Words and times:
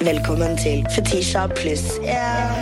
Velkommen 0.00 0.58
til 0.60 0.86
Fetisha 0.94 1.46
pluss 1.46 1.84
yeah. 2.02 2.52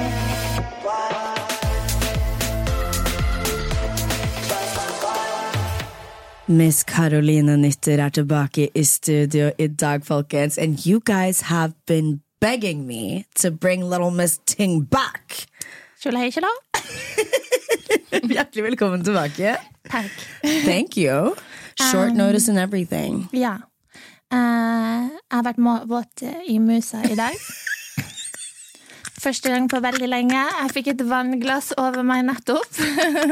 Miss 6.47 6.85
Caroline 6.85 7.57
Nytter 7.57 7.99
er 8.05 8.09
tilbake 8.09 8.69
i 8.75 8.85
studio 8.85 9.51
i 9.59 9.67
dag, 9.67 10.05
folkens. 10.05 10.59
And 10.59 10.87
you 10.87 11.01
guys 11.01 11.41
have 11.41 11.73
been 11.87 12.21
begging 12.41 12.87
me 12.87 13.25
to 13.35 13.51
bring 13.51 13.85
little 13.85 14.11
Miss 14.11 14.39
Ting 14.47 14.87
back. 14.91 15.47
Kjøla 16.03 16.19
hei, 16.19 16.31
kjøla. 16.31 16.53
Hjertelig 18.35 18.65
velkommen 18.65 19.05
tilbake. 19.05 19.57
Takk. 19.91 20.27
Thank 20.65 20.97
you. 20.97 21.35
Short 21.91 22.11
Um, 22.11 22.17
notice 22.17 22.49
and 22.49 22.59
everything. 22.59 23.29
Ja. 23.33 23.57
Eh, 24.35 25.13
jeg 25.31 25.37
har 25.37 25.47
vært 25.47 25.89
våt 25.91 26.25
i 26.51 26.59
musa 26.63 27.03
i 27.07 27.17
dag. 27.19 27.37
Første 29.25 29.53
gang 29.53 29.69
på 29.71 29.81
veldig 29.81 30.09
lenge. 30.11 30.41
Jeg 30.41 30.73
fikk 30.75 30.91
et 30.95 31.05
vannglass 31.09 31.73
over 31.81 32.05
meg 32.07 32.25
nettopp. 32.29 32.81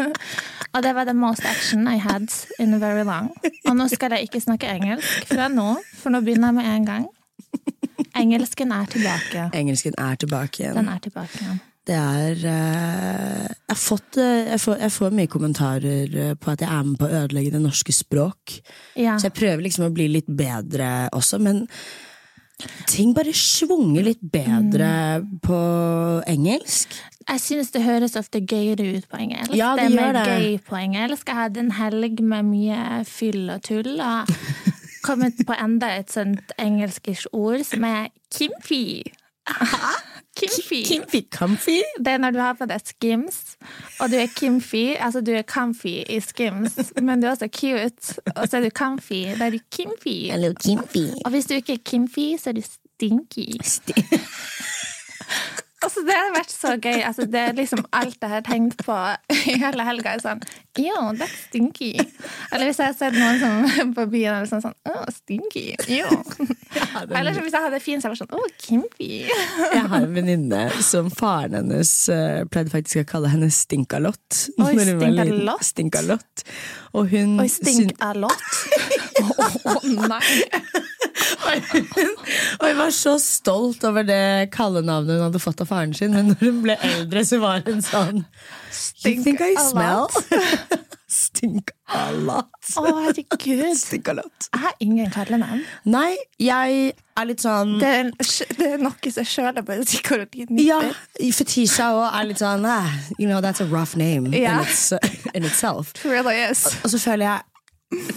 Og 0.72 0.80
det 0.84 0.94
var 0.96 1.04
the 1.04 1.12
most 1.12 1.44
action 1.44 1.88
I 1.88 1.98
had 2.00 2.32
in 2.58 2.78
very 2.80 3.04
long. 3.04 3.28
Og 3.68 3.76
nå 3.76 3.88
skal 3.92 4.14
jeg 4.16 4.30
ikke 4.30 4.40
snakke 4.40 4.70
engelsk 4.72 5.26
fra 5.28 5.50
nå, 5.52 5.74
for 6.00 6.14
nå 6.14 6.22
begynner 6.24 6.48
jeg 6.48 6.58
med 6.60 6.70
en 6.70 6.88
gang. 6.88 7.10
Engelsken 8.16 8.72
er 8.72 8.88
tilbake. 8.92 9.50
Engelsken 9.56 9.98
er 9.98 10.16
tilbake 10.20 10.62
igjen. 10.62 10.78
Den 10.80 10.88
er 10.88 11.04
tilbake 11.04 11.42
igjen. 11.42 11.60
Det 11.82 11.96
er 11.98 12.44
eh, 12.46 13.46
jeg, 13.68 13.78
fått, 13.82 14.16
eh, 14.22 14.52
jeg, 14.52 14.60
får, 14.62 14.76
jeg 14.84 14.92
får 14.94 15.14
mye 15.18 15.30
kommentarer 15.32 16.12
eh, 16.28 16.34
på 16.38 16.52
at 16.52 16.62
jeg 16.62 16.70
er 16.70 16.84
med 16.86 17.00
på 17.00 17.08
å 17.08 17.16
ødelegge 17.24 17.50
det 17.56 17.62
norske 17.64 17.94
språk. 17.96 18.54
Ja. 18.94 19.16
Så 19.18 19.26
jeg 19.30 19.34
prøver 19.40 19.64
liksom 19.66 19.88
å 19.88 19.94
bli 19.94 20.06
litt 20.12 20.28
bedre 20.30 21.08
også, 21.16 21.40
men 21.42 21.64
ting 22.86 23.10
bare 23.16 23.32
svunger 23.34 24.04
litt 24.06 24.22
bedre 24.22 24.90
Mm. 25.22 25.40
på 25.42 25.58
engelsk. 26.30 26.94
Jeg 27.28 27.40
synes 27.42 27.70
det 27.74 27.82
høres 27.82 28.14
ofte 28.18 28.40
gøyere 28.46 28.86
ut 28.96 29.08
på 29.10 29.18
engelsk. 29.18 29.54
Ja, 29.58 29.72
det 29.78 29.88
er 29.88 29.96
gjør 29.96 30.12
det. 30.16 30.22
gøy 30.30 30.58
på 30.68 30.78
engelsk. 30.78 31.26
Jeg 31.26 31.36
hadde 31.36 31.60
en 31.60 31.74
helg 31.74 32.22
med 32.22 32.46
mye 32.46 33.02
fyll 33.06 33.50
og 33.50 33.62
tull, 33.66 33.98
og 33.98 34.30
kommet 35.02 35.42
på 35.46 35.54
enda 35.58 35.90
et 35.98 36.14
sånt 36.14 36.54
engelskisk 36.62 37.26
ord 37.34 37.64
som 37.66 37.82
er 37.90 38.08
kimfy. 38.30 39.02
Kimfy. 40.36 40.82
Kimfy 40.88 41.20
comfy? 41.30 41.80
Det 41.98 42.08
er 42.14 42.20
når 42.22 42.30
du 42.32 42.38
har 42.40 42.54
på 42.56 42.66
deg 42.70 42.80
skims, 42.88 43.40
og 44.00 44.10
du 44.10 44.16
er 44.16 44.30
kimfy. 44.32 44.94
Altså, 44.96 45.20
du 45.20 45.32
er 45.36 45.42
comfy 45.42 45.92
i 46.08 46.20
skims, 46.24 46.78
men 47.06 47.20
du 47.20 47.26
er 47.28 47.34
også 47.34 47.48
cute, 47.52 48.16
og 48.36 48.48
så 48.48 48.56
er 48.56 48.66
du 48.66 48.70
comfy. 48.70 49.24
Da 49.38 49.50
er 49.50 49.58
du 49.58 49.60
kimfy. 49.70 50.14
Hello, 50.32 50.52
Kimfy. 50.64 51.04
Og 51.24 51.30
hvis 51.30 51.46
du 51.50 51.54
ikke 51.54 51.76
er 51.76 51.84
kimfy, 51.84 52.30
så 52.40 52.50
er 52.50 52.60
du 52.60 52.64
stinky. 52.64 53.48
Altså, 55.82 56.02
det 56.06 56.14
har 56.14 56.30
vært 56.34 56.52
så 56.54 56.74
gøy. 56.76 57.00
Altså, 57.02 57.26
det 57.30 57.40
er 57.40 57.56
liksom 57.58 57.82
alt 57.96 58.18
jeg 58.22 58.30
har 58.30 58.44
tenkt 58.46 58.84
på 58.86 58.96
i 59.34 59.56
hele 59.58 59.86
helga. 59.86 60.14
er 60.14 60.22
Sånn, 60.22 60.42
Yo, 60.78 60.94
that's 61.18 61.48
stinky. 61.48 61.90
Eller 62.52 62.68
hvis 62.70 62.78
jeg 62.80 62.92
har 62.92 62.94
sett 62.96 63.16
noen 63.18 63.40
som 63.42 63.90
på 63.96 64.06
byen 64.12 64.38
eller 64.38 64.48
sånn, 64.48 64.62
sånn 64.64 64.76
oh, 64.88 65.04
stinky. 65.12 65.64
Yo. 65.90 66.08
Eller 67.10 67.36
hvis 67.36 67.52
jeg 67.52 67.66
hadde 67.66 67.80
fin, 67.82 68.00
så 68.00 68.08
var 68.08 68.16
det 68.16 68.22
sånn 68.22 68.38
oh, 68.38 68.46
kimpy. 68.62 69.10
Jeg 69.26 69.82
har 69.92 69.98
en 69.98 70.14
venninne 70.14 70.62
som 70.86 71.10
faren 71.12 71.58
hennes 71.58 71.92
uh, 72.12 72.44
pleide 72.48 72.72
faktisk 72.72 73.02
å 73.02 73.08
kalle 73.12 73.32
henne 73.34 73.50
Stinkalott. 73.52 74.46
Oi, 74.56 74.72
var. 74.72 74.86
Stinkalott? 74.86 75.66
Stinkalott. 75.68 76.46
Og 76.96 77.12
hun 77.12 77.36
Oi, 77.42 77.48
stinkalott. 77.52 78.48
Å 79.22 79.78
nei. 80.08 80.22
Og 82.60 82.66
hun 82.66 82.78
var 82.78 82.92
så 82.94 83.16
stolt 83.22 83.84
over 83.88 84.06
det 84.06 84.50
kallenavnet 84.54 85.18
hun 85.18 85.26
hadde 85.28 85.42
fått 85.42 85.62
av 85.64 85.70
faren 85.72 85.94
sin, 85.96 86.14
men 86.16 86.32
når 86.32 86.46
hun 86.46 86.62
ble 86.64 86.78
eldre, 86.88 87.24
så 87.26 87.40
var 87.42 87.64
hun 87.66 87.82
sånn 87.84 88.24
Stink 88.72 89.24
think 89.26 89.42
I 89.44 89.54
smell? 89.60 90.08
Stink 91.12 91.74
a 91.92 92.06
lot. 92.24 92.48
Å, 92.80 92.82
herregud. 93.02 93.76
Stink 93.76 94.08
a 94.08 94.14
lot. 94.16 94.46
Jeg 94.48 94.62
har 94.62 94.78
ingen 94.80 95.10
kallenavn. 95.12 95.60
Nei, 95.84 96.16
jeg 96.40 96.94
er 97.20 97.28
litt 97.28 97.42
sånn 97.44 97.74
Det 97.82 97.90
er, 97.98 98.08
det 98.56 98.68
er 98.78 98.80
nok 98.80 99.04
i 99.04 99.12
seg 99.12 99.28
sjøl 99.28 99.60
ja, 100.62 100.78
Fetisha 101.36 101.90
òg 101.92 102.06
er 102.08 102.28
litt 102.30 102.40
sånn 102.40 102.64
ah, 102.64 102.88
You 103.18 103.28
know, 103.28 103.42
that's 103.44 103.60
a 103.60 103.68
rough 103.68 103.92
name 103.92 104.32
yeah. 104.32 104.62
in, 104.62 104.64
its, 104.64 104.92
in 105.34 105.44
itself. 105.44 105.92
Really 106.04 106.38
is. 106.40 106.64
Og 106.80 106.94
så 106.94 107.02
føler 107.02 107.28
jeg 107.28 107.51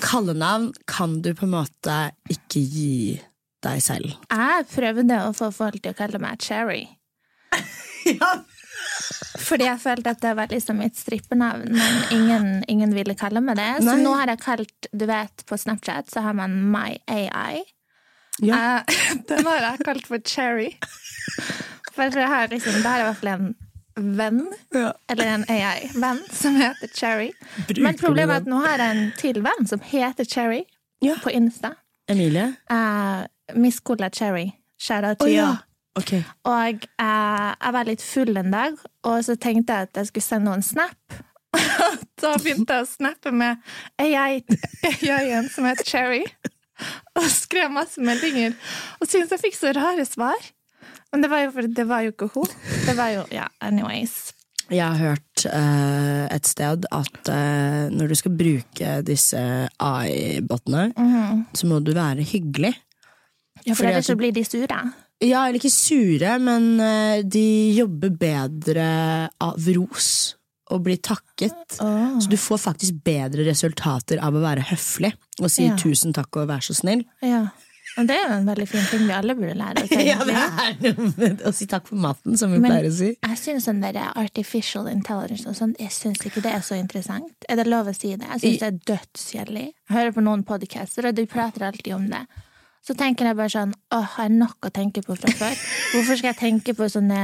kallenavn 0.03 0.74
kan 0.90 1.22
du 1.22 1.34
på 1.36 1.47
en 1.47 1.56
måte 1.56 1.96
ikke 2.31 2.62
gi 2.62 3.22
deg 3.66 3.81
selv. 3.84 4.13
Jeg 4.30 4.68
prøvde 4.72 5.22
å 5.25 5.31
få 5.36 5.52
folk 5.56 5.81
til 5.81 5.96
å 5.96 5.97
kalle 5.97 6.22
meg 6.22 6.41
Cherry. 6.44 6.86
Fordi 9.46 9.66
jeg 9.68 9.81
følte 9.81 10.14
at 10.14 10.22
det 10.24 10.34
var 10.38 10.52
liksom 10.52 10.80
mitt 10.80 10.97
strippernavn, 10.97 11.72
men 11.74 12.02
ingen, 12.14 12.50
ingen 12.72 12.94
ville 12.96 13.16
kalle 13.18 13.41
meg 13.44 13.58
det. 13.59 13.69
Så 13.81 13.96
Nei. 13.96 14.03
nå 14.06 14.14
har 14.18 14.31
jeg 14.31 14.44
kalt 14.44 14.90
Du 14.91 15.06
vet, 15.09 15.46
på 15.47 15.58
Snapchat 15.59 16.12
så 16.14 16.24
har 16.25 16.38
man 16.38 16.56
My 16.72 16.96
AI. 17.12 17.64
Ja. 18.44 18.81
Eh, 18.85 18.96
den 19.30 19.47
har 19.47 19.69
jeg 19.69 19.85
kalt 19.88 20.09
for 20.09 20.24
Cherry. 20.24 20.72
For 21.96 22.12
det, 22.12 22.28
har 22.28 22.52
liksom, 22.52 22.81
det 22.84 22.90
her 22.90 23.00
er 23.00 23.06
i 23.06 23.09
hvert 23.09 23.22
fall 23.22 23.34
en 23.34 23.53
venn, 23.95 24.41
Ja. 24.73 24.94
eller 25.09 25.25
en 25.25 25.45
AI-venn, 25.50 26.19
som 26.31 26.56
heter 26.59 26.88
Cherry. 26.95 27.31
Bruk 27.67 27.78
Men 27.83 27.97
problemet 27.97 28.33
er 28.35 28.41
at 28.44 28.50
nå 28.51 28.59
har 28.66 28.78
jeg 28.83 28.95
en 28.97 29.11
til 29.17 29.41
venn 29.45 29.67
som 29.67 29.79
heter 29.79 30.25
Cherry, 30.25 30.63
Ja. 31.01 31.16
på 31.23 31.31
Insta. 31.31 31.75
Emilie? 32.07 32.55
Uh, 32.72 33.25
Miss 33.55 33.79
Cola 33.79 34.09
Cherry. 34.09 34.51
Shout 34.78 35.03
out 35.03 35.22
Å 35.22 35.25
to 35.25 35.31
ja. 35.31 35.57
okay. 35.95 36.23
Og 36.45 36.84
uh, 37.01 37.53
jeg 37.55 37.73
var 37.73 37.85
litt 37.88 38.01
full 38.03 38.35
en 38.38 38.51
dag, 38.51 38.75
og 39.03 39.23
så 39.23 39.35
tenkte 39.39 39.73
jeg 39.73 39.89
at 39.89 40.01
jeg 40.01 40.07
skulle 40.11 40.28
sende 40.28 40.51
noen 40.51 40.63
snap. 40.66 41.22
da 42.22 42.34
begynte 42.41 42.73
jeg 42.75 42.84
å 42.84 42.89
snappe 42.89 43.31
med 43.31 43.57
AI-en 44.01 45.50
som 45.50 45.66
heter 45.69 45.88
Cherry, 45.88 46.25
og 47.16 47.23
skrev 47.31 47.72
masse 47.72 48.01
meldinger. 48.03 48.55
Og 49.00 49.07
syntes 49.07 49.31
jeg 49.31 49.39
fikk 49.47 49.55
så 49.57 49.72
rare 49.78 50.03
svar. 50.05 50.35
Men 51.16 51.24
det 51.24 51.31
var 51.31 51.46
jo, 51.46 51.68
det 51.72 51.86
var 51.88 52.02
jo 52.03 52.12
ikke 52.12 52.28
hun. 52.34 52.56
Det 52.84 52.98
var 52.98 53.14
jo 53.14 53.22
Ja, 53.31 53.48
anyways. 53.64 54.34
Jeg 54.66 54.81
har 54.81 54.98
hørt 54.98 55.46
uh, 55.46 56.26
et 56.34 56.48
sted 56.50 56.88
at 56.90 57.30
uh, 57.30 57.86
når 57.94 58.09
du 58.09 58.16
skal 58.18 58.34
bruke 58.34 58.96
disse 59.06 59.40
AI-botene, 59.80 60.88
så 61.53 61.70
må 61.70 61.80
du 61.86 61.94
være 61.96 62.26
hyggelig. 62.26 62.74
Ja, 63.66 63.76
for 63.78 63.86
ellers 63.86 64.09
så 64.09 64.18
blir 64.18 64.34
de 64.34 64.44
sure. 64.44 64.80
Ja, 65.24 65.46
eller 65.46 65.62
ikke 65.62 65.72
sure, 65.72 66.34
men 66.42 66.81
uh, 66.81 67.22
de 67.22 67.46
jobber 67.78 68.18
bedre 68.20 68.90
av 69.40 69.70
ros 69.78 70.09
og 70.74 70.82
blir 70.88 70.97
takket. 70.97 71.78
Oh. 71.80 72.18
Så 72.18 72.32
du 72.32 72.38
får 72.42 72.64
faktisk 72.66 73.03
bedre 73.06 73.46
resultater 73.46 74.18
av 74.18 74.34
å 74.34 74.42
være 74.42 74.66
høflig 74.72 75.14
og 75.40 75.52
si 75.53 75.70
Ja. 75.70 75.78
tusen 75.78 76.14
takk 76.14 76.42
og 76.42 76.50
vær 76.50 76.66
så 76.66 76.74
snill. 76.74 77.06
Ja. 77.22 77.46
Og 77.95 78.07
det 78.09 78.16
er 78.17 78.25
jo 78.25 78.38
en 78.38 78.47
veldig 78.50 78.66
fin 78.67 78.88
ting 78.91 79.03
vi 79.07 79.13
alle 79.16 79.35
burde 79.38 79.53
lære 79.56 79.83
oss. 79.85 79.91
det 79.95 80.89
er 80.91 80.97
noe 80.97 81.11
med 81.16 81.44
å 81.47 81.51
si 81.56 81.67
takk 81.72 81.85
for 81.88 82.00
maten, 82.01 82.35
som 82.39 82.51
vi 82.51 82.59
Men 82.59 82.73
pleier 82.73 82.89
å 82.89 82.95
si. 82.95 83.11
jeg 83.16 83.39
syns 83.39 83.67
sånn 83.69 83.79
der 83.83 84.00
artificial 84.11 84.89
intelligence 84.91 85.47
og 85.47 85.56
sånn, 85.57 85.75
jeg 85.79 85.94
syns 85.95 86.25
ikke 86.28 86.44
det 86.44 86.51
er 86.57 86.66
så 86.66 86.75
interessant. 86.79 87.47
Er 87.47 87.61
det 87.61 87.67
lov 87.72 87.88
å 87.91 87.95
si 87.95 88.11
det? 88.16 88.28
Jeg 88.34 88.44
syns 88.44 88.63
det 88.63 88.67
er 88.67 88.81
dødskjedelig. 88.91 89.67
Jeg 89.72 89.95
hører 89.95 90.17
på 90.17 90.25
noen 90.25 90.44
podcaster, 90.47 91.07
og 91.07 91.16
de 91.16 91.28
prater 91.31 91.69
alltid 91.69 91.95
om 91.95 92.09
det. 92.11 92.25
Så 92.85 92.94
tenker 93.00 93.31
jeg 93.31 93.39
bare 93.39 93.50
sånn, 93.50 93.72
åh, 93.95 94.03
jeg 94.03 94.13
har 94.17 94.35
nok 94.35 94.67
å 94.67 94.73
tenke 94.75 95.01
på 95.05 95.16
fra 95.17 95.31
før. 95.39 95.55
Hvorfor 95.95 96.19
skal 96.19 96.34
jeg 96.34 96.41
tenke 96.44 96.75
på 96.78 96.89
sånne 96.91 97.22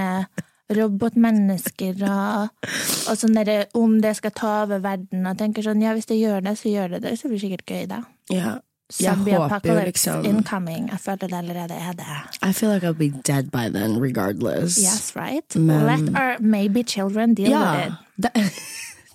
robotmennesker 0.72 2.02
og, 2.08 2.68
og 3.12 3.20
sånn 3.20 3.36
derre 3.36 3.66
om 3.78 3.98
det 4.02 4.16
skal 4.18 4.34
ta 4.36 4.54
over 4.64 4.82
verden, 4.84 5.28
og 5.28 5.38
tenker 5.40 5.66
sånn, 5.66 5.84
ja, 5.84 5.94
hvis 5.98 6.10
det 6.10 6.18
gjør 6.22 6.44
det, 6.48 6.56
så 6.60 6.72
gjør 6.72 6.96
det 6.96 7.04
det, 7.06 7.16
så 7.20 7.30
blir 7.30 7.38
det 7.38 7.46
sikkert 7.46 7.74
gøy 7.76 7.88
da. 7.92 8.02
Ja. 8.32 8.54
Jeg 9.00 9.16
Zombie 9.16 9.34
håper 9.34 9.48
jo 9.48 9.56
apocalypse 9.56 10.12
liksom 10.12 10.26
incoming. 10.38 10.90
Jeg 10.92 11.00
føler 11.00 11.28
det 11.28 11.34
allerede 11.38 11.74
er 11.74 11.92
det. 11.94 12.18
I 12.50 12.52
feel 12.54 12.72
like 12.74 12.88
I'll 12.88 12.94
be 12.98 13.10
dead 13.28 13.52
by 13.52 13.70
then, 13.70 14.00
regardless. 14.02 14.78
Yes, 14.78 15.14
right? 15.16 15.56
Men- 15.56 15.86
Let 15.88 16.16
our 16.16 16.36
maybe 16.40 16.84
children 16.84 17.34
deal 17.36 17.52
with 17.52 17.86
it. 17.88 17.92
Ja. 17.92 17.96
Det, 18.22 18.32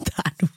det 0.06 0.14
er 0.25 0.32
noe 0.43 0.50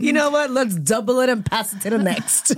You 0.00 0.12
know 0.12 0.30
what? 0.30 0.50
Let's 0.50 0.74
double 0.76 1.20
it 1.20 1.28
and 1.28 1.44
pass 1.44 1.72
it 1.74 1.80
to 1.82 1.90
the 1.90 1.98
next. 1.98 2.54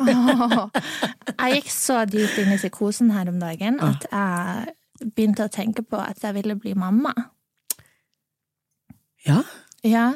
Jeg 1.43 1.55
gikk 1.57 1.71
så 1.75 2.05
dypt 2.07 2.39
inn 2.39 2.53
i 2.55 2.59
psykosen 2.61 3.11
her 3.11 3.29
om 3.33 3.41
dagen 3.43 3.81
at 3.83 4.05
jeg 4.13 5.11
begynte 5.17 5.43
å 5.49 5.51
tenke 5.51 5.83
på 5.83 5.99
at 5.99 6.21
jeg 6.23 6.37
ville 6.37 6.55
bli 6.55 6.75
mamma. 6.79 7.13
ja. 9.27 9.43
Ja. 9.83 10.13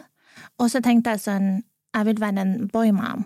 Og 0.62 0.70
så 0.70 0.78
tenkte 0.80 1.10
jeg 1.16 1.20
sånn 1.24 1.48
Jeg 1.96 2.04
vil 2.06 2.20
være 2.22 2.40
en 2.44 2.68
boymom. 2.72 3.24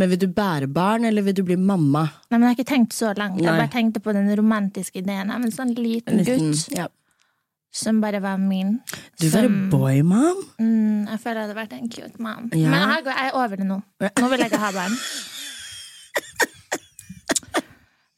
Men 0.00 0.08
vil 0.08 0.20
du 0.22 0.28
bære 0.32 0.66
barn, 0.72 1.04
eller 1.04 1.22
vil 1.26 1.34
du 1.36 1.42
bli 1.44 1.56
mamma? 1.60 2.06
Nei, 2.30 2.38
men 2.38 2.46
Jeg 2.46 2.48
har 2.54 2.56
ikke 2.56 2.70
tenkt 2.72 2.94
så 2.96 3.10
langt. 3.18 3.36
Jeg 3.42 3.50
Nei. 3.50 3.58
bare 3.60 3.72
tenkte 3.74 4.00
på 4.00 4.14
den 4.16 4.30
romantiske 4.38 5.02
ideen 5.02 5.28
av 5.30 5.42
en 5.44 5.52
sånn 5.52 5.74
liten 5.76 6.16
liten- 6.22 6.46
gutt 6.54 6.72
ja. 6.76 6.86
som 7.70 8.00
bare 8.00 8.20
var 8.24 8.38
min. 8.40 8.78
Du 9.20 9.28
var 9.28 9.44
som, 9.44 9.58
boy-mom? 9.70 10.40
Mm, 10.58 11.04
jeg 11.10 11.20
føler 11.20 11.42
jeg 11.42 11.48
hadde 11.48 11.58
vært 11.60 11.72
en 11.76 11.88
cute 11.92 12.18
mom. 12.18 12.48
Ja. 12.56 12.70
Men 12.72 12.88
jeg, 12.94 13.04
jeg 13.10 13.26
er 13.28 13.36
over 13.42 13.56
det 13.60 13.66
nå. 13.68 13.82
Nå 14.00 14.30
vil 14.32 14.38
jeg 14.40 14.50
ikke 14.50 14.62
ha 14.64 14.72
barn. 14.72 14.96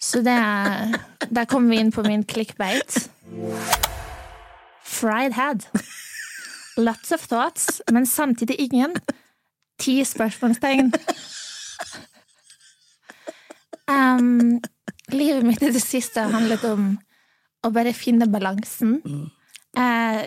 Så 0.03 0.21
det 0.23 0.33
er 0.35 0.97
Der 1.31 1.45
kommer 1.47 1.71
vi 1.71 1.79
inn 1.81 1.93
på 1.93 2.03
min 2.07 2.25
clickbait. 2.25 3.09
Fried 4.85 5.33
head. 5.33 5.67
Lots 6.77 7.13
of 7.13 7.27
thoughts, 7.29 7.81
men 7.91 8.07
samtidig 8.07 8.57
ingen. 8.71 8.95
Ti 9.79 10.05
spørsmålstegn. 10.05 10.93
Um, 13.91 14.61
livet 15.13 15.45
mitt 15.45 15.63
i 15.63 15.73
det 15.75 15.83
siste 15.83 16.23
har 16.23 16.33
handlet 16.33 16.65
om 16.69 16.93
å 17.63 17.71
bare 17.75 17.95
finne 17.95 18.29
balansen. 18.31 19.01
Eh, 19.79 20.21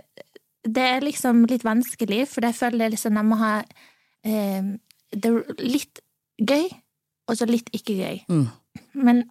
det 0.66 0.86
er 0.86 1.06
liksom 1.06 1.46
litt 1.50 1.66
vanskelig, 1.66 2.26
for 2.32 2.46
jeg 2.48 2.58
føler 2.58 2.94
liksom 2.94 3.20
jeg 3.20 3.28
må 3.28 3.38
ha 3.40 3.54
uh, 3.62 4.70
det 5.16 5.32
er 5.32 5.62
litt 5.62 6.02
gøy, 6.42 6.68
og 7.30 7.38
så 7.38 7.48
litt 7.50 7.70
ikke 7.76 7.96
gøy. 8.00 8.22
Mm. 8.30 8.48
Men 9.08 9.24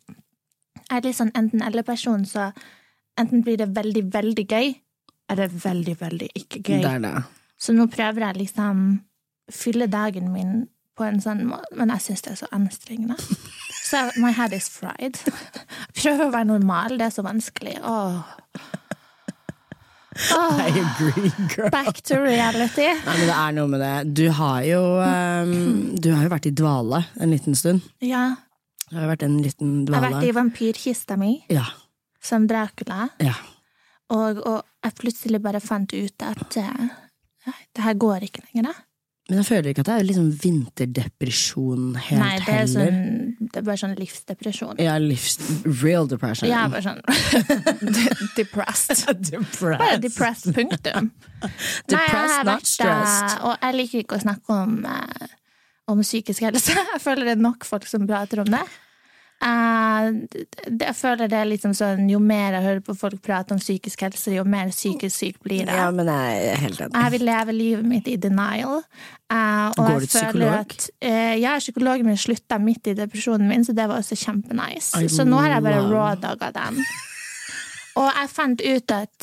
jeg 0.85 0.97
er 0.99 1.07
litt 1.07 1.19
sånn 1.19 1.35
enten-eller-person, 1.37 2.25
så 2.29 2.51
enten 3.21 3.45
blir 3.47 3.59
det 3.61 3.71
veldig, 3.77 4.05
veldig 4.15 4.47
gøy, 4.49 4.75
eller 5.33 5.51
veldig, 5.51 5.97
veldig 6.01 6.31
ikke 6.35 6.63
gøy. 6.63 6.85
Det 6.85 6.93
er 6.93 7.03
det. 7.05 7.17
Så 7.61 7.75
nå 7.77 7.87
prøver 7.93 8.29
jeg 8.29 8.41
liksom 8.43 8.85
fylle 9.53 9.89
dagen 9.93 10.33
min 10.33 10.65
på 10.95 11.05
en 11.07 11.21
sånn 11.23 11.45
måte, 11.49 11.75
men 11.79 11.91
jeg 11.97 12.05
syns 12.07 12.23
det 12.27 12.33
er 12.35 12.41
så 12.45 12.51
anstrengende. 12.55 13.19
Så 13.85 13.99
my 14.17 14.31
head 14.33 14.55
is 14.57 14.67
fried. 14.73 15.19
Prøve 15.99 16.25
å 16.25 16.33
være 16.33 16.49
normal, 16.49 16.95
det 16.99 17.05
er 17.11 17.13
så 17.13 17.23
vanskelig. 17.27 17.75
Åh. 17.85 18.17
Oh. 20.33 20.57
I 20.57 20.71
agree, 20.71 21.31
girl. 21.55 21.69
back 21.75 22.01
to 22.09 22.17
reality. 22.23 22.87
Nei, 22.87 23.17
men 23.19 23.29
det 23.29 23.37
er 23.37 23.55
noe 23.57 23.71
med 23.71 23.83
det. 23.83 23.93
Du 24.17 24.25
har 24.39 24.63
jo, 24.67 24.81
um, 25.03 25.55
du 25.99 26.09
har 26.15 26.23
jo 26.25 26.33
vært 26.33 26.49
i 26.49 26.55
dvale 26.55 27.03
en 27.21 27.35
liten 27.35 27.59
stund. 27.59 27.85
Ja. 28.05 28.25
Du 28.89 28.97
har 29.01 29.11
vært 29.11 29.27
en 29.27 29.37
liten 29.43 29.75
Jeg 29.89 29.97
har 29.99 30.07
vært 30.07 30.29
i 30.29 30.35
vampyrkista 30.37 31.19
mi 31.21 31.33
Ja. 31.53 31.67
som 32.25 32.47
Dracula, 32.49 33.09
ja. 33.21 33.35
og, 34.15 34.41
og 34.47 34.61
jeg 34.87 34.97
plutselig 35.01 35.43
bare 35.45 35.61
fant 35.61 35.93
ut 35.93 36.25
at 36.25 36.59
uh, 36.63 36.87
det 37.75 37.85
her 37.85 37.99
går 38.01 38.29
ikke 38.31 38.47
lenger. 38.47 38.71
Da. 38.71 38.89
Men 39.31 39.39
jeg 39.41 39.47
føler 39.49 39.71
ikke 39.71 39.81
at 39.81 39.89
det 39.89 39.95
er 39.95 40.05
liksom 40.05 40.27
vinterdepresjon 40.43 41.95
helt 41.97 42.21
Nei, 42.21 42.33
det 42.39 42.43
er, 42.45 42.59
heller. 42.59 42.91
sånn, 42.91 43.49
det 43.55 43.61
er 43.61 43.65
bare 43.65 43.81
sånn 43.81 43.95
livsdepresjon. 43.97 44.83
Ja, 44.85 44.99
livs... 45.01 45.39
Real 45.81 46.05
depression. 46.11 46.51
Er 46.53 46.69
bare 46.69 46.83
sånn 46.85 47.01
depressed. 48.39 49.05
Depressed. 49.31 49.81
Bare 49.81 49.97
depressed, 50.03 50.53
punktum. 50.57 51.09
Nei, 51.09 51.51
jeg 51.51 51.89
Depressed, 51.95 52.37
har 52.37 52.49
vært, 52.51 52.69
stressed. 52.69 53.33
eh, 53.39 53.47
Og 53.49 53.65
jeg 53.65 53.79
liker 53.81 54.05
ikke 54.05 54.19
å 54.21 54.25
snakke 54.27 54.59
om, 54.61 54.77
eh, 54.93 55.35
om 55.93 56.05
psykisk 56.05 56.45
helse. 56.45 56.77
Jeg 56.77 57.03
føler 57.05 57.31
det 57.31 57.37
er 57.39 57.45
nok 57.49 57.65
folk 57.69 57.89
som 57.89 58.05
prater 58.09 58.45
om 58.45 58.53
det. 58.53 58.63
Eh, 59.43 60.07
jeg 60.81 60.95
føler 60.97 61.29
det 61.29 61.37
er 61.37 61.49
liksom 61.51 61.75
sånn 61.77 62.07
Jo 62.09 62.21
mer 62.23 62.55
jeg 62.55 62.65
hører 62.65 62.83
på 62.87 62.95
folk 62.97 63.19
prate 63.21 63.53
om 63.53 63.59
psykisk 63.61 64.05
helse, 64.07 64.33
jo 64.33 64.45
mer 64.49 64.71
psykisk 64.73 65.13
syk 65.13 65.41
blir 65.45 65.65
jeg. 65.67 65.69
Ja, 65.69 65.91
men 65.93 66.09
jeg 66.09 66.47
er 66.53 66.61
helt 66.63 66.81
enig. 66.81 66.95
Jeg 66.97 67.15
vil 67.17 67.25
leve 67.29 67.53
livet 67.57 67.89
mitt 67.91 68.09
i 68.09 68.17
denial. 68.17 68.83
eh, 69.31 69.73
Går 69.77 70.01
du 70.01 70.07
til 70.07 70.13
psykolog? 70.15 70.55
At, 70.77 70.91
eh, 71.03 71.35
jeg 71.43 71.51
er 71.51 71.65
psykolog, 71.65 72.05
men 72.05 72.17
slutta 72.17 72.61
midt 72.63 72.87
i 72.87 72.95
depresjonen 72.95 73.49
min, 73.49 73.65
så 73.65 73.75
det 73.75 73.89
var 73.91 73.99
også 74.01 74.17
kjempenice. 74.17 75.03
I 75.03 75.09
Så 75.13 75.27
nå 75.29 75.41
har 75.43 75.57
jeg 75.57 75.63
bare 75.67 75.83
rawdogga 75.91 76.53
den. 76.55 76.85
Og 77.97 78.11
jeg 78.11 78.31
fant 78.31 78.61
ut 78.61 78.91
at 78.91 79.19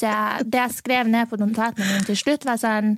det 0.46 0.60
jeg 0.62 0.72
skrev 0.72 1.08
ned 1.08 1.28
på 1.30 1.40
notatene 1.40 1.88
mine 1.88 2.06
til 2.06 2.16
slutt, 2.16 2.46
var 2.46 2.58
sånn 2.62 2.98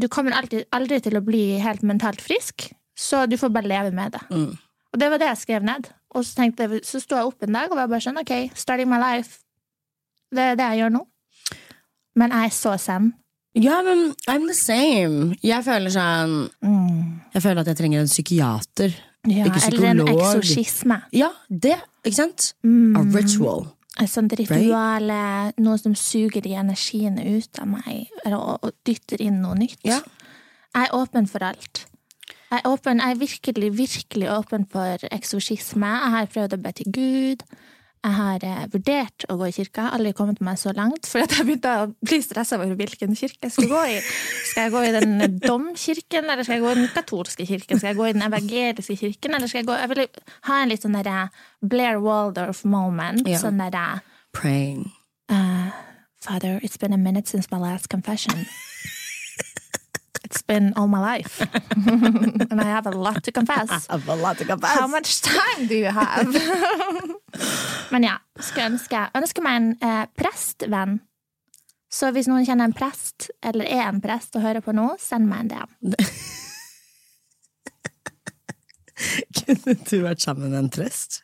Du 0.00 0.08
kommer 0.08 0.32
alltid, 0.34 0.64
aldri 0.72 1.00
til 1.00 1.14
å 1.16 1.22
bli 1.22 1.58
helt 1.62 1.82
mentalt 1.86 2.20
frisk, 2.20 2.72
så 2.98 3.28
du 3.28 3.36
får 3.36 3.52
bare 3.54 3.68
leve 3.70 3.92
med 3.94 4.12
det. 4.16 4.22
Mm. 4.30 4.56
Og 4.96 5.00
det 5.02 5.10
var 5.12 5.20
det 5.20 5.26
jeg 5.28 5.42
skrev 5.42 5.64
ned. 5.68 5.90
Og 6.16 6.24
så, 6.24 6.38
tenkte 6.38 6.64
jeg, 6.64 6.80
så 6.88 6.96
sto 7.02 7.18
jeg 7.18 7.28
opp 7.28 7.44
en 7.44 7.58
dag 7.58 7.68
og 7.68 7.76
var 7.76 7.90
bare 7.90 8.00
sånn 8.00 8.16
OK, 8.16 8.32
starting 8.56 8.88
my 8.88 8.96
life. 8.96 9.42
Det 10.32 10.40
er 10.40 10.54
det 10.56 10.68
jeg 10.72 10.80
gjør 10.80 10.94
nå. 10.94 11.02
Men 12.16 12.32
jeg 12.32 12.48
er 12.48 12.54
så 12.56 12.72
zen. 12.80 13.10
Ja, 13.60 13.82
men 13.84 14.14
I'm 14.28 14.46
the 14.48 14.56
same. 14.56 15.36
Jeg 15.44 15.64
føler 15.64 15.92
sånn 15.92 16.34
Jeg 17.34 17.44
føler 17.44 17.60
at 17.60 17.68
jeg 17.68 17.78
trenger 17.82 18.02
en 18.04 18.08
psykiater. 18.08 18.96
Ja, 19.26 19.44
Ikke 19.50 19.60
eller 19.68 19.88
en 19.90 20.02
eksorsisme. 20.06 20.98
Ja, 21.12 21.28
det. 21.48 21.76
Ikke 22.06 22.16
sant? 22.16 22.54
Mm. 22.64 22.96
A 22.96 23.02
ritual. 23.12 23.66
Et 24.00 24.12
sånt 24.12 24.32
ritual, 24.38 25.12
noe 25.60 25.80
som 25.80 25.96
suger 25.96 26.44
de 26.44 26.52
energiene 26.56 27.24
ut 27.36 27.60
av 27.60 27.68
meg, 27.68 28.12
og, 28.28 28.58
og 28.60 28.72
dytter 28.86 29.24
inn 29.24 29.40
noe 29.44 29.56
nytt. 29.58 29.80
Ja. 29.88 30.00
Jeg 30.76 30.88
er 30.88 30.96
åpen 30.96 31.28
for 31.28 31.44
alt. 31.48 31.86
Jeg 32.46 32.60
er, 32.60 32.66
åpen, 32.70 33.00
jeg 33.02 33.10
er 33.16 33.18
virkelig, 33.18 33.70
virkelig 33.78 34.28
åpen 34.30 34.66
for 34.70 35.08
eksorsisme. 35.10 35.86
Jeg 35.86 36.12
har 36.14 36.28
prøvd 36.30 36.54
å 36.54 36.60
be 36.62 36.72
til 36.78 36.92
Gud. 36.94 37.42
Jeg 38.06 38.14
har 38.14 38.44
eh, 38.46 38.66
vurdert 38.70 39.24
å 39.32 39.34
gå 39.40 39.48
i 39.48 39.54
kirka. 39.56 39.88
Aldri 39.96 40.12
kommet 40.14 40.38
meg 40.44 40.60
så 40.60 40.70
langt. 40.76 41.08
For 41.10 41.24
at 41.24 41.32
jeg 41.34 41.46
begynte 41.48 41.72
å 41.74 41.88
bli 42.06 42.20
stressa 42.22 42.54
over 42.60 42.76
hvilken 42.78 43.16
kirke 43.18 43.48
jeg 43.48 43.54
skulle 43.56 43.72
gå 43.72 43.96
i. 43.96 43.96
Skal 44.52 44.68
jeg 44.68 44.74
gå 44.76 44.82
i 44.86 44.92
den 44.94 45.40
domkirken, 45.42 46.28
eller 46.30 46.46
skal 46.46 46.60
jeg 46.60 46.62
gå 46.62 46.70
i 46.70 46.78
den 46.84 46.92
katolske 46.94 47.48
kirken? 47.48 47.80
Skal 47.80 47.90
jeg 47.90 47.98
gå 47.98 48.06
i 48.06 48.14
den 48.14 48.26
evangeliske 48.28 48.98
kirken, 49.00 49.34
eller 49.34 49.50
skal 49.50 49.64
jeg 49.64 49.70
gå 49.72 49.80
Jeg 49.80 49.90
vil 49.90 50.04
ha 50.46 50.60
en 50.62 50.70
litt 50.70 50.86
sånn 50.86 50.94
derre 51.00 51.26
Blair 51.66 51.98
Waldorf-moment. 52.04 53.26
Ja. 53.26 53.42
Sånn 53.42 53.58
derre 53.64 54.04
Praying. 54.36 54.86
uh, 55.32 55.74
Father, 56.22 56.60
it's 56.62 56.76
been 56.76 56.92
a 56.92 56.98
minute 56.98 57.26
since 57.26 57.50
my 57.50 57.58
last 57.58 57.88
confession. 57.88 58.46
It's 60.26 60.42
been 60.42 60.72
all 60.74 60.88
my 60.88 60.98
life. 60.98 61.40
and 62.50 62.60
I 62.60 62.64
have 62.64 62.86
a 62.86 62.90
lot 62.90 63.22
to 63.22 63.32
confess. 63.32 63.86
Have 63.90 64.08
a 64.08 64.16
lot 64.16 64.38
to 64.38 64.44
confess. 64.44 64.76
How 64.76 64.88
much 64.88 65.22
time 65.22 65.68
do 65.68 65.76
you 65.76 65.86
have? 65.86 66.26
Men 67.92 68.02
ja, 68.02 68.16
skulle 68.40 68.66
ønske, 68.72 69.04
ønske 69.14 69.44
meg 69.44 69.56
en 69.60 69.68
eh, 69.86 70.06
prestvenn. 70.18 70.96
Så 71.92 72.10
hvis 72.10 72.26
noen 72.26 72.42
kjenner 72.48 72.66
en 72.66 72.74
prest, 72.74 73.28
eller 73.38 73.70
er 73.70 73.84
en 73.86 74.00
prest 74.02 74.34
og 74.34 74.42
hører 74.42 74.64
på 74.66 74.74
nå, 74.74 74.88
send 74.98 75.30
meg 75.30 75.44
en 75.44 75.52
DM. 75.54 75.70
Kunne 79.38 79.76
du 79.86 79.96
vært 80.08 80.26
sammen 80.26 80.50
med 80.50 80.58
en 80.64 80.72
prest? 80.74 81.22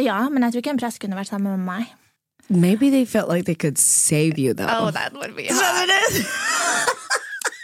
Ja, 0.00 0.22
men 0.30 0.40
jeg 0.46 0.56
tror 0.56 0.64
ikke 0.64 0.74
en 0.78 0.80
prest 0.86 1.04
kunne 1.04 1.20
vært 1.20 1.34
sammen 1.34 1.52
med 1.52 1.68
meg. 1.68 1.92
Maybe 2.48 2.88
they 2.88 3.04
felt 3.04 3.28
like 3.28 3.44
they 3.44 3.54
could 3.54 3.76
save 3.76 4.38
you, 4.40 4.54
though. 4.54 4.72
Oh, 4.72 4.90
that 4.90 5.12
would 5.12 5.36
be 5.36 5.52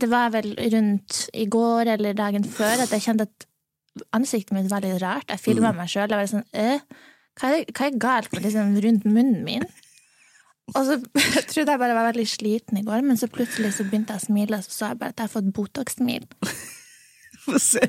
det 0.00 0.10
var 0.10 0.32
vel 0.34 0.52
rundt 0.74 1.24
i 1.34 1.46
går 1.50 1.94
eller 1.94 2.16
dagen 2.16 2.44
før 2.46 2.84
at 2.84 2.92
jeg 2.94 3.04
kjente 3.06 3.28
at 3.28 3.46
ansiktet 4.16 4.54
mitt 4.56 4.70
var 4.70 4.84
litt 4.84 5.00
rart. 5.02 5.30
Jeg 5.30 5.42
filma 5.42 5.72
meg 5.76 5.90
sjøl. 5.90 6.14
Sånn 6.30 6.44
øh, 6.44 6.78
hva, 7.40 7.50
er, 7.50 7.66
hva 7.70 7.88
er 7.88 7.98
galt 8.02 8.32
med 8.34 8.46
liksom 8.46 8.76
rundt 8.84 9.08
munnen 9.08 9.42
min? 9.46 9.66
Og 10.72 10.80
så 10.88 10.96
jeg 11.36 11.44
trodde 11.50 11.74
jeg 11.74 11.82
bare 11.82 11.98
var 11.98 12.08
veldig 12.10 12.28
sliten 12.28 12.80
i 12.80 12.86
går, 12.86 13.04
men 13.06 13.20
så 13.20 13.28
plutselig 13.30 13.74
så 13.76 13.86
begynte 13.86 14.16
jeg 14.16 14.24
å 14.24 14.26
smile, 14.28 14.58
og 14.58 14.66
så 14.66 14.76
sa 14.78 14.92
jeg 14.92 15.02
bare 15.02 15.14
at 15.14 15.20
jeg 15.20 15.28
har 15.28 15.34
fått 15.34 15.52
Botox-smil. 15.56 16.26
Få 17.44 17.60
se. 17.60 17.84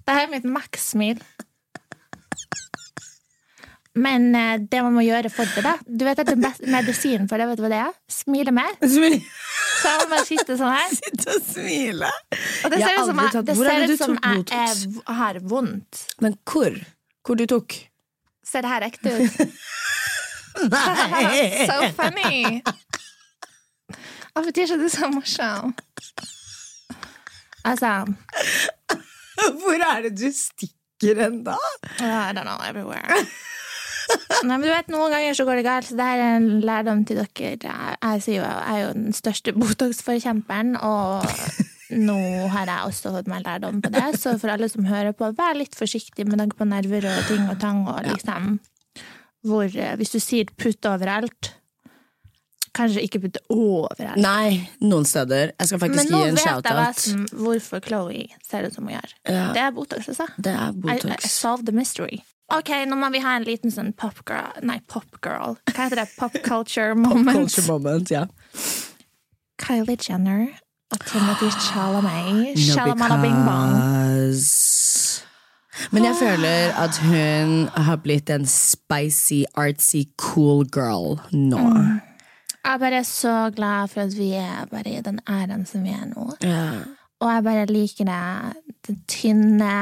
Det 0.00 0.16
er 0.18 0.32
mitt 0.32 0.48
maks-smil. 0.48 1.20
Men 3.98 4.28
eh, 4.38 4.58
det 4.70 4.82
man 4.86 4.94
må 4.94 5.02
gjøre 5.02 5.30
for 5.34 5.48
det, 5.50 5.62
da 5.66 5.72
Du 5.82 6.04
vet 6.06 6.20
at 6.22 6.28
den 6.30 6.40
beste 6.44 6.68
medisinen 6.70 7.26
for 7.30 7.40
det, 7.42 7.48
vet 7.50 7.58
du 7.58 7.64
hva 7.64 7.70
det 7.72 7.80
er? 7.82 7.94
Smile 8.10 8.52
mer. 8.54 8.70
Smil- 8.86 9.18
Så 9.80 9.94
må 10.02 10.08
man 10.12 10.24
sitte 10.28 10.56
sånn 10.60 10.74
her. 10.76 10.92
Sitte 10.94 11.34
og 11.34 11.42
smile. 11.48 12.10
Og 12.64 12.70
det 12.74 12.80
ser 12.84 12.98
ut 13.00 13.08
som 13.08 13.20
jeg, 13.24 13.44
det 13.48 13.54
er 13.54 13.60
ser 13.64 13.80
det 13.80 13.94
ut 13.96 14.02
som 14.04 14.16
jeg 14.20 14.44
er, 14.60 15.14
har 15.20 15.40
vondt. 15.50 16.02
Men 16.22 16.36
hvor? 16.46 16.76
Hvor 17.26 17.40
du 17.40 17.46
tok? 17.50 17.74
Ser 18.46 18.62
det 18.66 18.70
her 18.74 18.86
ekte 18.90 19.14
ut? 19.16 19.42
so 20.60 21.76
funny! 21.98 22.60
Hvorfor 24.34 24.50
er 24.62 24.76
du 24.78 24.88
så 24.92 25.08
morsom? 25.10 25.74
Altså 27.64 27.90
Hvor 29.60 29.82
er 29.90 30.02
det 30.06 30.14
du 30.20 30.28
stikker 30.32 31.18
hen 31.24 31.42
da? 31.44 31.56
I 32.00 32.32
don't 32.36 32.44
know, 32.44 32.58
everywhere. 32.64 33.18
Nei, 34.40 34.56
men 34.56 34.64
du 34.64 34.70
vet, 34.72 34.88
Noen 34.92 35.12
ganger 35.12 35.36
så 35.36 35.44
går 35.48 35.60
det 35.60 35.66
galt, 35.66 35.88
så 35.88 35.96
det 35.98 36.06
er 36.06 36.22
en 36.36 36.48
lærdom 36.64 37.02
til 37.08 37.20
dere. 37.20 37.50
Jeg, 37.50 37.58
jeg, 37.60 38.22
jo, 38.36 38.40
jeg 38.40 38.74
er 38.74 38.80
jo 38.86 38.94
den 38.96 39.16
største 39.16 39.54
Botox-forkjemperen, 39.56 40.74
og 40.80 41.26
nå 41.90 42.18
har 42.54 42.70
jeg 42.70 42.88
også 42.88 43.12
fått 43.16 43.30
meg 43.30 43.44
lærdom 43.44 43.80
på 43.84 43.92
det, 43.92 44.06
så 44.20 44.36
for 44.40 44.52
alle 44.54 44.70
som 44.72 44.88
hører 44.88 45.16
på, 45.16 45.30
vær 45.36 45.58
litt 45.58 45.76
forsiktig 45.78 46.26
med 46.28 46.40
tanke 46.40 46.58
på 46.58 46.68
nerver 46.68 47.08
og 47.10 47.24
ting 47.28 47.46
og 47.50 47.58
tang, 47.62 47.84
og 47.90 48.04
liksom 48.08 48.58
hvor 49.46 49.64
eh, 49.64 49.94
Hvis 49.96 50.10
du 50.12 50.18
sier 50.20 50.50
putt 50.60 50.84
overalt, 50.84 51.54
kanskje 52.76 53.02
ikke 53.06 53.22
putte 53.24 53.40
overalt. 53.52 54.20
Nei, 54.20 54.66
noen 54.84 55.06
steder. 55.08 55.54
Jeg 55.56 55.70
skal 55.70 55.80
faktisk 55.82 56.10
gi 56.10 56.18
en 56.18 56.36
vet 56.36 56.44
jeg 56.44 56.58
hva 56.66 56.74
vet 56.76 57.00
jeg 57.00 57.06
som, 57.06 57.22
hvorfor 57.40 57.82
Chloé 57.86 58.26
ser 58.46 58.68
ut 58.68 58.76
som 58.76 58.86
hun 58.86 58.94
gjør. 58.98 59.14
Ja. 59.24 59.46
Det 59.56 59.64
er 59.64 59.72
Botox, 59.76 60.10
altså. 60.12 60.28
Det 60.36 60.52
er 60.52 60.76
I, 60.76 60.98
I 60.98 61.00
solve 61.00 61.32
solved 61.32 61.70
the 61.70 61.76
mystery. 61.76 62.20
Ok, 62.50 62.70
nå 62.90 62.96
må 62.98 63.10
vi 63.14 63.20
ha 63.22 63.36
en 63.38 63.46
liten 63.46 63.70
sånn 63.70 63.92
popgirl 63.98 64.64
Nei, 64.66 64.80
popgirl. 64.90 65.56
Hva 65.70 65.86
heter 65.86 66.02
det? 66.02 66.08
Pop 66.18 66.34
culture 66.48 66.96
moment. 66.98 67.36
Culture 67.36 67.66
moment, 67.68 68.10
ja. 68.10 68.26
Kylie 69.60 69.96
Jenner 70.00 70.48
og 70.90 71.04
Timothy 71.06 71.50
Chalamet. 71.66 72.58
No, 72.74 73.06
og 73.06 73.22
Bing 73.22 73.40
Bong. 73.46 73.74
Men 75.94 76.08
jeg 76.08 76.18
føler 76.24 76.74
at 76.74 76.98
hun 77.06 77.68
har 77.76 78.00
blitt 78.02 78.30
en 78.34 78.46
spicy, 78.50 79.44
artsy, 79.54 80.08
cool 80.18 80.66
girl 80.66 81.20
nå. 81.30 81.60
Mm. 81.60 82.00
Jeg 82.60 82.74
er 82.74 82.80
bare 82.82 83.04
så 83.04 83.34
glad 83.56 83.88
for 83.88 84.00
at 84.04 84.16
vi 84.18 84.32
er 84.36 84.66
bare 84.70 84.90
i 84.98 85.00
den 85.00 85.20
æren 85.28 85.62
som 85.66 85.84
vi 85.86 85.94
er 85.96 86.08
nå. 86.10 86.26
Ja. 86.44 86.82
Og 87.20 87.28
jeg 87.28 87.42
bare 87.44 87.66
liker 87.68 88.06
det. 88.08 88.20
Den 88.88 88.96
tynne, 89.12 89.72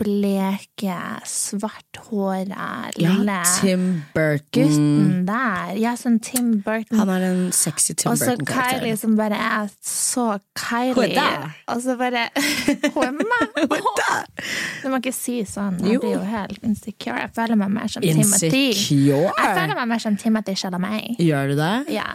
bleke, 0.00 0.94
svarthåra, 1.28 2.68
lille 2.96 3.34
ja, 3.36 3.42
Tim 3.60 3.82
Burton. 4.14 5.26
der. 5.28 5.74
Ja, 5.76 5.92
sånn 6.00 6.16
Tim 6.24 6.54
Burton. 6.64 6.96
Han 7.02 7.12
er 7.12 7.26
en 7.28 7.42
sexy 7.52 7.92
Tim 7.92 8.14
Burton-karakter. 8.14 8.14
Og 8.14 8.22
så 8.22 8.36
Burton 8.40 8.80
Kylie 8.80 9.00
som 9.00 9.16
bare 9.18 9.40
er 9.44 9.68
så 9.84 10.26
Kylie. 10.56 10.94
Hun 10.96 11.04
er 11.04 11.18
der. 11.18 11.58
Og 11.74 11.82
så 11.84 11.98
bare 12.00 12.24
Hun 12.96 13.04
er 13.04 13.18
meg! 13.20 14.46
Du 14.80 14.88
må 14.88 15.02
ikke 15.02 15.12
si 15.16 15.42
sånn. 15.48 15.76
Jeg 15.84 16.00
blir 16.00 16.16
jo 16.16 16.22
helt 16.24 16.64
insecure. 16.64 17.18
Jeg 17.26 17.34
føler 17.36 17.60
meg 17.60 17.76
mer 17.76 17.92
som 17.92 18.06
Timothy. 18.06 18.70
Jeg 18.72 19.36
føler 19.36 19.76
meg 19.82 19.92
mer 19.92 20.00
som 20.06 20.16
Timothy 20.16 20.56
Chalamet. 20.56 21.20
Gjør 21.20 21.52
du 21.52 21.60
det? 21.60 21.74
Ja. 21.98 22.08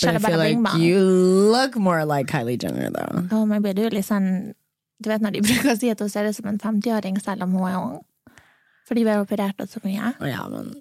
But 0.00 0.16
I 0.16 0.18
feel 0.18 0.38
like 0.38 0.78
you 0.80 1.00
look 1.00 1.76
more 1.76 2.04
like 2.06 2.26
Kylie 2.26 2.56
Jenner, 2.56 2.90
though. 2.90 3.28
Oh, 3.30 3.44
men 3.44 3.60
blir 3.62 3.90
litt 3.92 4.06
sånn 4.08 4.54
Du 5.02 5.10
vet 5.10 5.20
når 5.20 5.36
de 5.36 5.42
bruker 5.48 5.74
å 5.74 5.76
si 5.76 5.90
at 5.92 6.00
hun 6.00 6.08
ser 6.08 6.28
ut 6.30 6.36
som 6.36 6.48
en 6.48 6.60
50-åring 6.62 7.18
selv 7.20 7.44
om 7.44 7.52
hun 7.58 7.68
er 7.68 7.76
ung. 7.76 8.00
Fordi 8.88 9.04
vi 9.04 9.10
har 9.12 9.20
operert 9.20 9.58
henne 9.58 9.68
så 9.68 9.82
mye. 9.84 10.14
Ja, 10.30 10.46
men 10.48 10.72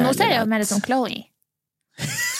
nå 0.00 0.12
ser 0.16 0.32
jeg 0.32 0.40
jo 0.40 0.48
mer 0.50 0.64
ut 0.64 0.68
som 0.68 0.82
Chloé. 0.84 1.24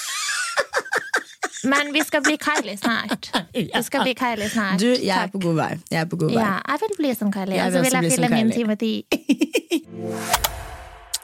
Men 1.65 1.93
vi 1.93 2.03
skal 2.05 2.21
bli 2.21 2.37
Kylie 2.37 2.77
snart. 2.77 3.31
Vi 3.55 3.83
skal 3.83 4.03
bli 4.05 4.13
Kylie 4.15 4.49
snart. 4.53 4.81
Du, 4.81 4.91
jeg 4.91 5.17
er 5.17 5.31
på 5.33 5.39
god 5.41 5.55
vei. 5.57 5.71
Jeg 5.91 6.01
er 6.01 6.09
på 6.11 6.17
god 6.21 6.35
vei. 6.35 6.43
Ja, 6.43 6.59
jeg 6.69 6.81
vil 6.83 6.97
bli 6.99 7.15
som 7.17 7.33
Kylie. 7.33 7.61
Og 7.65 7.73
så 7.73 7.81
vil 7.87 7.97
jeg 7.97 8.13
fylle 8.13 8.29
min 8.29 8.51
Kylie. 8.53 8.77
Timothy. 8.77 9.05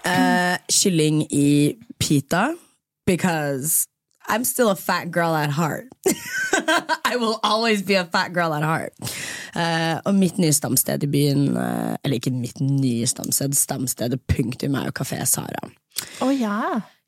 uh, 0.08 0.56
kylling 0.72 1.26
i 1.32 1.76
pita 2.00 2.54
because 3.06 3.87
I'm 4.30 4.44
still 4.44 4.70
a 4.70 4.76
fat 4.76 5.10
girl 5.10 5.34
at 5.34 5.50
heart. 5.50 5.88
I 7.04 7.16
will 7.16 7.40
always 7.42 7.82
be 7.82 7.94
a 7.94 8.04
fat 8.04 8.32
girl 8.32 8.54
at 8.54 8.62
heart. 8.62 8.94
Uh, 9.54 9.99
og 10.06 10.14
mitt 10.14 10.38
nye 10.38 10.52
stamsted 10.54 11.02
i 11.02 11.08
byen 11.10 11.56
uh, 11.56 11.96
Eller 12.04 12.20
ikke 12.20 12.30
mitt 12.30 12.60
nye 12.62 13.08
stamsted, 13.10 13.56
stamstedet 13.58 14.20
punktum 14.30 14.76
er 14.78 14.87
jo 14.87 14.94
Kafé 15.00 15.18
Sara. 15.26 15.66
Å 16.22 16.30
ja. 16.30 16.60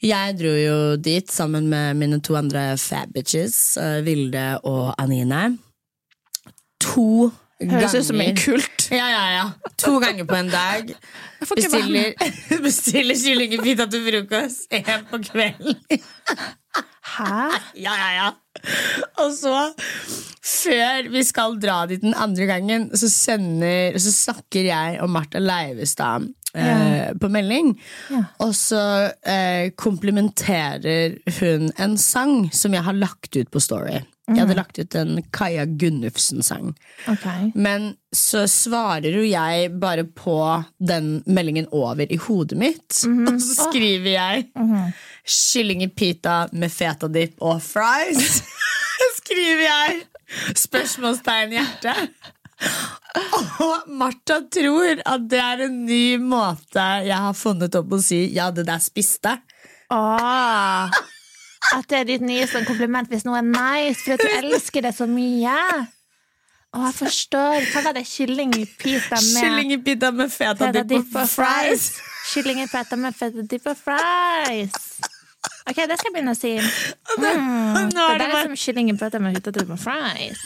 Jeg 0.02 0.34
dro 0.40 0.50
jo 0.58 0.78
dit 0.98 1.30
sammen 1.30 1.68
med 1.70 2.00
mine 2.00 2.18
to 2.18 2.34
andre 2.34 2.72
fat 2.82 3.14
bitches, 3.14 3.78
uh, 3.78 4.00
Vilde 4.02 4.58
og 4.66 4.90
Anine. 4.98 5.44
To 6.82 7.30
Høres 7.62 7.94
ut 7.94 8.08
som 8.10 8.20
en 8.20 8.36
kult. 8.36 8.68
Ja, 8.92 9.06
ja, 9.08 9.22
ja. 9.32 9.44
To 9.80 9.94
ganger 10.02 10.26
på 10.28 10.36
en 10.36 10.50
dag. 10.52 10.90
Bestiller, 11.40 12.10
bestiller 12.66 13.16
kylling 13.16 13.54
i 13.56 13.60
pita 13.62 13.86
til 13.88 14.02
frokost. 14.04 14.66
En 14.74 15.06
på 15.08 15.22
kvelden. 15.30 15.78
Hæ? 17.02 17.58
Ja, 17.74 17.94
ja, 17.98 18.10
ja. 18.16 18.28
Og 19.22 19.32
så, 19.34 19.72
før 20.38 21.08
vi 21.10 21.22
skal 21.26 21.58
dra 21.62 21.82
dit 21.90 22.02
den 22.04 22.14
andre 22.14 22.46
gangen, 22.46 22.90
så, 22.96 23.10
sender, 23.10 23.98
så 23.98 24.12
snakker 24.14 24.68
jeg 24.70 25.00
og 25.02 25.10
Martha 25.10 25.42
Leivestad 25.42 26.30
eh, 26.54 27.12
på 27.18 27.30
melding. 27.32 27.74
Og 28.42 28.54
så 28.56 28.82
eh, 29.26 29.72
komplimenterer 29.78 31.18
hun 31.40 31.70
en 31.76 31.98
sang 31.98 32.48
som 32.54 32.74
jeg 32.74 32.84
har 32.86 32.98
lagt 32.98 33.36
ut 33.36 33.50
på 33.52 33.62
Story. 33.62 34.02
Jeg 34.32 34.38
hadde 34.38 34.54
lagt 34.56 34.78
ut 34.78 34.94
en 34.96 35.18
Kaja 35.34 35.64
Gunnufsen-sang. 35.66 36.70
Okay. 37.10 37.50
Men 37.58 37.90
så 38.14 38.44
svarer 38.48 39.16
jo 39.18 39.24
jeg 39.26 39.72
bare 39.82 40.06
på 40.06 40.36
den 40.78 41.18
meldingen 41.26 41.66
over 41.74 42.06
i 42.06 42.20
hodet 42.22 42.58
mitt. 42.60 43.02
Og 43.02 43.40
så 43.42 43.66
skriver 43.66 44.12
jeg 44.14 44.46
kylling 45.26 45.82
i 45.84 45.90
pita 45.90 46.46
med 46.52 46.72
fetadipp 46.72 47.42
og 47.42 47.60
fries. 47.66 48.40
skriver 49.20 49.66
jeg! 49.66 50.00
Spørsmålstegn 50.56 51.58
hjerte. 51.58 51.94
Og 53.62 53.88
Martha 53.92 54.40
tror 54.52 55.02
at 55.04 55.24
det 55.30 55.40
er 55.40 55.64
en 55.66 55.80
ny 55.86 56.16
måte 56.22 56.84
jeg 57.06 57.16
har 57.26 57.34
funnet 57.36 57.74
opp 57.78 57.92
å 57.92 58.00
si 58.02 58.24
'ja, 58.32 58.50
det 58.50 58.66
der 58.66 58.80
spiste'. 58.80 59.38
Åh. 59.92 60.88
At 61.72 61.88
det 61.88 61.98
er 61.98 62.04
ditt 62.04 62.24
nye 62.24 62.46
sånn 62.48 62.66
kompliment 62.68 63.08
hvis 63.08 63.24
noe 63.28 63.38
er 63.40 63.46
nice, 63.46 64.00
for 64.04 64.16
du 64.16 64.28
elsker 64.28 64.82
det 64.82 64.94
så 64.96 65.06
mye. 65.08 65.56
Å, 66.72 66.86
jeg 66.88 66.94
forstår. 66.96 67.66
Hva 67.72 67.82
var 67.84 67.96
det? 67.98 68.06
Kylling 68.08 68.54
i 68.56 68.64
pita 68.64 69.18
med 69.20 69.42
Kylling 69.44 69.72
i 69.76 69.78
pita 69.84 70.10
med 70.10 70.32
feta, 70.32 70.70
fetadipp 70.70 71.10
og 71.12 71.22
og 71.22 71.28
fries. 71.28 71.88
Kylling 72.32 72.62
i 72.64 72.68
pita 72.70 72.96
med 72.96 73.16
fetadipp 73.16 73.66
og 73.72 73.76
fries. 73.76 74.78
Ok, 75.68 75.76
det 75.76 75.98
skal 75.98 76.08
jeg 76.08 76.14
begynne 76.16 76.32
å 76.32 76.38
si. 76.38 76.54
Mm, 77.18 77.90
det 77.92 78.06
er 78.08 78.22
det 78.22 78.30
som 78.40 78.56
kylling 78.64 78.88
i 78.92 78.96
pita 78.96 79.20
med 79.20 79.36
fetadipp 79.36 79.74
og 79.76 79.82
fries. 79.84 80.40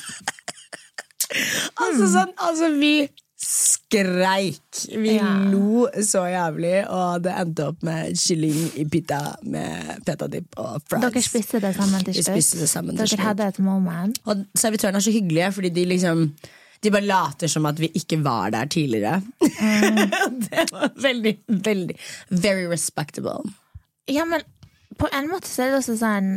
Altså, 1.82 2.10
sånn, 2.12 2.34
altså 2.36 2.72
vi 2.78 3.08
skreik. 3.36 4.60
Vi 4.96 5.16
Ja. 5.16 5.32
lo 5.52 5.86
så 6.02 6.24
jævlig, 6.30 6.88
og 6.88 7.22
det 7.22 7.34
endte 7.36 7.66
opp 7.68 7.82
med 7.84 8.16
kylling 8.16 8.70
i 8.80 8.84
pita 8.88 9.36
med 9.42 10.02
fetadipp 10.06 10.56
og 10.56 10.80
fries. 10.88 11.04
Dere 11.04 11.22
spiste 11.22 11.60
det 11.60 11.74
sammen 11.76 12.04
til 12.04 12.14
slutt? 12.16 12.30
spiste 12.32 12.60
det 12.62 12.68
sammen 12.72 12.96
til 12.96 13.06
Dere 13.12 13.26
hadde 13.28 13.46
et 13.46 13.58
moment? 13.58 14.18
Og 14.24 14.46
servitørene 14.56 14.96
er 15.02 15.04
så 15.04 15.12
hyggelige, 15.12 15.52
fordi 15.52 15.68
de 15.76 15.84
liksom 15.84 16.30
de 16.82 16.90
bare 16.92 17.06
later 17.06 17.48
som 17.48 17.66
at 17.66 17.78
vi 17.80 17.88
ikke 17.94 18.18
var 18.24 18.50
der 18.50 18.66
tidligere. 18.72 19.22
det 20.50 20.66
var 20.72 20.90
veldig, 21.02 21.38
veldig 21.48 21.96
Very 22.30 22.66
respectable. 22.70 23.52
Ja, 24.08 24.24
men 24.24 24.40
på 24.98 25.08
en 25.12 25.30
måte 25.30 25.48
så 25.48 25.62
er 25.62 25.72
det 25.74 25.80
også 25.80 25.96
sånn 26.00 26.28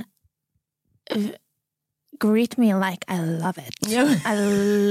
uh, 1.15 1.29
Greet 2.19 2.57
me 2.59 2.73
like 2.75 3.05
I 3.07 3.19
love 3.23 3.57
it. 3.61 3.75
I 3.87 4.35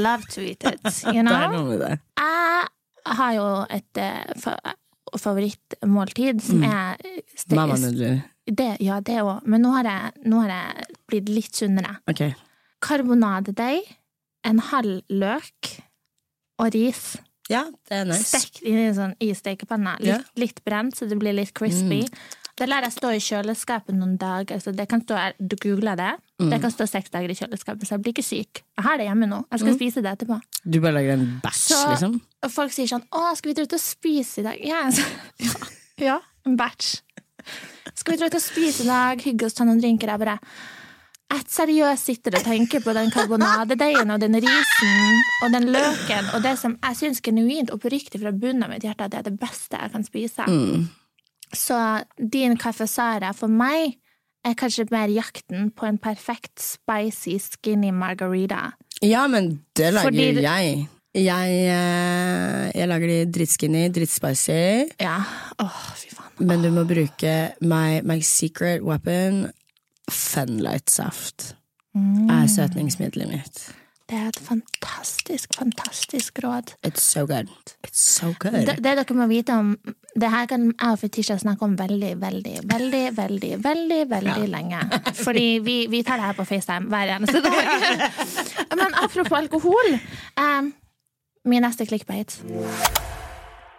love 0.03 0.25
to 0.35 0.41
eat 0.41 0.65
it, 0.65 0.81
you 1.13 1.23
Det 1.23 1.35
er 1.37 1.53
noe 1.53 1.65
med 1.69 1.81
det. 1.83 1.99
Jeg 2.19 3.17
har 3.19 3.33
jo 3.37 3.45
et 3.73 4.01
uh, 4.01 4.73
favorittmåltid 5.19 6.41
som 6.45 6.63
er 6.65 6.97
ste- 7.37 7.57
Mammanudler. 7.57 8.21
Det, 8.49 8.71
ja, 8.81 9.01
det 9.05 9.19
òg. 9.21 9.43
Men 9.45 9.61
nå 9.65 9.71
har, 9.77 9.85
jeg, 9.85 10.13
nå 10.29 10.41
har 10.45 10.53
jeg 10.55 10.99
blitt 11.11 11.29
litt 11.29 11.55
sunnere. 11.59 11.99
Okay. 12.09 12.33
Karbonadedeig, 12.85 13.85
en 14.49 14.61
halv 14.71 15.03
løk 15.13 15.75
og 16.63 16.73
ris. 16.75 17.17
Ja, 17.53 17.67
det 17.89 17.97
er 18.03 18.09
nice. 18.09 18.25
Stekt 18.29 18.63
inn 18.65 18.79
i, 18.81 18.89
sånn, 18.97 19.15
i 19.25 19.31
stekepanna. 19.37 19.97
Litt. 20.01 20.25
Mm. 20.25 20.41
litt 20.45 20.63
brent, 20.69 20.97
så 20.97 21.09
det 21.09 21.17
blir 21.21 21.37
litt 21.37 21.53
crispy. 21.57 22.03
Det 22.59 22.67
lar 22.67 22.83
jeg 22.87 22.95
stå 22.97 23.11
i 23.15 23.21
kjøleskapet 23.23 23.95
noen 23.95 24.17
dager. 24.19 24.59
Så 24.63 24.73
det 24.75 24.89
kan 24.91 25.03
stå, 25.05 25.19
du 25.39 25.55
googler 25.63 25.99
det. 25.99 26.11
Mm. 26.43 26.51
Det 26.53 26.61
kan 26.65 26.73
stå 26.75 26.87
seks 26.91 27.13
dager 27.15 27.31
i 27.31 27.37
kjøleskapet, 27.39 27.87
så 27.87 27.97
jeg 27.97 28.05
blir 28.05 28.17
ikke 28.17 28.27
syk. 28.27 28.63
Jeg 28.79 28.87
har 28.87 28.99
det 28.99 29.07
hjemme 29.09 29.29
nå. 29.31 29.43
Jeg 29.53 29.63
skal 29.63 29.77
spise 29.79 30.03
det 30.05 30.15
etterpå. 30.17 30.41
Du 30.65 30.81
bare 30.83 30.97
lager 30.99 31.15
en 31.15 31.29
batch, 31.43 31.69
liksom? 31.75 32.19
Og 32.47 32.55
folk 32.55 32.75
sier 32.75 32.91
sånn 32.91 33.07
'Å, 33.11 33.37
skal 33.39 33.51
vi 33.51 33.55
dra 33.59 33.67
ut 33.67 33.79
og 33.79 33.83
spise 33.83 34.41
i 34.43 34.47
dag?' 34.47 34.65
Ja, 34.67 34.83
så, 34.91 35.07
ja, 35.39 35.55
ja 36.09 36.19
en 36.47 36.57
batch. 36.57 36.99
Skal 37.95 38.15
vi 38.15 38.19
dra 38.19 38.27
ut 38.27 38.35
og 38.35 38.43
spise 38.43 38.85
i 38.85 38.91
dag? 38.91 39.23
Hygge 39.23 39.47
oss, 39.47 39.55
ta 39.55 39.65
noen 39.65 39.81
drinker? 39.81 40.11
Jeg 40.11 40.19
bare 40.19 40.39
jeg 41.29 41.45
seriøst 41.53 42.07
sitter 42.09 42.39
og 42.39 42.45
tenker 42.47 42.81
på 42.81 42.93
den 42.97 43.11
karbonadedeigen 43.13 44.09
og 44.15 44.21
den 44.23 44.39
risen 44.41 45.19
og 45.45 45.53
den 45.53 45.67
løken 45.75 46.31
og 46.33 46.41
det 46.45 46.55
som 46.57 46.79
jeg 46.81 46.97
syns 46.97 47.21
genuint 47.21 47.73
oppriktig 47.75 48.23
fra 48.23 48.33
bunnen 48.33 48.65
av 48.65 48.73
mitt 48.73 48.87
hjerte 48.87 49.05
at 49.05 49.13
det 49.13 49.19
er 49.21 49.27
det 49.27 49.41
beste 49.41 49.77
jeg 49.77 49.93
kan 49.93 50.07
spise. 50.07 50.47
Mm. 50.49 50.89
Så 51.55 51.79
din 52.19 52.57
kaffesara 52.61 53.33
for 53.37 53.53
meg 53.53 53.97
er 54.47 54.55
kanskje 54.59 54.89
mer 54.93 55.11
jakten 55.13 55.71
på 55.77 55.89
en 55.89 55.99
perfekt 55.99 56.61
spicy 56.63 57.39
skinny 57.43 57.91
margarita. 57.95 58.73
Ja, 59.03 59.27
men 59.31 59.61
det 59.77 59.93
lager 59.95 60.11
Fordi 60.11 60.43
jeg. 60.45 60.87
Jeg, 61.19 61.53
eh, 61.73 62.65
jeg 62.75 62.89
lager 62.89 63.11
de 63.11 63.19
drittskinny, 63.33 63.89
drittspicy. 63.91 64.91
Ja. 65.01 65.19
Åh, 65.59 65.79
fy 65.99 66.13
faen. 66.15 66.35
Men 66.39 66.63
du 66.63 66.71
må 66.71 66.85
bruke 66.87 67.35
my, 67.61 68.01
my 68.07 68.21
secret 68.23 68.85
weapon, 68.87 69.49
Funlight-saft. 70.09 71.55
Mm. 71.97 72.29
Er 72.31 72.47
søtningsmiddelet 72.49 73.33
mitt. 73.33 73.65
Det 74.09 74.17
er 74.17 74.29
et 74.31 74.39
fantastisk, 74.41 75.55
fantastisk 75.59 76.39
råd. 76.45 76.73
It's 76.87 77.03
so 77.05 77.27
good. 77.27 77.51
It's 77.85 78.01
so 78.01 78.33
good. 78.41 78.65
Det, 78.67 78.79
det 78.81 78.95
dere 78.97 79.17
må 79.17 79.27
vite 79.29 79.53
om 79.53 79.75
Det 80.19 80.31
her 80.33 80.47
kan 80.49 80.65
jeg 80.71 80.93
og 80.93 80.99
Fetisha 80.99 81.37
snakke 81.39 81.67
om 81.67 81.75
veldig, 81.79 82.15
veldig, 82.21 82.55
veldig, 82.71 83.03
veldig, 83.17 83.53
veldig, 83.65 83.99
veldig 84.11 84.49
lenge. 84.49 84.81
Fordi 85.15 85.59
vi, 85.63 85.77
vi 85.91 86.03
tar 86.03 86.17
det 86.17 86.25
her 86.31 86.39
på 86.39 86.47
FaceTime 86.49 86.89
hver 86.89 87.13
eneste 87.19 87.43
dag. 87.45 87.61
Men 88.81 88.97
apropos 89.05 89.37
alkohol. 89.39 89.99
Um, 90.41 90.73
min 91.45 91.63
neste 91.63 91.87
clickbait. 91.87 92.41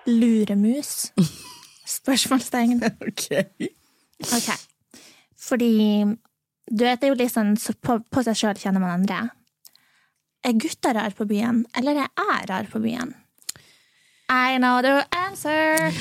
Luremus? 0.06 1.12
Spørsmålstegn. 1.88 2.84
Ok. 3.10 3.26
Ok. 4.20 4.50
Fordi 5.40 6.06
du 6.72 6.84
vet, 6.86 7.02
det 7.02 7.08
er 7.08 7.14
jo 7.14 7.18
litt 7.18 7.34
sånn 7.34 7.56
på, 7.82 7.98
på 8.12 8.24
seg 8.24 8.38
sjøl 8.38 8.60
kjenner 8.62 8.84
man 8.84 9.00
andre. 9.02 9.39
Er 10.44 10.56
gutta 10.56 10.94
rar 10.96 11.12
på 11.16 11.26
byen, 11.28 11.66
eller 11.76 11.98
er 12.00 12.08
jeg 12.08 12.50
rar 12.50 12.68
på 12.72 12.80
byen? 12.80 13.14
I 14.30 14.58
know 14.58 14.82
the 14.82 15.04
answer. 15.12 15.92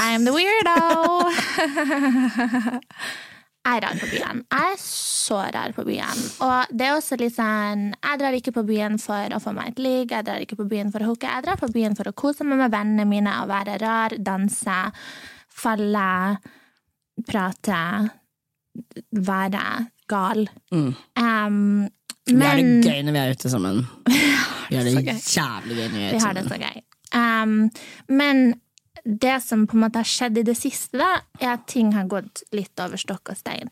I'm 0.00 0.24
the 0.24 0.32
weirdo. 0.32 1.28
jeg 3.68 3.76
er 3.76 3.82
rar 3.84 3.98
på 4.00 4.08
byen. 4.10 4.42
Jeg 4.50 4.72
er 4.72 4.80
så 4.82 5.42
rar 5.54 5.74
på 5.76 5.84
byen. 5.86 6.22
Og 6.42 6.72
det 6.72 6.88
er 6.88 6.96
også 6.96 7.18
litt 7.20 7.36
sånn 7.36 7.92
Jeg 7.92 8.20
drar 8.22 8.38
ikke 8.38 8.54
på 8.56 8.64
byen 8.66 8.98
for 9.02 9.36
å 9.36 9.40
få 9.42 9.52
meg 9.54 9.74
et 9.74 9.82
ligg, 9.84 10.14
jeg 10.14 10.26
drar 10.26 10.42
ikke 10.42 10.58
på 10.58 10.66
byen 10.70 10.90
for 10.94 11.04
å 11.04 11.10
hooke. 11.12 11.28
Jeg 11.28 11.46
drar 11.46 11.60
på 11.60 11.70
byen 11.74 11.94
for 11.98 12.10
å 12.10 12.16
kose 12.16 12.46
meg 12.48 12.62
med 12.62 12.74
vennene 12.74 13.06
mine 13.06 13.36
og 13.42 13.52
være 13.52 13.76
rar, 13.82 14.16
danse, 14.18 14.78
falle, 15.60 16.08
prate, 17.28 17.84
være 19.28 19.66
gal. 20.08 20.48
Mm. 20.72 20.90
Um, 21.20 21.88
Vi 22.28 22.44
har 22.44 22.60
det 22.60 22.84
gøy 22.84 23.02
når 23.06 23.16
vi 23.16 23.20
er 23.24 23.34
ute 23.34 23.50
sammen. 23.50 23.82
Vi 24.68 24.76
har 24.76 24.84
det 24.84 24.92
jævlig 24.92 25.76
gøy 25.78 25.86
når 25.88 25.98
vi 25.98 26.04
er 26.04 26.12
ute 26.12 26.20
sammen. 26.20 26.20
vi 26.20 26.24
har 26.24 26.34
det 26.36 26.48
så 26.48 26.56
gøy. 26.60 26.82
Um, 27.16 27.70
men 28.08 28.42
det 29.04 29.42
som 29.42 29.66
på 29.66 29.78
en 29.78 29.84
måte 29.86 30.02
har 30.02 30.08
skjedd 30.08 30.36
i 30.36 30.44
det 30.44 30.56
siste, 30.58 30.98
da, 31.00 31.22
er 31.40 31.54
at 31.54 31.64
ting 31.70 31.94
har 31.96 32.08
gått 32.10 32.42
litt 32.52 32.82
over 32.84 33.00
stokk 33.00 33.32
og 33.32 33.38
stein. 33.38 33.70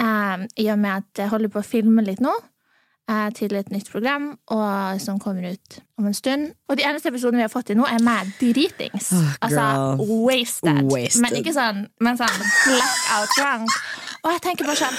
Um, 0.00 0.46
I 0.56 0.70
og 0.72 0.80
med 0.80 1.02
at 1.02 1.24
jeg 1.24 1.32
holder 1.32 1.52
på 1.52 1.60
å 1.60 1.66
filme 1.66 2.04
litt 2.06 2.22
nå 2.24 2.32
uh, 2.32 3.28
til 3.36 3.52
et 3.58 3.68
nytt 3.74 3.90
program 3.92 4.30
og 4.54 5.02
som 5.04 5.20
kommer 5.20 5.50
ut 5.52 5.80
om 6.00 6.08
en 6.08 6.16
stund. 6.16 6.54
Og 6.70 6.80
de 6.80 6.86
eneste 6.88 7.12
episodene 7.12 7.42
vi 7.42 7.48
har 7.48 7.52
fått 7.52 7.68
til 7.72 7.80
nå, 7.80 7.84
er 7.84 8.00
med 8.04 8.32
dritings. 8.40 9.12
altså 9.44 9.66
wasted. 10.00 10.86
Wasted. 10.88 11.20
Men 11.26 11.36
ikke 11.42 11.56
sånn, 11.56 11.84
men 12.00 12.20
sånn 12.20 12.40
blackout 12.64 13.36
drunk. 13.36 13.76
Og 14.22 14.32
jeg 14.36 14.44
tenker 14.48 14.68
bare 14.68 14.80
sånn 14.86 14.98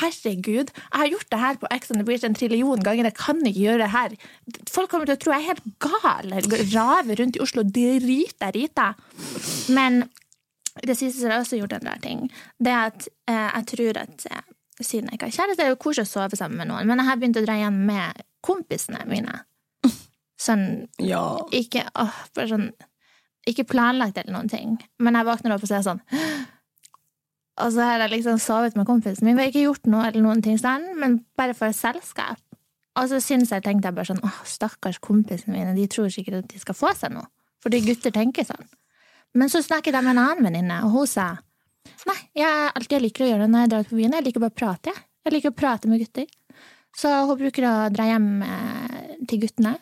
Herregud, 0.00 0.70
jeg 0.74 1.00
har 1.00 1.10
gjort 1.12 1.28
det 1.30 1.38
her 1.40 1.58
på 1.62 1.68
Ex 1.74 1.90
on 1.92 2.00
the 2.00 2.04
Beach 2.08 2.24
en 2.26 2.34
trillion 2.38 2.82
ganger. 2.82 3.04
Jeg 3.10 3.16
kan 3.18 3.40
ikke 3.44 3.60
gjøre 3.64 3.82
det 3.84 3.90
her. 3.94 4.16
Folk 4.72 4.90
kommer 4.92 5.06
til 5.08 5.16
å 5.16 5.22
tro 5.22 5.32
jeg 5.34 5.42
er 5.44 5.50
helt 5.52 5.64
gal. 5.84 6.32
eller 6.32 6.64
raver 6.74 7.20
rundt 7.22 7.36
i 7.38 7.42
Oslo 7.44 7.62
og 7.64 7.72
driter 7.74 8.52
rita. 8.56 8.88
Men 9.74 10.04
det 10.82 10.96
siste 10.98 11.20
som 11.22 11.30
jeg 11.30 11.44
også 11.44 11.58
gjort 11.60 11.76
en 11.78 11.86
rar 11.86 12.00
ting, 12.02 12.24
det 12.58 12.72
er 12.74 12.90
at 12.90 13.08
eh, 13.30 13.50
jeg 13.60 13.66
tror 13.74 14.00
at 14.02 14.24
eh, 14.30 14.40
siden 14.80 15.06
jeg 15.12 15.18
ikke 15.20 15.28
har 15.30 15.36
kjæreste, 15.36 15.60
det 15.60 15.66
er 15.68 15.74
jo 15.74 15.82
koselig 15.84 16.08
å 16.08 16.12
sove 16.16 16.36
sammen 16.40 16.58
med 16.58 16.66
noen, 16.72 16.88
men 16.90 16.98
jeg 16.98 17.06
har 17.06 17.20
begynt 17.20 17.38
å 17.38 17.44
dra 17.46 17.54
igjen 17.60 17.76
med 17.86 18.24
kompisene 18.44 19.04
mine. 19.06 19.36
Sånn 20.44 20.64
Ja. 20.98 21.38
ikke, 21.54 21.84
åh, 21.94 22.16
sånn, 22.50 22.72
ikke 23.46 23.64
planlagt 23.70 24.18
eller 24.18 24.34
noen 24.34 24.50
ting. 24.50 24.74
Men 24.98 25.14
jeg 25.14 25.28
våkner 25.28 25.54
opp 25.54 25.62
og 25.62 25.70
ser 25.70 25.84
sånn 25.86 26.02
Og 27.62 27.70
så 27.70 27.84
har 27.86 28.00
jeg 28.02 28.10
liksom 28.16 28.38
sovet 28.42 28.74
med 28.74 28.86
kompisen 28.88 29.26
min. 29.28 29.36
Vi 29.38 29.44
har 29.44 29.52
ikke 29.52 29.66
gjort 29.68 29.86
noe, 29.86 30.08
eller 30.08 30.24
noen 30.24 30.40
ting 30.42 30.56
sånn, 30.58 30.88
men 30.98 31.20
bare 31.38 31.54
for 31.54 31.70
selskap. 31.76 32.40
Og 32.98 33.08
så 33.10 33.20
syns 33.22 33.50
jeg, 33.54 33.62
tenkte 33.62 33.88
jeg 33.90 33.94
bare 33.96 34.08
sånn 34.10 34.22
åh, 34.26 34.40
stakkars 34.46 34.98
kompisene 35.02 35.54
mine, 35.54 35.74
de 35.76 35.86
tror 35.90 36.10
sikkert 36.14 36.40
at 36.44 36.50
de 36.50 36.58
skal 36.62 36.74
få 36.78 36.92
seg 36.98 37.14
noe. 37.14 37.26
Fordi 37.62 37.80
gutter 37.86 38.10
tenker 38.14 38.46
sånn. 38.46 38.66
Men 39.34 39.50
så 39.50 39.62
snakket 39.62 39.94
jeg 39.96 40.04
med 40.06 40.14
en 40.16 40.22
annen 40.24 40.46
venninne, 40.46 40.80
og 40.86 40.92
hun 40.94 41.08
sa 41.10 41.28
nei, 42.08 42.16
jeg 42.38 42.70
alt 42.74 42.92
jeg 42.92 43.02
liker 43.02 43.24
å 43.24 43.30
gjøre 43.32 43.48
når 43.50 43.64
jeg 43.64 43.72
drar 43.72 43.88
på 43.88 43.98
byen. 43.98 44.14
Jeg 44.18 44.26
liker 44.28 44.44
bare 44.44 44.54
å 44.54 44.58
prate, 44.62 44.92
jeg. 44.94 45.04
Jeg 45.24 45.34
liker 45.36 45.50
å 45.54 45.56
prate 45.58 45.90
med 45.90 46.02
gutter. 46.04 46.26
Så 46.94 47.10
hun 47.26 47.38
bruker 47.40 47.66
å 47.66 47.74
dra 47.90 48.06
hjem 48.06 48.28
eh, 48.46 49.14
til 49.30 49.42
guttene. 49.46 49.76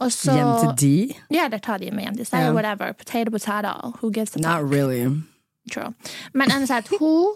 Så, 0.00 0.32
Hjem 0.32 0.54
til 0.62 0.70
de? 0.80 1.16
Ja, 1.36 1.44
eller 1.44 1.60
ta 1.60 1.76
de 1.78 1.90
med 1.92 2.06
hjem 2.06 2.16
til 2.22 2.24
seg, 2.26 2.46
Yeah. 2.46 2.54
whatever. 2.56 2.94
Potato, 2.96 3.30
potato. 3.30 3.92
Who 4.00 4.10
gives 4.10 4.34
a 4.34 4.40
Not 4.40 4.64
really. 4.64 5.04
True. 5.70 5.92
Men 6.34 6.50
enn 6.50 6.64
at 6.70 6.88
hun 6.88 7.34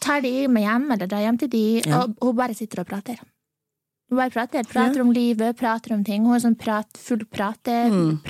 tar 0.00 0.20
de 0.24 0.46
med 0.48 0.62
hjem, 0.64 0.90
eller 0.92 1.06
drar 1.06 1.20
hjem 1.26 1.38
til 1.38 1.48
de, 1.52 1.82
Ja. 1.86 2.02
og 2.02 2.16
hun 2.22 2.36
bare 2.36 2.54
sitter 2.54 2.80
og 2.80 2.86
prater. 2.88 3.18
Hun 4.08 4.16
bare 4.18 4.30
prater. 4.30 4.64
Prater 4.64 4.96
Ja. 4.96 5.02
om 5.02 5.12
livet, 5.12 5.56
prater 5.56 5.92
om 5.94 6.02
ting. 6.04 6.24
Hun 6.24 6.34
er 6.34 6.40
sånn 6.40 6.58
prat, 6.58 6.86
full 6.96 7.24
prate, 7.26 7.90
Mm. 7.90 8.20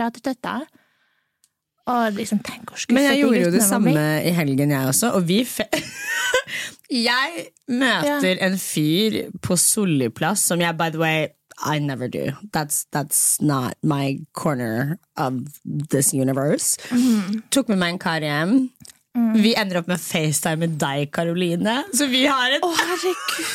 Og 1.89 2.13
liksom, 2.13 2.39
tenk 2.45 2.69
hvor 2.69 2.85
Men 2.93 3.05
jeg 3.05 3.23
gjorde 3.23 3.45
jo 3.45 3.51
det 3.51 3.63
samme 3.63 3.93
i 4.23 4.31
helgen, 4.31 4.71
jeg 4.71 4.87
også. 4.89 5.15
Og 5.15 5.23
vi 5.27 5.45
fe 5.45 5.65
Jeg 6.91 7.49
møter 7.69 8.39
en 8.45 8.57
fyr 8.59 9.31
på 9.41 9.57
Solli 9.57 10.09
plass 10.09 10.41
som 10.41 10.61
jeg, 10.61 10.77
by 10.77 10.91
the 10.91 10.99
way 10.99 11.29
I 11.67 11.79
never 11.79 12.07
do. 12.09 12.33
That's, 12.53 12.87
that's 12.93 13.41
not 13.43 13.75
my 13.83 14.19
corner 14.33 14.99
of 15.17 15.33
this 15.91 16.13
universe. 16.15 16.77
Mhm. 16.93 17.43
Tok 17.51 17.69
med 17.69 17.79
meg 17.79 17.93
en 17.95 17.99
kar 17.99 18.21
hjem. 18.21 18.71
Mm. 19.19 19.43
Vi 19.43 19.55
ender 19.59 19.81
opp 19.81 19.89
med 19.91 19.99
FaceTime 20.01 20.59
med 20.63 20.71
deg, 20.81 21.11
Karoline. 21.15 21.83
Så 21.97 22.07
vi 22.11 22.27
har 22.31 22.51
et 22.55 22.63
Å, 22.65 22.67
herregud! 22.79 23.47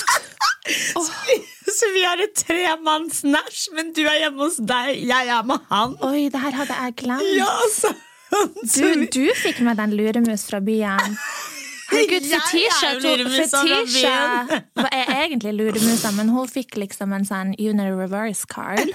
Så 1.74 1.86
vi 1.92 2.04
har 2.06 2.22
et 2.24 2.36
tremanns-nach, 2.40 3.58
men 3.76 3.90
du 3.96 4.02
er 4.06 4.18
hjemme 4.22 4.46
hos 4.46 4.58
deg, 4.64 5.02
jeg 5.10 5.24
er 5.32 5.44
med 5.48 5.60
han. 5.72 5.96
Oi, 6.08 6.30
det 6.32 6.40
her 6.40 6.54
hadde 6.56 6.76
jeg 6.78 6.96
glemt. 7.02 7.32
Ja, 7.36 7.56
så, 7.72 7.90
så 8.72 8.94
Du, 8.94 9.04
du 9.12 9.26
fikk 9.42 9.60
med 9.66 9.76
den 9.82 9.92
luremus 9.98 10.46
fra 10.48 10.60
byen. 10.64 11.18
Herregud, 11.92 12.24
er 12.32 12.40
Fetisha, 12.48 12.94
er 14.88 15.12
egentlig 15.26 15.54
luremusa, 15.60 16.10
men 16.16 16.28
hun 16.34 16.48
fikk 16.52 16.72
liksom 16.80 17.14
en 17.16 17.26
sånn 17.28 17.50
Unity 17.60 17.92
reverse 17.92 18.48
card. 18.50 18.90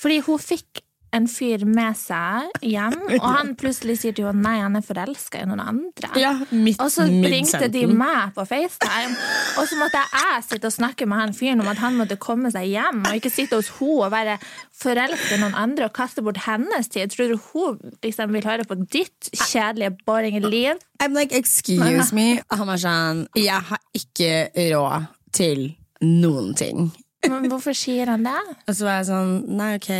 Fordi 0.00 0.20
hun 0.28 0.38
fikk 0.42 0.83
en 1.14 1.28
fyr 1.30 1.64
med 1.68 1.96
seg 1.98 2.50
hjem, 2.64 2.96
og 3.20 3.26
han 3.26 3.52
plutselig 3.60 4.00
sier 4.02 4.16
til 4.16 4.28
henne 4.28 4.44
nei, 4.44 4.56
han 4.62 4.78
er 4.78 4.84
forelska 4.84 5.42
i 5.42 5.48
noen 5.48 5.62
andre. 5.62 6.10
ja, 6.20 6.32
midt, 6.50 6.80
Og 6.82 6.90
så 6.92 7.06
ringte 7.08 7.68
de 7.72 7.84
meg 7.90 8.34
på 8.36 8.46
FaceTime, 8.48 9.14
og 9.60 9.68
så 9.70 9.78
måtte 9.80 10.02
jeg 10.02 10.44
sitte 10.48 10.70
og 10.70 10.76
snakke 10.76 11.08
med 11.10 11.22
han 11.22 11.36
fyren 11.36 11.62
om 11.64 11.70
at 11.70 11.80
han 11.82 11.98
måtte 12.00 12.18
komme 12.20 12.50
seg 12.54 12.68
hjem, 12.72 13.04
og 13.06 13.18
ikke 13.20 13.32
sitte 13.32 13.60
hos 13.60 13.70
henne 13.78 14.06
og 14.06 14.12
være 14.14 14.38
forelska 14.80 15.36
i 15.36 15.40
noen 15.42 15.56
andre 15.58 15.88
og 15.88 15.94
kaste 15.96 16.22
bort 16.24 16.38
hennes 16.46 16.88
tid. 16.92 17.12
Tror 17.12 17.34
du 17.34 17.38
hun 17.52 17.94
liksom 18.04 18.32
vil 18.34 18.46
høre 18.48 18.66
på 18.68 18.78
ditt 18.82 19.30
kjedelige, 19.34 19.94
boring 20.06 20.38
liv? 20.44 20.80
I'm 21.02 21.14
like, 21.16 21.34
excuse 21.36 22.14
me. 22.14 22.40
Han 22.50 22.68
var 22.70 22.80
sånn, 22.80 23.26
jeg 23.38 23.60
har 23.70 23.82
ikke 23.96 24.32
råd 24.72 25.08
til 25.34 25.66
noen 26.04 26.54
ting. 26.58 26.88
Men 27.24 27.48
hvorfor 27.48 27.72
sier 27.76 28.10
han 28.12 28.24
det? 28.26 28.40
Og 28.68 28.76
så 28.76 28.84
var 28.86 28.98
jeg 28.98 29.08
sånn, 29.08 29.30
nei, 29.56 29.70
ok, 29.78 29.90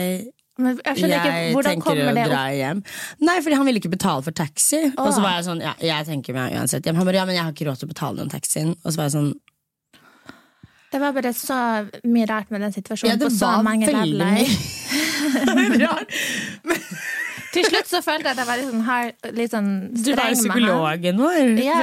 Men 0.54 0.78
jeg 0.78 0.94
skjønner 1.00 1.18
ikke, 1.18 1.34
jeg 1.34 1.50
tenker 1.66 1.98
å 1.98 2.14
dra 2.14 2.46
hjem. 2.54 2.78
Nei, 3.26 3.42
fordi 3.42 3.56
han 3.58 3.66
ville 3.66 3.80
ikke 3.82 3.90
betale 3.96 4.22
for 4.22 4.30
taxi. 4.38 4.78
Og 4.92 5.08
så 5.10 5.18
var 5.24 5.32
jeg 5.40 5.44
sånn, 5.48 5.58
ja, 5.64 5.72
jeg 5.82 6.06
tenker 6.06 6.30
meg 6.36 6.54
uansett 6.54 6.86
hjem. 6.86 6.94
Han 7.00 7.06
bare, 7.08 7.18
ja, 7.18 7.24
men 7.26 7.34
jeg 7.34 7.42
har 7.42 7.50
ikke 7.56 7.66
råd 7.66 7.78
til 7.82 7.88
å 7.88 7.90
betale 7.94 8.16
den 8.22 8.30
taxien. 8.30 8.70
Og 8.84 8.88
så 8.94 8.96
var 9.00 9.06
jeg 9.10 9.16
sånn, 9.16 9.32
Det 10.94 10.98
var 11.02 11.10
bare 11.16 11.32
så 11.34 11.58
mye 12.06 12.26
rart 12.30 12.46
med 12.54 12.62
den 12.62 12.70
situasjonen. 12.76 13.10
ja, 13.10 13.18
det 13.18 13.26
på 13.26 13.34
så 13.34 13.58
mange 13.66 13.82
leveler. 13.90 14.38
Til 17.54 17.62
slutt 17.70 17.86
så 17.86 18.00
følte 18.02 18.26
jeg 18.30 18.34
at 18.34 18.40
jeg 18.42 18.48
var 18.48 18.58
litt 18.58 18.70
sånn, 18.70 18.82
hard, 18.86 19.26
litt 19.36 19.52
sånn 19.52 19.68
Du 19.94 20.10
var 20.14 20.30
jo 20.32 20.34
streng 20.34 20.34
med 20.34 20.42
psykologen 20.42 21.20
vår. 21.22 21.36
Ja, 21.62 21.76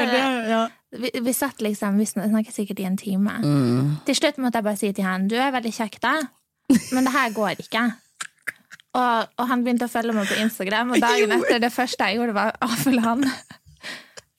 ja. 0.52 0.62
Vi, 0.92 1.10
vi 1.24 1.32
satt 1.36 1.62
liksom, 1.64 2.00
vi 2.02 2.06
snakket 2.10 2.56
sikkert 2.56 2.82
i 2.84 2.88
en 2.90 2.98
time. 3.00 3.38
Mm. 3.40 3.92
Til 4.08 4.16
slutt 4.18 4.38
måtte 4.44 4.60
jeg 4.60 4.68
bare 4.68 4.80
si 4.82 4.90
til 4.96 5.06
han 5.08 5.30
Du 5.32 5.38
er 5.40 5.54
veldig 5.56 5.72
kjekk, 5.78 5.96
da, 6.04 6.14
men 6.92 7.08
det 7.08 7.14
her 7.16 7.30
går 7.36 7.52
ikke. 7.64 7.84
Og, 8.92 9.28
og 9.40 9.48
han 9.48 9.62
begynte 9.64 9.88
å 9.88 9.92
følge 9.92 10.16
meg 10.16 10.28
på 10.28 10.40
Instagram, 10.44 10.96
og 10.96 11.04
dagen 11.06 11.36
etter 11.38 11.62
det 11.64 11.72
første 11.74 12.10
jeg 12.10 12.20
gjorde, 12.20 12.36
var 12.36 12.58
å 12.60 12.70
følge 12.82 13.06
han. 13.06 13.26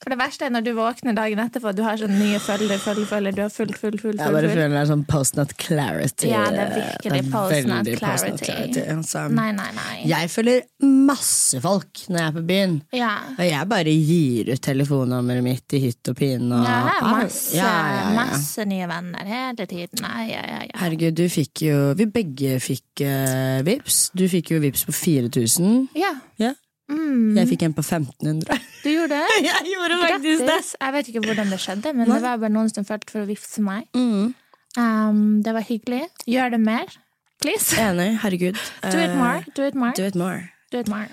For 0.03 0.11
det 0.11 0.19
verste 0.19 0.47
er 0.49 0.51
når 0.51 0.65
du 0.67 0.73
våkner 0.75 1.15
dagen 1.15 1.39
etterpå, 1.39 1.71
du 1.79 1.85
har 1.87 1.99
sånn 2.01 2.17
nye 2.19 2.39
følger, 2.43 2.81
følger, 2.83 3.07
følger, 3.07 3.35
du 3.37 3.43
har 3.45 3.53
fullt, 3.55 3.77
fullt, 3.79 4.01
fullt, 4.03 4.19
Jeg 4.19 4.35
bare 4.35 4.49
føler 4.51 4.73
det 4.73 4.81
er 4.81 4.89
sånn 4.91 5.05
post 5.07 5.37
not 5.39 5.53
clarity. 5.63 6.31
Ja, 6.33 6.41
det 6.51 6.65
er 6.65 6.73
virkelig 6.75 7.13
Det 7.13 7.21
er 7.21 7.29
post 7.31 7.69
not 7.71 7.91
clarity. 7.91 8.03
Post 8.03 8.27
-not 8.27 8.43
clarity, 8.49 8.83
altså. 8.97 9.23
Nei, 9.31 9.49
nei, 9.55 9.69
nei. 9.77 9.95
Jeg 10.11 10.31
følger 10.33 10.65
masse 11.07 11.61
folk 11.63 12.03
når 12.09 12.19
jeg 12.19 12.27
er 12.27 12.35
på 12.39 12.43
byen. 12.51 12.75
Ja. 12.99 13.13
Og 13.37 13.45
jeg 13.47 13.69
bare 13.71 13.95
gir 13.95 14.51
ut 14.53 14.63
telefonnummeret 14.67 15.47
mitt 15.47 15.79
i 15.79 15.83
hytt 15.87 16.09
og 16.11 16.17
pine. 16.19 16.51
Og, 16.51 16.67
Ja, 16.67 16.83
masse, 17.01 17.57
Ja, 17.57 17.71
ja, 17.95 18.11
masse 18.17 18.67
nye 18.67 18.89
venner 18.91 19.25
hele 19.25 19.67
tiden. 19.67 20.03
Nei, 20.03 20.33
ja, 20.33 20.43
ja, 20.49 20.61
ja. 20.67 20.79
Herregud, 20.83 21.15
du 21.15 21.29
fikk 21.29 21.63
jo 21.63 21.95
Vi 21.95 22.07
begge 22.07 22.59
fikk 22.61 23.05
uh, 23.07 23.63
vips. 23.63 24.11
Du 24.17 24.27
fikk 24.29 24.51
jo 24.51 24.59
vips 24.59 24.85
på 24.85 24.93
4000. 24.93 25.89
ja. 25.95 26.17
Ja. 26.43 26.55
Mm, 26.93 27.37
Jeg 27.39 27.49
fikk 27.49 27.63
en 27.67 27.75
på 27.77 27.83
1500. 27.85 28.59
du 28.85 28.89
gjorde 28.93 29.17
det? 29.17 29.37
Jeg 29.49 29.67
gjorde 29.73 29.99
Grattis! 30.03 30.75
Jeg 30.81 30.93
vet 30.97 31.09
ikke 31.13 31.23
hvordan 31.25 31.51
det 31.55 31.59
skjedde, 31.63 31.93
men 31.97 32.11
det 32.11 32.21
var 32.23 32.39
bare 32.43 32.53
noen 32.53 32.69
som 32.73 32.85
følte 32.89 33.11
for 33.15 33.25
å 33.25 33.29
vifte 33.29 33.65
meg. 33.65 33.89
Mm. 33.97 34.35
Um, 34.77 35.23
det 35.45 35.53
var 35.57 35.65
hyggelig. 35.69 36.03
Gjør 36.29 36.55
det 36.57 36.61
mer. 36.65 36.95
Please. 37.43 37.75
Enig. 37.81 38.11
Herregud. 38.23 38.59
Do 38.93 38.99
it 39.03 39.17
more. 39.19 39.43
Do 39.57 39.67
it 39.67 39.75
more. 39.75 39.93
Do 39.97 40.05
it 40.07 40.15
more. 40.19 40.41
Do 40.73 40.79
it 40.85 40.89
more. 40.93 41.09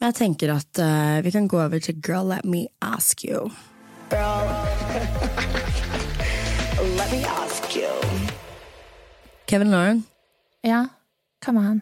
Men 0.00 0.10
jeg 0.12 0.18
tenker 0.18 0.52
at 0.56 0.80
uh, 0.82 1.18
vi 1.24 1.30
kan 1.34 1.48
gå 1.48 1.60
over 1.62 1.78
til 1.82 1.94
Girl 2.02 2.28
Let 2.32 2.44
Me 2.44 2.66
Ask 2.82 3.24
You. 3.24 3.50
Girl, 4.10 4.48
let 6.98 7.08
me 7.12 7.22
ask 7.24 7.76
you. 7.76 7.88
Kevin 9.46 9.70
Lauren, 9.70 10.04
Ja, 10.64 10.84
hva 11.44 11.52
med 11.52 11.62
han? 11.66 11.80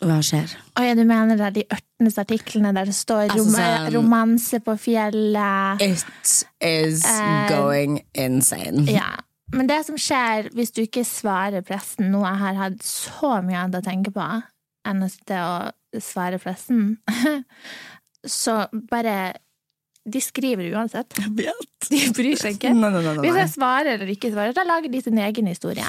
Hva 0.00 0.18
skjer? 0.24 0.52
Å 0.80 0.84
ja, 0.86 0.94
du 0.96 1.02
mener 1.04 1.36
det 1.36 1.44
er 1.50 1.56
de 1.58 1.64
ørtenes 1.76 2.16
artiklene 2.22 2.70
der 2.76 2.88
det 2.88 2.94
står 2.96 3.26
Altså, 3.28 3.42
rom 3.42 3.50
sånn- 3.56 3.90
romanse 3.94 4.60
på 4.64 4.76
fjellet? 4.80 5.82
It 5.84 6.46
is 6.64 7.04
Eh, 7.04 7.48
going 7.50 8.00
insane. 8.14 8.86
Ja. 8.88 9.10
Men 9.52 9.66
det 9.66 9.80
som 9.84 9.96
skjer 9.98 10.48
hvis 10.54 10.70
du 10.72 10.82
ikke 10.84 11.02
svarer 11.04 11.60
pressen, 11.66 12.10
noe 12.12 12.28
jeg 12.28 12.38
har 12.44 12.54
hatt 12.54 12.82
så 12.86 13.40
mye 13.44 13.58
annet 13.64 13.80
å 13.80 13.84
tenke 13.84 14.12
på 14.14 14.26
enn 14.86 15.02
å 15.04 15.08
sitte 15.10 15.36
og 15.42 16.00
svare 16.00 16.38
pressen, 16.40 16.96
så 18.24 18.66
bare 18.72 19.34
De 20.10 20.20
skriver 20.24 20.70
uansett. 20.72 21.12
Jeg 21.18 21.30
vet. 21.36 21.88
De 21.90 21.98
bryr 22.16 22.38
seg 22.40 22.54
ikke. 22.56 22.70
Nei, 22.72 22.88
nei, 22.90 23.02
nei, 23.04 23.14
nei. 23.18 23.24
Hvis 23.26 23.36
jeg 23.36 23.50
svarer 23.52 23.98
eller 23.98 24.08
ikke 24.14 24.30
svarer, 24.32 24.54
da 24.56 24.64
lager 24.64 24.88
de 24.88 25.02
sin 25.04 25.18
egen 25.20 25.46
historie. 25.50 25.84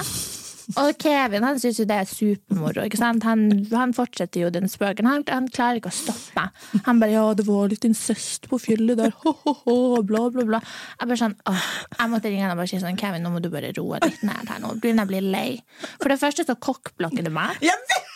Og 0.79 0.97
Kevin 1.01 1.43
han 1.43 1.59
syns 1.59 1.79
jo 1.81 1.85
det 1.89 1.97
er 2.03 2.09
supermoro. 2.09 2.85
ikke 2.85 2.99
sant? 2.99 3.23
Han, 3.27 3.45
han 3.71 3.93
fortsetter 3.97 4.45
jo 4.45 4.51
den 4.53 4.69
spøken. 4.71 5.09
Han, 5.09 5.25
han 5.27 5.49
klarer 5.51 5.81
ikke 5.81 5.91
å 5.91 5.97
stoppe. 5.97 6.45
Han 6.85 7.01
bare 7.01 7.11
'ja, 7.15 7.25
det 7.33 7.45
var 7.47 7.67
litt 7.71 7.85
incest 7.87 8.47
på 8.51 8.59
fjellet 8.61 8.97
der', 9.01 9.15
ho-ho-ho, 9.23 10.03
bla, 10.03 10.29
bla, 10.29 10.45
bla. 10.47 10.61
Jeg 10.99 11.07
bare 11.11 11.21
sånn, 11.23 11.35
åh, 11.49 11.65
jeg 11.97 12.09
måtte 12.13 12.29
ringe 12.31 12.45
han 12.45 12.53
og 12.55 12.61
bare 12.63 12.71
si 12.71 12.79
sånn 12.79 12.97
'Kevin, 12.99 13.23
nå 13.23 13.33
må 13.33 13.41
du 13.41 13.49
bare 13.49 13.73
roe 13.77 13.99
litt 14.03 14.23
ned 14.23 14.47
her 14.47 14.59
nå'. 14.63 14.75
Begynner 14.79 15.03
jeg 15.05 15.09
å 15.09 15.13
bli 15.13 15.21
lei. 15.31 15.49
For 16.01 16.09
det 16.13 16.19
første 16.21 16.45
så 16.47 16.55
kokkblokker 16.55 17.23
det 17.23 17.31
meg. 17.33 17.57
Jeg 17.61 17.77
vet! 17.91 18.07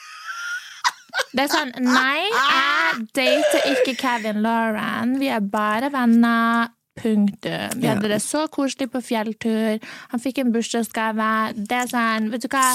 Det 1.36 1.46
er 1.46 1.52
sånn 1.52 1.72
Nei, 1.84 2.28
jeg 2.32 3.06
dater 3.16 3.70
ikke 3.72 3.96
Kevin 4.00 4.42
Lauren. 4.44 5.18
Vi 5.20 5.28
er 5.32 5.40
bare 5.44 5.90
venner. 5.92 6.70
Punktum. 6.96 7.80
Vi 7.82 7.88
hadde 7.88 8.10
det 8.10 8.22
så 8.24 8.46
koselig 8.52 8.88
på 8.94 9.02
fjelltur. 9.04 9.82
Han 10.14 10.22
fikk 10.24 10.40
en 10.40 10.54
bursdagsgave. 10.56 11.32
Det 11.56 11.82
er 11.82 11.90
sånn, 11.92 12.30
vet 12.32 12.46
du 12.46 12.52
hva? 12.54 12.68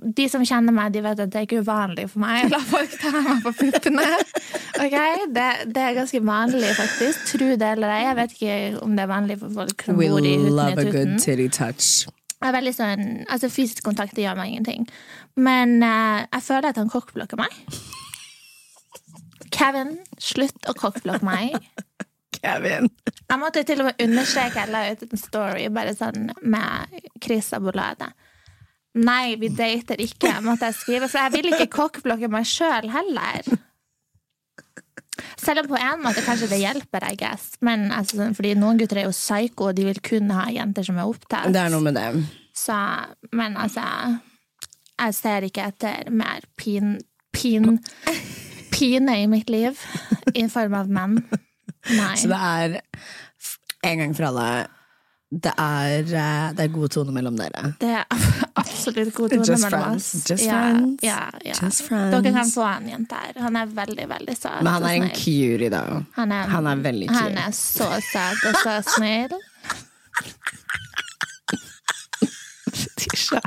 De 0.00 0.24
som 0.30 0.44
kjenner 0.46 0.72
meg, 0.72 0.94
de 0.94 1.02
vet 1.04 1.18
at 1.20 1.32
det 1.32 1.40
er 1.40 1.44
ikke 1.44 1.60
uvanlig 1.66 2.06
for 2.08 2.22
meg 2.22 2.46
å 2.46 2.52
la 2.54 2.60
folk 2.64 2.94
ta 3.02 3.10
meg 3.12 3.42
på 3.44 3.52
puppene. 3.58 4.06
Okay? 4.78 5.26
Det, 5.34 5.48
det 5.74 5.82
er 5.84 5.98
ganske 5.98 6.22
vanlig, 6.24 6.70
faktisk. 6.78 7.26
Tro 7.34 7.50
det 7.60 7.68
eller 7.74 7.92
ei. 7.92 8.00
Jeg 8.06 8.18
vet 8.22 8.36
ikke 8.38 8.56
om 8.86 8.96
det 8.96 9.04
er 9.04 9.10
vanlig 9.10 9.36
for 9.42 9.58
folk 9.58 9.84
som 9.84 10.00
We 10.00 10.08
bor 10.08 10.24
i 10.24 10.36
love 10.46 10.80
a 10.80 10.90
good 10.94 11.18
titty 11.20 11.50
touch. 11.52 12.06
Jeg 12.42 12.50
er 12.50 12.56
veldig 12.56 12.72
sånn, 12.74 13.02
altså 13.30 13.50
Fysisk 13.52 13.84
kontakt 13.86 14.18
gjør 14.18 14.38
meg 14.38 14.54
ingenting. 14.54 14.88
Men 15.38 15.76
uh, 15.84 16.24
jeg 16.24 16.42
føler 16.48 16.72
at 16.72 16.80
han 16.80 16.90
kokkblokker 16.90 17.38
meg. 17.38 17.60
Kevin, 19.52 19.98
slutt 20.18 20.70
å 20.70 20.74
kokkblokke 20.78 21.26
meg. 21.28 21.54
Kevin. 22.42 22.90
Jeg 23.28 23.38
måtte 23.40 23.62
til 23.66 23.82
og 23.82 23.90
med 23.90 24.02
understreke 24.02 24.64
jeg 24.64 24.72
la 24.74 24.84
ut 24.90 25.04
en 25.06 25.20
story 25.20 25.66
bare 25.72 25.94
sånn 25.96 26.30
med 26.42 27.02
Chris 27.22 27.52
Abolade. 27.56 28.10
Nei, 28.98 29.36
vi 29.40 29.48
dater 29.56 30.00
ikke, 30.04 30.34
måtte 30.44 30.68
jeg 30.68 30.76
skrive. 30.76 31.08
For 31.08 31.22
jeg 31.22 31.32
vil 31.38 31.52
ikke 31.54 31.70
kokkblokke 31.72 32.28
meg 32.32 32.48
sjøl 32.48 32.90
heller. 32.92 33.46
Selv 35.40 35.62
om 35.62 35.70
på 35.70 35.78
en 35.80 36.02
måte 36.04 36.24
kanskje 36.26 36.50
det 36.50 36.60
hjelper, 36.60 37.06
I 37.08 37.16
guess. 37.16 37.54
Men 37.64 37.88
altså, 37.94 38.28
fordi 38.36 38.52
noen 38.58 38.80
gutter 38.80 39.00
er 39.00 39.08
jo 39.08 39.14
psyko, 39.16 39.70
og 39.70 39.78
de 39.78 39.86
vil 39.88 40.02
kun 40.04 40.30
ha 40.34 40.48
jenter 40.52 40.86
som 40.86 41.00
er 41.00 41.08
opptatt. 41.08 41.48
Det 41.54 41.62
er 41.62 41.72
noe 41.72 41.84
med 41.84 41.96
det. 41.96 42.08
Så, 42.56 42.76
men 43.32 43.56
altså 43.56 43.80
Jeg 45.00 45.14
ser 45.16 45.46
ikke 45.46 45.64
etter 45.72 46.10
mer 46.12 46.44
pin, 46.60 46.98
pin, 47.32 47.80
pine 48.74 49.16
i 49.22 49.24
mitt 49.26 49.48
liv 49.50 49.80
i 50.34 50.44
form 50.52 50.76
av 50.78 50.92
menn. 50.92 51.16
Nei. 51.90 52.14
Så 52.16 52.28
det 52.30 52.38
er 52.38 52.78
en 53.82 53.98
gang 54.04 54.14
for 54.16 54.30
alle 54.30 54.46
det 55.32 55.52
er, 55.56 56.02
eh, 56.12 56.48
det 56.52 56.64
er 56.66 56.72
god 56.74 56.90
tone 56.92 57.12
mellom 57.14 57.36
dere. 57.38 57.70
Det 57.80 57.88
er 57.88 58.04
absolutt 58.62 59.14
god 59.16 59.30
tone 59.32 59.46
Just 59.48 59.64
mellom 59.64 59.80
friends. 59.80 60.08
oss. 60.14 60.26
Just 60.28 60.44
friends. 60.44 61.02
Ja, 61.06 61.30
ja. 61.40 61.54
Just 61.56 61.86
friends. 61.86 62.12
Dere 62.12 62.32
kan 62.34 62.50
få 62.52 62.66
en 62.68 62.90
jente 62.90 63.20
her. 63.22 63.40
Han 63.40 63.56
er 63.56 63.72
veldig, 63.78 64.08
veldig 64.10 64.36
søt. 64.36 64.58
Men 64.60 64.72
han 64.74 64.84
er 64.90 64.98
en 64.98 65.08
curie, 65.16 65.70
da. 65.72 65.82
Han 66.18 66.36
er, 66.36 66.52
Han 66.52 66.68
er 66.68 66.84
veldig 66.84 67.08
Han 67.16 67.40
er 67.46 67.56
så 67.56 67.88
søt 68.12 68.44
og 68.50 68.60
så 68.60 68.76
snill. 68.98 69.38
Tisha. 73.00 73.40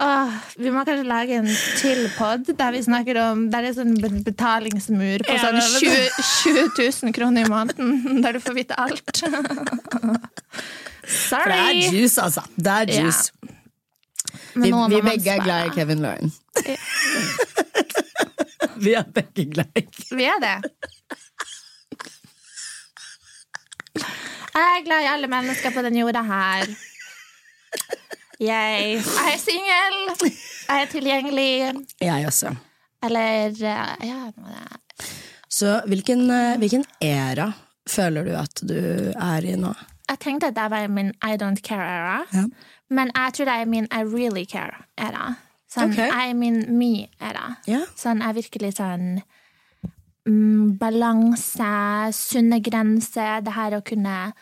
Åh, 0.00 0.30
vi 0.56 0.70
må 0.72 0.80
kanskje 0.88 1.04
lage 1.04 1.34
en 1.36 1.48
til 1.76 2.06
pod 2.16 2.46
der 2.56 2.70
vi 2.72 2.80
snakker 2.86 3.18
om 3.20 3.42
Der 3.52 3.66
det 3.66 3.74
er 3.74 3.82
sånn 3.82 4.22
betalingsmur 4.24 5.20
på 5.28 5.34
sånn 5.42 5.58
20, 5.60 6.06
20 6.30 6.64
000 7.04 7.12
kroner 7.16 7.44
i 7.44 7.50
måneden, 7.52 7.88
der 8.24 8.38
du 8.38 8.40
får 8.40 8.56
vite 8.56 8.78
alt. 8.80 9.12
For 11.10 11.42
det 11.50 11.58
er 11.58 11.74
juice, 11.92 12.18
altså. 12.22 12.42
Det 12.56 12.72
er 12.78 12.86
Ja. 12.94 13.02
juice. 13.04 13.28
Men 14.54 14.62
Vi, 14.62 14.70
vi 14.96 15.00
begge 15.10 15.30
er 15.36 15.40
glad 15.44 15.66
i. 15.66 15.70
Kevin 15.74 16.00
Lauren. 16.02 16.32
vi 18.84 18.94
er 18.98 19.04
begge 19.14 19.44
glad 19.52 19.68
i 19.78 19.80
Vi 20.16 20.24
er 20.26 20.38
det. 20.42 20.56
Jeg 24.00 24.78
er 24.78 24.84
glad 24.86 25.04
i 25.04 25.10
alle 25.12 25.28
mennesker 25.30 25.70
på 25.74 25.82
denne 25.86 26.00
jorda 26.02 26.22
her. 26.26 26.64
Jeg 28.40 28.94
er 28.96 29.38
singel. 29.38 29.98
Jeg 30.70 30.82
er 30.82 30.86
tilgjengelig. 30.88 31.50
Jeg 32.00 32.26
også. 32.26 32.54
Eller 33.04 33.50
eh, 33.52 34.08
Ja. 34.08 34.30
Så 35.50 35.80
hvilken, 35.86 36.30
eh, 36.30 36.56
hvilken 36.58 36.84
æra 37.02 37.52
føler 37.88 38.24
du 38.24 38.36
at 38.38 38.62
du 38.62 38.78
er 39.12 39.44
i 39.44 39.56
nå? 39.58 39.74
Jeg 40.08 40.18
tenkte 40.18 40.50
at 40.50 40.56
det 40.56 40.70
var 40.70 40.88
min 40.88 41.12
I 41.22 41.36
don't 41.36 41.60
care-æra. 41.62 42.24
Ja. 42.32 42.44
Men 42.90 43.10
jeg 43.14 43.34
tror 43.34 43.44
det 43.44 43.54
er 43.54 43.64
min 43.70 43.88
I 43.90 44.02
really 44.04 44.44
care-æra. 44.44 45.34
Sånn, 45.70 45.92
okay. 45.92 46.08
Jeg 46.10 46.30
er 46.30 46.34
min 46.34 46.64
me-æra. 46.78 47.56
Ja. 47.70 47.84
Sånn, 47.98 48.22
jeg 48.22 48.32
er 48.32 48.38
virkelig 48.40 48.72
sånn 48.80 49.04
mm, 50.26 50.78
Balanse, 50.80 51.74
sunne 52.16 52.58
grenser. 52.64 53.44
Det 53.46 53.54
her 53.54 53.76
å 53.78 53.84
kunne 53.86 54.32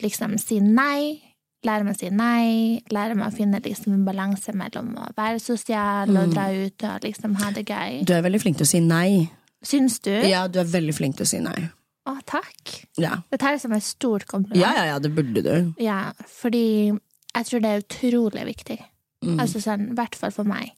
liksom 0.00 0.38
si 0.40 0.62
nei. 0.64 1.31
Lære 1.64 1.84
meg 1.86 1.94
å 1.94 1.98
si 2.00 2.08
nei. 2.10 2.82
Lære 2.90 3.14
meg 3.14 3.28
å 3.30 3.36
finne 3.36 3.60
liksom 3.62 3.92
en 3.94 4.04
balanse 4.04 4.50
mellom 4.58 4.94
å 4.98 5.08
være 5.16 5.38
sosial 5.40 6.08
Mm. 6.10 6.16
og 6.22 6.32
dra 6.34 6.46
ut 6.50 6.82
og 6.88 7.00
liksom 7.06 7.36
ha 7.38 7.50
det 7.52 7.66
gøy. 7.66 8.04
Du 8.04 8.12
er 8.14 8.22
veldig 8.22 8.40
flink 8.42 8.56
til 8.58 8.66
å 8.66 8.72
si 8.72 8.80
nei. 8.80 9.30
Syns 9.62 10.00
du? 10.02 10.10
Ja, 10.10 10.48
du 10.48 10.58
er 10.58 10.64
veldig 10.64 10.94
flink 10.94 11.16
til 11.16 11.24
å 11.24 11.28
si 11.28 11.38
nei. 11.38 11.68
Å, 12.04 12.16
takk. 12.26 12.80
Ja, 12.98 13.20
Dette 13.30 13.44
er 13.46 13.58
som 13.62 13.72
et 13.72 13.82
stort 13.86 14.26
kompliment. 14.26 14.58
ja, 14.60 14.72
ja, 14.74 14.84
ja 14.90 14.98
det 14.98 15.14
burde 15.14 15.42
du. 15.46 15.74
Ja, 15.78 16.12
fordi 16.26 16.88
jeg 16.90 17.46
tror 17.46 17.60
det 17.62 17.70
er 17.70 17.82
utrolig 17.84 18.44
viktig. 18.44 18.78
Mm. 19.24 19.38
Altså 19.38 19.60
sånn, 19.62 19.92
i 19.92 19.94
hvert 19.94 20.16
fall 20.18 20.32
for 20.34 20.42
meg. 20.44 20.72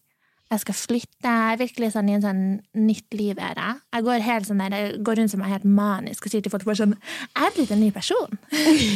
Jeg 0.54 0.62
skal 0.62 0.76
flytte, 0.78 1.26
jeg 1.26 1.54
er 1.56 1.58
virkelig 1.64 1.88
sånn 1.96 2.08
i 2.12 2.14
en 2.14 2.22
sånn 2.24 2.42
nytt 2.78 3.14
liv-æra. 3.18 3.72
Jeg 3.96 4.04
går 4.06 4.22
helt 4.26 4.46
sånn 4.48 4.60
der, 4.62 4.76
jeg 4.78 5.00
går 5.06 5.18
rundt 5.18 5.32
som 5.32 5.42
jeg 5.42 5.50
er 5.50 5.56
helt 5.58 5.66
manisk 5.80 6.28
og 6.28 6.34
sier 6.34 6.44
til 6.44 6.52
folk 6.54 6.66
bare 6.68 6.78
sånn 6.84 6.94
Jeg 6.94 7.48
er 7.48 7.54
blitt 7.56 7.72
en 7.74 7.82
ny 7.82 7.90
person! 7.94 8.38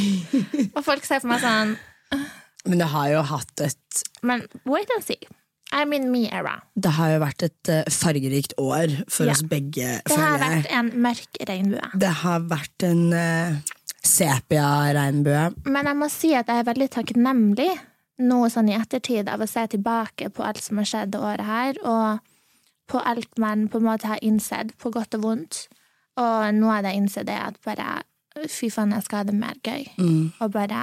og 0.77 0.81
folk 0.87 1.09
ser 1.09 1.25
på 1.25 1.31
meg 1.33 1.43
sånn 1.43 1.75
Men 2.69 2.83
det 2.85 2.89
har 2.95 3.11
jo 3.17 3.25
hatt 3.33 3.65
et 3.67 4.03
Men 4.23 4.47
wait 4.69 4.91
and 4.97 5.05
see. 5.07 5.19
I'm 5.75 5.93
in 5.93 6.07
me-era. 6.13 6.55
Det 6.81 6.95
har 6.97 7.11
jo 7.13 7.19
vært 7.21 7.43
et 7.45 7.69
eh, 7.75 7.91
fargerikt 7.93 8.55
år 8.63 8.89
for 9.13 9.27
Ja. 9.29 9.35
oss 9.35 9.43
begge, 9.45 9.99
Det 10.07 10.17
har 10.17 10.39
vært 10.41 10.71
en 10.73 10.89
mørk 11.05 11.43
regnbue. 11.51 11.91
Det 11.93 12.13
har 12.23 12.47
vært 12.49 12.87
en 12.89 13.03
uh, 13.13 13.59
sepia-regnbue. 14.01 15.43
Men 15.69 15.91
jeg 15.91 15.99
må 16.01 16.09
si 16.13 16.33
at 16.39 16.49
jeg 16.49 16.63
er 16.63 16.69
veldig 16.71 16.89
takknemlig 16.97 17.69
nå 18.19 18.39
sånn 18.51 18.69
i 18.73 18.77
ettertid 18.77 19.29
av 19.31 19.41
å 19.45 19.49
se 19.49 19.67
tilbake 19.75 20.31
på 20.35 20.43
alt 20.43 20.63
som 20.65 20.81
har 20.81 20.89
skjedd 20.91 21.13
det 21.15 21.21
året 21.23 21.47
her, 21.47 21.79
og 21.87 22.19
på 22.91 22.99
alt 23.05 23.39
man 23.39 23.67
på 23.69 23.79
en 23.79 23.85
måte 23.87 24.09
har 24.11 24.23
innsett, 24.25 24.73
på 24.81 24.91
godt 24.95 25.15
og 25.19 25.23
vondt. 25.27 25.67
Og 26.19 26.55
nå 26.57 26.71
har 26.73 26.83
jeg 26.89 26.97
innsett 27.03 27.29
det 27.29 27.37
at 27.39 27.59
bare 27.67 28.03
fy 28.51 28.71
faen, 28.71 28.91
jeg 28.97 29.05
skal 29.07 29.23
ha 29.23 29.29
det 29.29 29.37
mer 29.39 29.55
gøy. 29.63 29.85
Og 30.41 30.51
bare 30.55 30.83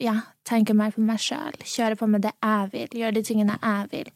ja, 0.00 0.14
tenke 0.48 0.72
mer 0.76 0.94
på 0.96 1.02
meg 1.04 1.20
sjøl. 1.20 1.56
Kjøre 1.66 1.98
på 2.00 2.08
med 2.08 2.22
det 2.24 2.32
jeg 2.40 2.70
vil. 2.72 3.00
Gjøre 3.02 3.16
de 3.18 3.22
tingene 3.26 3.58
jeg 3.60 3.90
vil. 3.92 4.10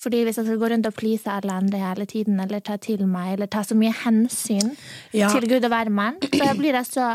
Fordi 0.00 0.22
hvis 0.24 0.38
jeg 0.40 0.46
skal 0.48 0.58
gå 0.62 0.68
rundt 0.72 0.86
og 0.88 0.94
please 0.96 1.28
alle 1.30 1.52
andre 1.52 1.78
hele 1.82 2.06
tiden, 2.08 2.40
eller 2.40 2.62
ta 2.64 2.78
til 2.80 3.04
meg, 3.06 3.34
eller 3.36 3.50
ta 3.52 3.60
så 3.62 3.76
mye 3.76 3.92
hensyn 4.02 4.72
Ja. 5.12 5.28
til 5.30 5.46
Gud 5.46 5.62
og 5.64 5.70
hvermann, 5.70 6.16
så 6.24 6.54
blir 6.56 6.72
jeg 6.72 6.86
så 6.88 7.10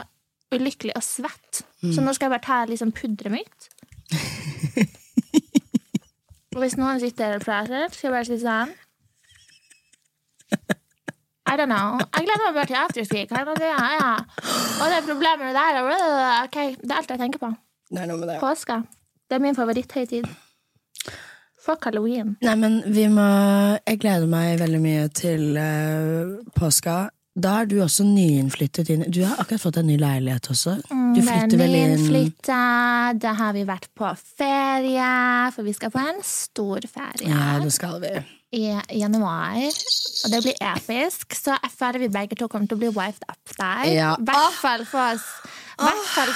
ulykkelig 0.54 0.94
og 0.96 1.04
svett. 1.04 1.64
Så 1.82 2.02
nå 2.06 2.14
skal 2.14 2.30
jeg 2.30 2.36
bare 2.40 2.46
ta 2.46 2.60
liksom 2.70 2.92
pudderet 2.96 3.34
mitt. 3.34 3.70
Hvis 6.60 6.78
noen 6.80 7.02
sitter 7.04 7.36
og 7.36 7.44
prater, 7.44 7.90
skal 7.92 8.10
jeg 8.10 8.16
bare 8.16 8.30
si 8.30 8.40
sånn 8.42 8.74
I 11.46 11.54
don't 11.60 11.70
know. 11.70 12.00
Jeg 12.16 12.26
gleder 12.26 12.48
meg 12.48 12.56
bare 12.56 12.70
til 12.72 12.80
afterski. 12.80 13.26
Hva 13.30 13.44
er 13.44 13.60
det? 13.60 13.68
Ja, 13.70 13.90
ja. 14.00 14.14
Og 14.82 14.90
det 14.90 15.04
problemer 15.06 15.54
der. 15.54 15.78
okay. 16.44 16.74
Det 16.82 16.90
er 16.90 17.04
alt 17.04 17.14
jeg 17.14 17.22
tenker 17.22 17.44
på. 17.44 17.52
Det 17.92 18.02
er 18.02 18.10
noe 18.10 18.18
med 18.18 18.32
det. 18.34 18.40
Påske. 18.42 18.80
Det 19.30 19.38
er 19.38 19.44
min 19.44 19.56
favoritthøytid. 19.56 20.26
Fuck 21.66 21.86
halloween. 21.86 22.36
Nei, 22.46 22.56
men 22.62 22.82
vi 22.94 23.08
må 23.10 23.26
Jeg 23.88 24.00
gleder 24.02 24.30
meg 24.30 24.60
veldig 24.62 24.82
mye 24.82 25.08
til 25.18 25.58
uh, 25.58 26.36
påska. 26.58 26.98
Da 27.36 27.58
er 27.62 27.68
du 27.68 27.76
også 27.84 28.06
nyinnflyttet 28.08 28.90
inn 28.94 29.02
Du 29.12 29.20
har 29.26 29.42
akkurat 29.42 29.60
fått 29.66 29.80
en 29.82 29.90
ny 29.90 29.98
leilighet 30.00 30.48
også. 30.54 30.78
Du 30.88 31.20
flytter 31.20 31.60
vel 31.60 31.74
inn 31.76 31.96
Nyinnflytta. 31.98 32.60
Da 33.20 33.34
har 33.36 33.56
vi 33.58 33.66
vært 33.68 33.90
på 33.98 34.12
ferie, 34.40 35.10
for 35.56 35.68
vi 35.68 35.74
skal 35.76 35.92
på 35.92 36.00
en 36.00 36.22
stor 36.24 36.88
ferie 36.88 37.28
Ja, 37.28 37.58
det 37.60 37.74
skal 37.76 38.00
vi. 38.04 38.14
i 38.56 38.70
januar. 39.02 39.58
Og 39.68 40.32
det 40.32 40.42
blir 40.46 40.62
episk, 40.64 41.36
så 41.36 41.58
jeg 41.58 41.74
føler 41.76 42.06
vi 42.06 42.14
begge 42.14 42.40
to 42.40 42.48
kommer 42.48 42.72
til 42.72 42.80
å 42.80 42.84
bli 42.86 42.94
wiped 42.96 43.28
up 43.28 43.58
der. 43.60 43.84
Ja. 43.92 44.14
I 44.16 44.30
hvert 44.30 44.62
fall 44.62 44.86
for 44.88 45.12
oss, 45.12 45.28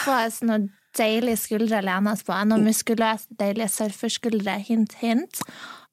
få 0.04 0.18
oss 0.26 0.42
noen 0.44 0.68
deilige 1.00 1.40
skuldre 1.40 1.80
å 1.80 1.86
lene 1.86 2.12
oss 2.12 2.26
på. 2.28 2.36
Noen 2.44 2.66
muskuløse, 2.68 3.30
deilige 3.40 3.72
surferskuldre. 3.72 4.58
Hint, 4.68 4.98
hint. 5.00 5.40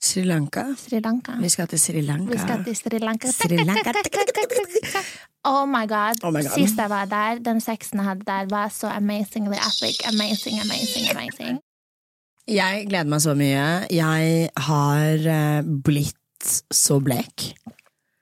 Sri 0.03 0.23
Lanka. 0.23 0.65
Sri 0.79 1.01
Lanka. 1.01 1.33
Vi 1.41 1.49
skal 1.49 1.69
til 1.69 1.81
Sri 1.81 2.01
Lanka. 2.01 2.33
Vi 2.33 2.39
skal 2.39 2.65
til 2.65 2.77
Sri 2.77 2.99
Lanka. 2.99 3.31
Sri 3.33 3.57
Lanka. 3.57 3.93
Oh 5.45 5.69
my 5.69 5.87
god. 5.89 6.25
Oh 6.25 6.33
my 6.33 6.43
God. 6.43 6.55
Sist 6.55 6.79
jeg 6.79 6.91
var 6.91 7.05
der, 7.05 7.39
den 7.39 7.61
sexen 7.61 7.99
jeg 7.99 8.05
hadde 8.05 8.25
der, 8.27 8.47
var 8.51 8.69
så 8.69 8.87
amazingly 8.87 9.57
epic. 9.57 10.01
Amazing, 10.09 10.61
amazing, 10.61 11.11
amazing. 11.11 11.61
Jeg 12.49 12.87
gleder 12.89 13.05
meg 13.05 13.23
så 13.23 13.35
mye. 13.35 13.87
Jeg 13.91 14.49
har 14.57 15.27
eh, 15.37 15.65
blitt 15.85 16.63
så 16.71 17.01
blek. 17.01 17.55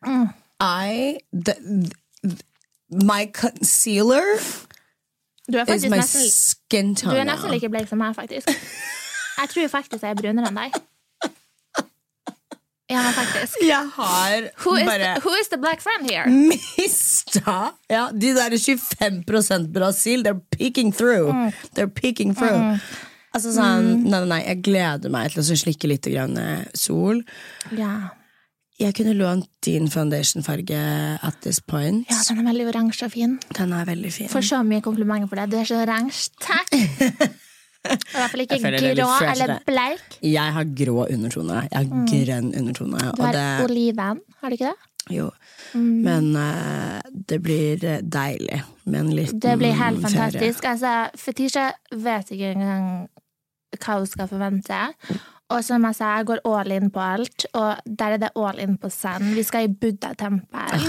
Mm. 0.06 0.28
I 0.60 1.18
the, 1.32 1.54
the, 2.22 2.36
My 2.90 3.26
concealer 3.34 4.22
Du 5.52 5.58
er 5.58 5.74
is 5.74 5.84
my 5.84 5.96
nesten, 5.96 6.30
skin 6.30 6.94
du 6.94 7.08
er 7.10 7.24
nesten 7.24 7.50
like 7.50 7.68
blek 7.68 7.88
som 7.88 7.98
meg, 7.98 8.14
faktisk. 8.14 8.48
Jeg 9.40 9.48
tror 9.50 9.68
faktisk 9.68 10.02
jeg 10.02 10.10
er 10.10 10.14
brunere 10.14 10.46
enn 10.48 10.58
deg. 10.60 10.76
Ja, 12.92 13.00
faktisk. 13.16 13.62
Jeg 13.72 13.90
har 13.94 14.50
Who 14.64 14.76
is, 14.76 14.84
bare 14.84 14.98
the, 14.98 15.20
who 15.24 15.32
is 15.40 15.48
the 15.48 15.58
black 15.58 15.80
friend 15.80 16.10
here? 16.10 16.26
mista 16.78 17.72
ja, 17.88 18.10
De 18.12 18.34
der 18.36 18.50
25% 18.50 19.72
Brasil, 19.72 20.22
they're 20.22 20.40
peeking 20.58 20.92
through. 20.92 21.32
Mm. 21.32 21.52
They're 21.74 21.88
peeking 21.88 22.34
through. 22.36 22.78
Altså 23.34 23.50
sånn, 23.50 24.04
nei, 24.04 24.20
nei, 24.20 24.26
nei, 24.30 24.42
Jeg 24.44 24.60
gleder 24.68 25.10
meg 25.10 25.32
til 25.32 25.42
å 25.42 25.56
slikke 25.58 25.88
litt 25.90 26.06
grann 26.06 26.36
eh, 26.38 26.68
sol. 26.78 27.24
Ja. 27.74 28.12
Jeg 28.78 28.94
kunne 28.98 29.14
lånt 29.14 29.48
din 29.66 29.88
foundationfarge 29.90 30.78
at 31.22 31.40
this 31.42 31.60
point. 31.62 32.06
ja, 32.10 32.20
den 32.28 32.42
er 32.42 32.50
veldig 32.50 32.68
oransje 32.72 33.08
og 33.08 33.14
fin. 33.14 33.38
Den 33.54 33.72
er 33.74 33.88
veldig 33.88 34.12
fin. 34.14 34.30
Får 34.30 34.46
så 34.50 34.60
mye 34.66 34.82
komplimenter 34.84 35.30
for 35.30 35.40
det. 35.40 35.48
Du 35.50 35.58
er 35.62 35.66
så 35.70 35.80
oransje. 35.82 36.30
Takk! 36.42 37.34
I 37.84 38.16
hvert 38.16 38.32
fall 38.32 38.42
ikke 38.46 38.58
grå 38.96 39.10
eller 39.28 39.58
bleik. 39.66 40.18
Jeg 40.24 40.56
har 40.56 40.72
grå 40.80 41.04
undertone. 41.04 41.62
Jeg 41.68 41.78
har 41.78 42.08
grønn 42.08 42.50
undertone. 42.56 42.98
Mm. 42.98 43.14
Du 43.18 43.22
har 43.26 43.36
det, 43.36 43.48
oliven, 43.68 44.20
har 44.40 44.52
du 44.52 44.58
ikke 44.58 44.72
det? 44.72 44.90
jo. 45.10 45.30
Mm. 45.74 46.02
Men 46.02 46.36
uh, 46.36 47.00
det 47.12 47.38
blir 47.42 47.84
eh, 47.84 48.00
deilig 48.00 48.62
med 48.84 49.00
en 49.00 49.10
liten 49.16 49.40
Det 49.40 49.56
blir 49.58 49.72
helt 49.72 50.02
fantastisk. 50.02 50.64
Altså, 50.64 51.10
Fetisha 51.18 51.70
vet 51.92 52.30
ikke 52.30 52.54
engang 52.54 52.88
hva 53.74 53.98
hun 53.98 54.06
skal 54.06 54.30
forvente. 54.30 54.80
Og 55.52 55.64
som 55.64 55.84
jeg 55.84 55.98
sa, 55.98 56.16
jeg 56.18 56.28
går 56.30 56.44
all 56.48 56.72
in 56.72 56.90
på 56.90 57.02
alt, 57.02 57.46
og 57.52 57.82
der 57.84 58.16
er 58.16 58.22
det 58.22 58.30
all 58.36 58.60
in 58.62 58.78
på 58.80 58.88
sand. 58.88 59.34
Vi 59.34 59.42
skal 59.42 59.68
i 59.68 59.72
Buddha-tempel. 59.72 60.86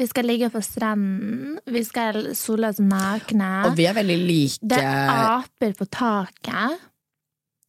Vi 0.00 0.06
skal 0.08 0.24
ligge 0.26 0.48
på 0.50 0.60
stranden. 0.64 1.58
Vi 1.66 1.82
skal 1.84 2.34
sole 2.36 2.68
oss 2.72 2.80
nakne. 2.80 3.50
Og 3.68 3.76
vi 3.76 3.84
er 3.86 3.94
veldig 3.94 4.16
like 4.26 4.58
Det 4.62 4.78
er 4.82 5.10
aper 5.38 5.72
på 5.78 5.86
taket. 5.92 6.78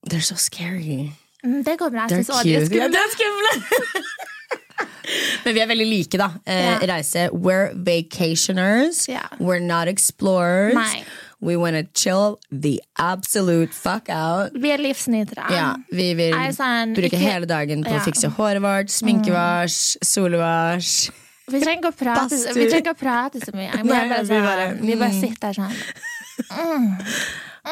They're 0.09 0.21
so 0.23 0.35
scary. 0.35 1.11
Mm, 1.43 1.63
Det 1.63 1.77
går 1.79 1.89
bra. 1.91 2.07
Jeg 2.09 2.23
synes 2.25 2.29
også 2.29 2.43
de 2.43 2.55
er 2.55 2.65
cute. 2.65 2.75
Ja, 2.75 2.87
Det 2.87 2.95
er 2.95 3.11
skumle! 3.17 3.51
Men 5.45 5.53
vi 5.53 5.59
er 5.59 5.67
veldig 5.67 5.85
like, 5.87 6.17
da. 6.17 6.29
Eh, 6.47 6.55
yeah. 6.63 6.83
Reise. 6.89 7.29
We're 7.33 7.73
vacationers. 7.75 9.03
Yeah. 9.09 9.27
We're 9.39 9.59
not 9.59 9.87
explorers. 9.91 10.73
Nei. 10.73 11.03
We 11.43 11.57
wanna 11.57 11.83
chill 11.93 12.37
the 12.51 12.79
absolute 12.97 13.73
fuck 13.75 14.07
out. 14.09 14.51
Vi 14.55 14.69
er 14.71 14.77
livsnytere. 14.79 15.43
Ja, 15.51 15.73
vi 15.91 16.13
vil 16.15 16.31
sånn, 16.55 16.93
bruke 16.95 17.11
ikke- 17.11 17.19
hele 17.19 17.45
dagen 17.45 17.83
på 17.83 17.91
å 17.91 17.99
fikse 18.05 18.29
håret 18.37 18.61
vårt, 18.63 18.89
sminkevasj, 18.89 19.97
solvasj. 20.01 21.11
Vi 21.51 21.59
trenger 21.59 21.81
ikke 21.81 21.91
å 21.91 21.97
prate, 21.97 22.37
vi 22.55 22.67
trenger 22.71 22.93
å 22.93 22.99
prate 22.99 23.41
så 23.43 23.51
mye. 23.55 23.71
Vi, 23.75 23.89
Nei, 23.89 24.03
bare 24.09 24.21
vi 24.27 24.43
bare, 24.45 24.67
vi 24.79 24.95
bare 24.95 25.11
mm. 25.11 25.19
sitter 25.19 25.57
sånn. 25.57 25.73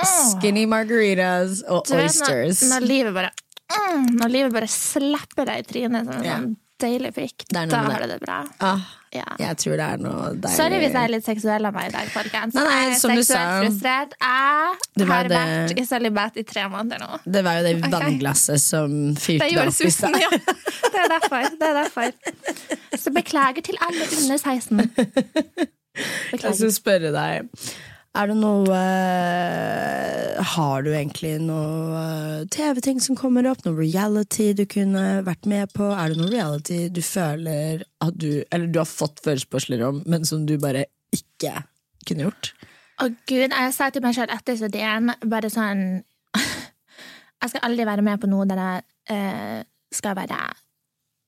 Skinny 0.01 0.65
margaritas 0.69 1.61
og 1.67 1.87
oysters. 1.95 2.61
Når, 2.65 2.73
når, 2.73 2.87
livet 2.89 3.15
bare, 3.15 3.31
mm, 3.71 4.09
når 4.19 4.33
livet 4.35 4.57
bare 4.57 4.69
slipper 4.71 5.47
deg 5.49 5.63
i 5.63 5.65
trynet 5.67 6.11
Sånn, 6.11 6.27
yeah. 6.27 6.43
Sånn 6.43 6.57
deilig 6.81 7.13
pikk, 7.15 7.45
da 7.53 7.65
har 7.69 8.01
du 8.03 8.07
det 8.11 8.19
bra. 8.23 8.39
ah, 8.59 8.81
Ja. 9.11 9.25
jeg 9.39 9.57
tror 9.59 9.75
det 9.75 9.85
er 9.85 9.97
noe 9.99 10.29
deilig. 10.33 10.55
Sorry 10.55 10.77
hvis 10.79 10.93
jeg 10.95 11.03
er 11.03 11.11
litt 11.11 11.25
seksuell 11.25 11.65
av 11.67 11.73
meg 11.75 11.89
i 11.89 11.91
dag, 11.97 12.07
folkens. 12.13 12.53
Nei, 12.55 12.63
nei, 12.63 12.77
jeg 12.83 12.91
er 12.93 12.99
som 13.01 13.11
du 13.15 13.21
seksuelt 13.21 13.27
sa. 13.27 13.59
frustrert. 13.65 14.13
Jeg 14.21 14.77
Det 15.01 15.07
var 15.07 15.15
har 15.15 15.27
det- 15.27 15.41
vært 15.41 15.79
i 15.81 15.85
sølibat 15.89 16.37
i 16.37 16.43
tre 16.43 16.63
måneder 16.71 16.99
nå. 17.03 17.19
Det 17.25 17.43
var 17.43 17.59
jo 17.59 17.63
det 17.67 17.75
okay. 17.77 17.91
vannglasset 17.97 18.59
som 18.63 19.15
fyrte 19.15 19.49
det 19.51 19.67
opp 19.67 19.81
i 19.81 19.91
stad. 19.91 20.15
ja. 20.21 20.29
Det 20.91 20.99
er 21.03 21.09
derfor. 21.19 21.49
Det 21.59 21.67
er 21.67 21.75
derfor. 21.83 22.11
Så 22.97 23.11
beklager 23.13 23.61
til 23.63 23.77
alle 23.81 24.07
under 24.21 24.37
16. 24.37 24.91
Jeg 26.31 26.39
skal 26.55 26.71
spørre 26.71 27.11
deg 27.11 27.49
Er 28.11 28.27
det 28.27 28.35
noe 28.41 28.75
eh, 28.75 30.39
Har 30.53 30.83
du 30.83 30.89
egentlig 30.91 31.37
noe 31.39 32.01
eh, 32.01 32.47
TV-ting 32.51 32.99
som 33.03 33.15
kommer 33.15 33.47
opp? 33.47 33.63
Noe 33.63 33.77
reality 33.77 34.49
du 34.57 34.65
kunne 34.69 35.21
vært 35.27 35.47
med 35.47 35.71
på? 35.75 35.87
Er 35.95 36.11
det 36.11 36.19
noe 36.19 36.31
reality 36.31 36.81
du 36.91 36.99
føler 37.05 37.85
at 38.03 38.17
du 38.19 38.43
Eller 38.43 38.67
du 38.67 38.81
har 38.81 38.89
fått 38.89 39.23
forespørsler 39.23 39.85
om, 39.87 40.01
men 40.11 40.27
som 40.27 40.43
du 40.49 40.57
bare 40.59 40.89
ikke 41.15 41.63
kunne 42.07 42.27
gjort? 42.27 42.51
Å 43.01 43.07
gud, 43.29 43.47
jeg 43.47 43.75
sa 43.75 43.87
til 43.89 44.03
meg 44.03 44.17
selv 44.17 44.35
etter 44.35 44.59
studien 44.59 45.13
bare 45.31 45.51
sånn 45.53 46.01
Jeg 47.41 47.53
skal 47.53 47.63
aldri 47.69 47.87
være 47.87 48.05
med 48.05 48.19
på 48.21 48.29
noe 48.29 48.45
der 48.49 48.59
jeg 48.61 48.83
uh, 49.15 49.63
skal 49.91 50.13
være 50.19 50.37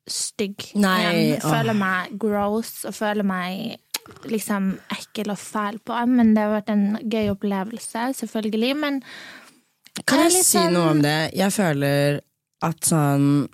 stygg. 0.09 0.67
Nei, 0.77 0.99
igjen. 1.07 1.41
Føler 1.41 1.77
meg 1.79 2.11
gross 2.19 2.83
og 2.85 2.93
føler 2.95 3.25
meg 3.25 3.79
liksom 4.29 4.77
ekkel 4.93 5.31
og 5.33 5.37
fæl 5.39 5.79
på. 5.85 5.97
Men 6.07 6.33
det 6.35 6.43
har 6.43 6.61
vært 6.61 6.69
en 6.73 6.85
gøy 7.09 7.31
opplevelse, 7.35 8.09
selvfølgelig. 8.21 8.75
Men 8.77 9.01
Kan 10.05 10.19
jeg 10.25 10.31
si 10.43 10.57
sånn- 10.57 10.73
noe 10.73 10.89
om 10.91 11.01
det? 11.01 11.33
Jeg 11.37 11.51
føler 11.53 12.21
at 12.61 12.79
sånn 12.81 13.47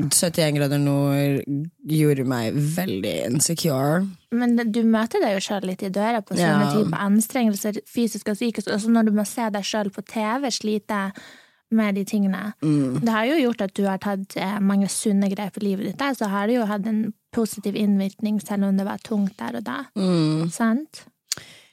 71 0.00 0.54
grader 0.56 0.78
nord 0.80 1.42
gjorde 1.84 2.24
meg 2.24 2.54
veldig 2.54 3.26
insecure. 3.26 4.06
Men 4.32 4.56
du 4.56 4.80
møter 4.88 5.20
deg 5.20 5.34
jo 5.36 5.42
sjøl 5.44 5.66
litt 5.68 5.82
i 5.84 5.90
døra 5.92 6.22
på 6.24 6.32
sånne 6.38 6.64
Ja. 6.64 6.72
type 6.72 6.96
anstrengelser, 6.96 7.76
fysisk 7.86 8.28
og 8.32 8.36
psykisk. 8.36 8.68
Også 8.72 8.88
når 8.88 9.04
du 9.06 9.12
må 9.12 9.26
se 9.26 9.50
deg 9.50 9.62
sjøl 9.62 9.90
på 9.92 10.02
TV 10.06 10.48
slite 10.50 11.12
med 11.70 11.94
de 11.94 12.04
tingene. 12.04 12.54
Mm. 12.62 13.00
Det 13.00 13.08
har 13.08 13.24
jo 13.26 13.50
gjort 13.50 13.60
at 13.62 13.74
du 13.74 13.84
har 13.84 13.98
tatt 13.98 14.36
eh, 14.36 14.58
mange 14.60 14.88
sunne 14.88 15.28
grep 15.34 15.56
i 15.58 15.64
livet 15.64 15.84
ditt, 15.84 16.16
så 16.16 16.28
har 16.28 16.46
det 16.46 16.56
jo 16.56 16.64
hatt 16.66 16.86
en 16.86 17.12
positiv 17.32 17.76
innvirkning, 17.78 18.40
selv 18.44 18.68
om 18.68 18.76
det 18.78 18.86
var 18.88 19.02
tungt 19.04 19.38
der 19.40 19.58
og 19.60 19.66
da. 19.66 19.78
Mm. 19.98 20.50
Sant? 20.52 21.04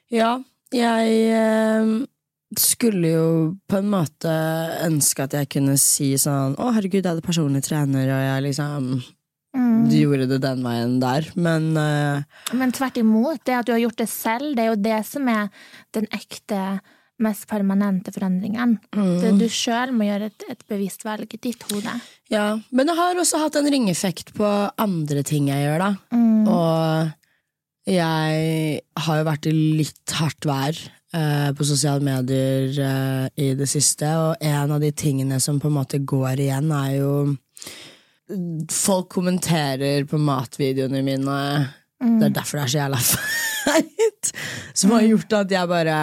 Ja, 0.09 0.37
jeg 0.73 1.19
eh, 1.35 1.93
skulle 2.57 3.13
jo 3.13 3.29
på 3.69 3.81
en 3.81 3.91
måte 3.91 4.33
ønske 4.87 5.27
at 5.27 5.37
jeg 5.37 5.49
kunne 5.53 5.75
si 5.81 6.13
sånn 6.17 6.55
Å, 6.57 6.71
herregud, 6.73 7.03
jeg 7.03 7.11
hadde 7.11 7.25
personlig 7.25 7.61
trener, 7.67 8.09
og 8.09 8.25
jeg 8.25 8.45
liksom 8.49 8.91
Mm. 9.49 9.87
gjorde 9.89 10.27
det 10.29 10.41
den 10.43 10.61
veien 10.61 10.99
der. 11.01 11.25
Men 11.35 11.71
uh... 11.73 12.21
Men 12.53 12.73
tvert 12.75 12.99
imot, 13.01 13.41
det 13.47 13.55
at 13.57 13.65
du 13.65 13.73
har 13.73 13.81
gjort 13.81 13.97
det 13.97 14.09
selv, 14.11 14.53
det 14.55 14.65
er 14.65 14.71
jo 14.71 14.81
det 14.83 14.99
som 15.09 15.29
er 15.31 15.49
den 15.97 16.05
ekte, 16.13 16.79
mest 17.23 17.47
permanente 17.49 18.13
forandringen. 18.15 18.77
Mm. 18.95 19.13
Det 19.21 19.31
du 19.41 19.47
sjøl 19.51 19.93
må 19.95 20.07
gjøre 20.07 20.29
et, 20.31 20.45
et 20.55 20.61
bevisst 20.71 21.05
valg 21.07 21.27
i 21.35 21.41
ditt 21.41 21.63
hode. 21.71 21.95
ja. 22.33 22.47
Men 22.71 22.89
det 22.89 22.95
har 22.97 23.19
også 23.19 23.41
hatt 23.43 23.57
en 23.59 23.69
ringeffekt 23.71 24.33
på 24.37 24.47
andre 24.79 25.23
ting 25.27 25.49
jeg 25.51 25.65
gjør, 25.65 25.83
da. 25.83 25.91
Mm. 26.15 26.47
Og 26.49 27.89
jeg 27.89 28.79
har 29.03 29.19
jo 29.19 29.27
vært 29.27 29.49
i 29.49 29.53
litt 29.53 30.15
hardt 30.19 30.47
vær 30.47 30.77
eh, 30.77 31.49
på 31.57 31.67
sosiale 31.67 32.05
medier 32.05 32.69
eh, 32.85 33.25
i 33.41 33.53
det 33.57 33.69
siste, 33.71 34.09
og 34.19 34.43
en 34.45 34.75
av 34.75 34.83
de 34.83 34.91
tingene 34.93 35.39
som 35.43 35.59
på 35.61 35.71
en 35.71 35.79
måte 35.79 36.01
går 36.03 36.45
igjen, 36.47 36.73
er 36.75 36.97
jo 36.99 37.13
Folk 38.69 39.07
kommenterer 39.09 40.03
på 40.05 40.19
matvideoene 40.21 40.99
mine. 41.01 41.37
Det 41.97 42.27
er 42.27 42.35
derfor 42.35 42.59
det 42.59 42.65
er 42.67 42.69
så 42.69 42.77
jævla 42.77 42.99
feit. 43.65 44.29
Som 44.77 44.93
har 44.93 45.07
gjort 45.07 45.33
at 45.39 45.55
jeg 45.55 45.71
bare 45.71 45.95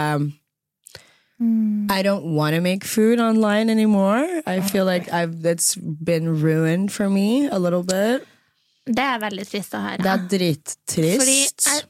I 1.39 2.03
don't 2.03 2.25
want 2.35 2.55
to 2.55 2.61
make 2.63 2.83
food 2.85 3.21
online 3.21 3.69
anymore. 3.69 4.25
I 4.47 4.61
feel 4.61 4.85
like 4.87 5.13
I've, 5.13 5.43
that's 5.43 5.75
been 5.77 6.41
ruined 6.41 6.93
for 6.93 7.11
me 7.11 7.47
a 7.49 7.59
little 7.59 7.83
bit. 7.83 8.25
Det 8.87 9.03
er 9.03 9.19
veldig 9.21 9.45
trist 9.51 9.75
å 9.75 9.81
høre. 9.83 9.99
Det 9.99 10.07
er 10.13 10.25
drittrist. 10.31 11.67
Jeg- 11.67 11.85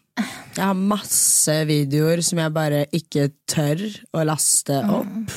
Jeg 0.57 0.65
har 0.65 0.75
masse 0.75 1.53
videoer 1.69 2.23
som 2.25 2.39
jeg 2.39 2.53
bare 2.55 2.87
ikke 2.93 3.31
tør 3.47 3.83
å 4.15 4.25
laste 4.25 4.79
opp. 4.89 5.31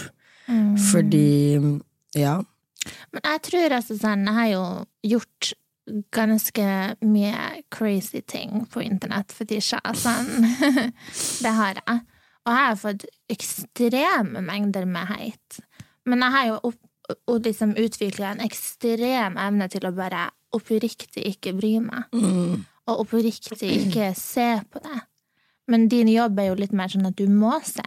Fordi 0.91 1.81
Ja. 2.15 2.37
Men 3.11 3.21
jeg 3.25 3.41
tror 3.43 3.69
altså 3.75 3.97
sånn 3.99 4.25
Jeg 4.25 4.33
har 4.33 4.47
jo 4.47 4.85
gjort 5.03 5.53
ganske 6.11 6.95
mye 7.03 7.61
crazy 7.69 8.21
ting 8.21 8.65
på 8.71 8.81
internett 8.81 9.31
for 9.31 9.43
tida. 9.45 9.81
Sånn. 9.93 10.47
det 11.43 11.51
har 11.53 11.75
jeg. 11.85 12.01
Og 12.49 12.55
jeg 12.55 12.65
har 12.65 12.77
fått 12.81 13.03
ekstreme 13.29 14.41
mengder 14.41 14.87
med 14.89 15.05
hate. 15.11 15.61
Men 16.09 16.23
jeg 16.25 16.33
har 16.33 16.47
jo 16.49 16.59
opp, 16.71 16.79
liksom 17.45 17.75
utvikla 17.77 18.33
en 18.35 18.41
ekstrem 18.45 19.37
evne 19.37 19.67
til 19.69 19.85
å 19.85 19.93
bare 19.93 20.27
oppriktig 20.57 21.27
ikke 21.29 21.53
bry 21.57 21.75
meg. 21.83 22.09
Og 22.89 23.03
oppriktig 23.05 23.69
ikke 23.83 24.11
se 24.17 24.47
på 24.73 24.81
det. 24.81 25.01
Men 25.69 25.85
din 25.91 26.09
jobb 26.09 26.39
er 26.41 26.49
jo 26.49 26.55
litt 26.57 26.73
mer 26.73 26.89
sånn 26.89 27.05
at 27.05 27.17
du 27.19 27.27
må 27.29 27.53
se. 27.65 27.85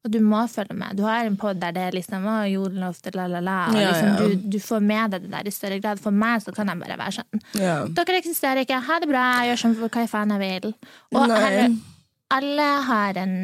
Og 0.00 0.10
du 0.10 0.18
må 0.24 0.40
følge 0.48 0.74
med. 0.74 0.96
Du 0.96 1.04
har 1.04 1.26
en 1.28 1.36
pod 1.38 1.58
der 1.60 1.74
det 1.76 1.82
er 1.90 1.94
liksom 1.98 2.24
å, 2.26 2.38
jodelofte, 2.48 3.12
la, 3.14 3.26
la, 3.28 3.42
la. 3.44 3.56
Ja, 3.76 3.90
liksom, 3.90 4.08
ja. 4.08 4.18
Du, 4.18 4.46
du 4.56 4.58
får 4.64 4.80
med 4.80 5.12
deg 5.14 5.26
det 5.26 5.32
der 5.36 5.50
i 5.50 5.52
større 5.54 5.78
grad. 5.82 6.00
For 6.02 6.10
meg 6.10 6.40
så 6.42 6.54
kan 6.56 6.72
jeg 6.72 6.80
bare 6.80 6.96
være 6.98 7.16
sånn 7.20 7.42
Ja. 7.60 7.74
Dere 7.86 8.18
eksisterer 8.18 8.64
ikke. 8.64 8.80
Ha 8.88 8.98
det 9.04 9.10
bra. 9.12 9.24
Jeg 9.44 9.52
gjør 9.52 9.62
sånn 9.62 9.76
for 9.78 9.92
hva 9.92 10.06
faen 10.10 10.32
jeg 10.34 10.42
vil. 10.64 10.72
Og 11.12 11.20
alle, 11.26 11.66
alle 12.32 12.68
har 12.88 13.20
en, 13.20 13.36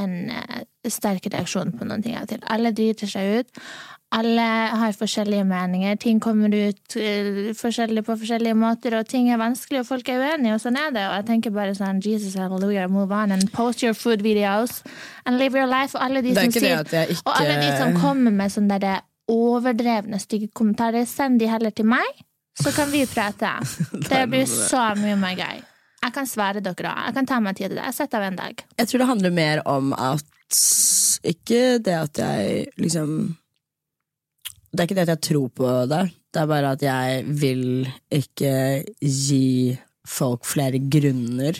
en 0.00 0.34
eh, 0.34 0.60
sterk 0.88 1.30
reaksjon 1.32 1.72
på 1.76 1.88
noen 1.88 2.04
ting 2.04 2.16
av 2.18 2.26
og 2.26 2.34
til. 2.34 2.44
Alle 2.50 2.72
driter 2.76 3.10
seg 3.10 3.40
ut. 3.40 3.64
Alle 4.10 4.44
har 4.74 4.94
forskjellige 4.98 5.44
meninger. 5.46 5.98
Ting 6.02 6.18
kommer 6.22 6.50
ut 6.50 6.96
eh, 6.98 7.52
forskjellig 7.54 8.02
på 8.08 8.16
forskjellige 8.18 8.56
måter, 8.58 8.96
og 8.98 9.06
ting 9.06 9.28
er 9.30 9.38
vanskelig, 9.38 9.84
og 9.84 9.86
folk 9.86 10.10
er 10.10 10.24
uenige, 10.24 10.56
og 10.56 10.64
sånn 10.64 10.80
er 10.80 10.90
det. 10.96 11.04
Og 11.06 11.14
jeg 11.20 11.28
tenker 11.28 11.54
bare 11.54 11.76
sånn 11.78 12.02
Jesus, 12.02 12.34
hallelujah, 12.40 12.90
move 12.90 13.14
on 13.14 13.36
and 13.36 13.52
post 13.54 13.84
your 13.86 13.94
food 13.94 14.24
videos 14.26 14.82
and 15.24 15.38
live 15.38 15.54
your 15.54 15.70
life. 15.70 15.94
Og 15.94 16.02
alle 16.08 16.24
de 16.26 16.34
som 16.34 16.50
sier 16.56 16.82
ikke 16.82 17.22
og 17.22 17.32
alle 17.36 17.60
de 17.62 17.70
som 17.78 17.94
kommer 18.00 18.34
med 18.34 18.50
sånne 18.50 18.80
der 18.82 19.06
overdrevne 19.30 20.18
stygge 20.18 20.50
kommentarer, 20.58 21.06
send 21.06 21.38
de 21.38 21.46
heller 21.46 21.70
til 21.70 21.86
meg, 21.86 22.24
så 22.58 22.74
kan 22.74 22.90
vi 22.90 23.06
prate. 23.06 23.52
Det 24.10 24.24
blir 24.26 24.46
så 24.50 24.90
mye 24.98 25.14
mer 25.22 25.38
gøy. 25.38 25.62
Jeg 26.00 26.14
kan 26.16 26.28
svare 26.28 26.62
dere 26.64 26.90
òg. 26.94 27.00
Jeg 27.06 27.16
kan 27.18 27.26
ta 27.28 27.40
meg 27.44 27.56
tid 27.58 27.68
til 27.68 27.76
det. 27.76 27.84
Jeg 27.90 27.96
setter 27.98 28.22
av 28.22 28.28
en 28.30 28.38
dag. 28.40 28.62
Jeg 28.80 28.88
tror 28.88 29.02
det 29.02 29.08
handler 29.10 29.34
mer 29.36 29.62
om 29.68 29.92
at 29.92 30.24
Ikke 31.22 31.78
det 31.78 31.94
at 31.94 32.18
jeg 32.18 32.70
liksom 32.80 33.36
Det 34.72 34.80
er 34.80 34.86
ikke 34.88 34.96
det 34.98 35.04
at 35.04 35.12
jeg 35.14 35.20
tror 35.28 35.48
på 35.54 35.68
det, 35.90 36.00
det 36.32 36.40
er 36.40 36.46
bare 36.46 36.72
at 36.76 36.82
jeg 36.82 37.24
vil 37.26 37.88
ikke 38.14 38.84
gi 39.02 39.76
folk 40.06 40.46
flere 40.46 40.78
grunner. 40.78 41.58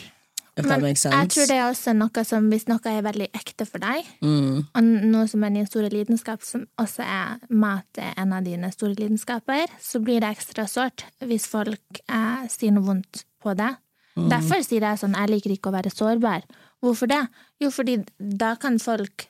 Men 0.61 0.83
jeg 0.85 0.99
tror 1.31 1.47
det 1.47 1.55
er 1.55 1.69
også 1.69 1.93
noe 1.95 2.23
som, 2.27 2.47
hvis 2.51 2.67
noe 2.67 2.91
er 2.91 3.03
veldig 3.05 3.27
ekte 3.35 3.65
for 3.67 3.79
deg, 3.79 4.05
Mm. 4.21 4.65
og 4.75 4.83
noe 4.83 5.27
som 5.27 5.43
er 5.43 5.49
din 5.49 5.65
store 5.67 5.89
lidenskap, 5.89 6.43
som 6.43 6.67
også 6.77 7.03
er 7.03 7.39
mat 7.49 7.87
er 7.97 8.13
en 8.17 8.33
av 8.33 8.43
dine 8.43 8.71
store 8.71 8.95
lidenskaper, 8.95 9.67
så 9.79 9.99
blir 10.03 10.19
det 10.19 10.29
ekstra 10.35 10.67
sårt 10.67 11.05
hvis 11.23 11.47
folk 11.47 12.01
eh, 12.07 12.47
sier 12.47 12.71
noe 12.71 12.83
vondt 12.83 13.23
på 13.41 13.55
det. 13.55 13.75
Mm. 14.17 14.29
Derfor 14.29 14.63
sier 14.65 14.81
jeg 14.81 14.99
sånn, 14.99 15.13
jeg 15.15 15.29
liker 15.29 15.51
ikke 15.55 15.69
å 15.71 15.75
være 15.77 15.91
sårbar. 15.93 16.43
Hvorfor 16.83 17.07
det? 17.07 17.21
Jo, 17.61 17.69
fordi 17.69 18.03
da 18.19 18.55
kan 18.55 18.77
folk 18.79 19.27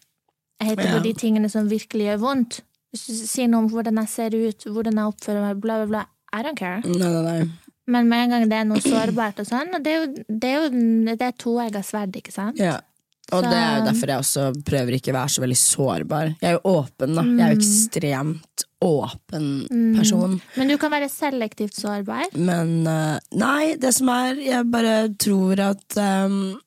hete 0.62 0.84
Ja. 0.86 0.98
på 0.98 1.04
de 1.04 1.14
tingene 1.14 1.50
som 1.50 1.68
virkelig 1.70 2.08
gjør 2.10 2.20
vondt. 2.20 2.62
Hvis 2.94 3.08
du 3.08 3.14
sier 3.28 3.48
noe 3.48 3.64
om 3.64 3.70
hvordan 3.70 3.96
jeg 4.02 4.10
ser 4.10 4.30
ut, 4.36 4.66
hvordan 4.66 4.96
jeg 4.96 5.14
oppfører 5.14 5.42
meg, 5.48 5.62
bla, 5.62 5.78
bla, 5.86 5.86
bla. 5.88 6.06
I 6.34 6.44
don't 6.44 6.58
care. 6.58 6.82
Nei, 6.86 6.98
nei, 7.12 7.22
nei. 7.24 7.50
Men 7.88 8.08
med 8.08 8.24
en 8.24 8.30
gang 8.30 8.50
det 8.50 8.58
er 8.58 8.66
noe 8.66 8.80
sårbart 8.80 9.40
og 9.40 9.46
sånn, 9.48 9.74
og 9.76 9.84
det 9.84 9.92
er 9.92 10.06
jo, 10.06 10.24
det 10.30 10.50
er 10.50 10.62
jo 10.62 11.16
det 11.16 11.22
er 11.22 11.32
toegga 11.32 11.82
sverd, 11.84 12.12
ikke 12.16 12.32
sant? 12.32 12.58
Ja. 12.58 12.80
Og 13.32 13.44
Så- 13.44 13.50
det 13.50 13.58
er 13.58 13.78
jo 13.80 13.86
derfor 13.86 14.08
jeg 14.08 14.20
også 14.20 14.64
prøver 14.64 14.92
ikke 14.96 15.12
å 15.12 15.18
være 15.20 15.30
så 15.30 15.42
veldig 15.42 15.58
sårbar. 15.58 16.36
Jeg 16.42 16.50
er 16.50 16.60
jo 16.60 16.62
åpen, 16.66 17.16
da. 17.16 17.22
Jeg 17.24 17.40
er 17.40 17.56
jo 17.56 17.60
Mm. 17.60 17.62
ekstremt 17.62 18.66
åpen 18.82 19.68
person. 19.98 20.40
Men 20.58 20.72
du 20.74 20.78
kan 20.82 20.92
være 20.94 21.10
selektivt 21.12 21.78
sårbar. 21.78 22.34
Men 22.34 22.82
eh, 22.90 23.22
nei, 23.38 23.76
det 23.82 23.94
som 23.98 24.10
er 24.14 24.40
Jeg 24.42 24.68
bare 24.74 24.96
tror 25.22 25.60
at 25.62 25.98
um, 26.02 26.58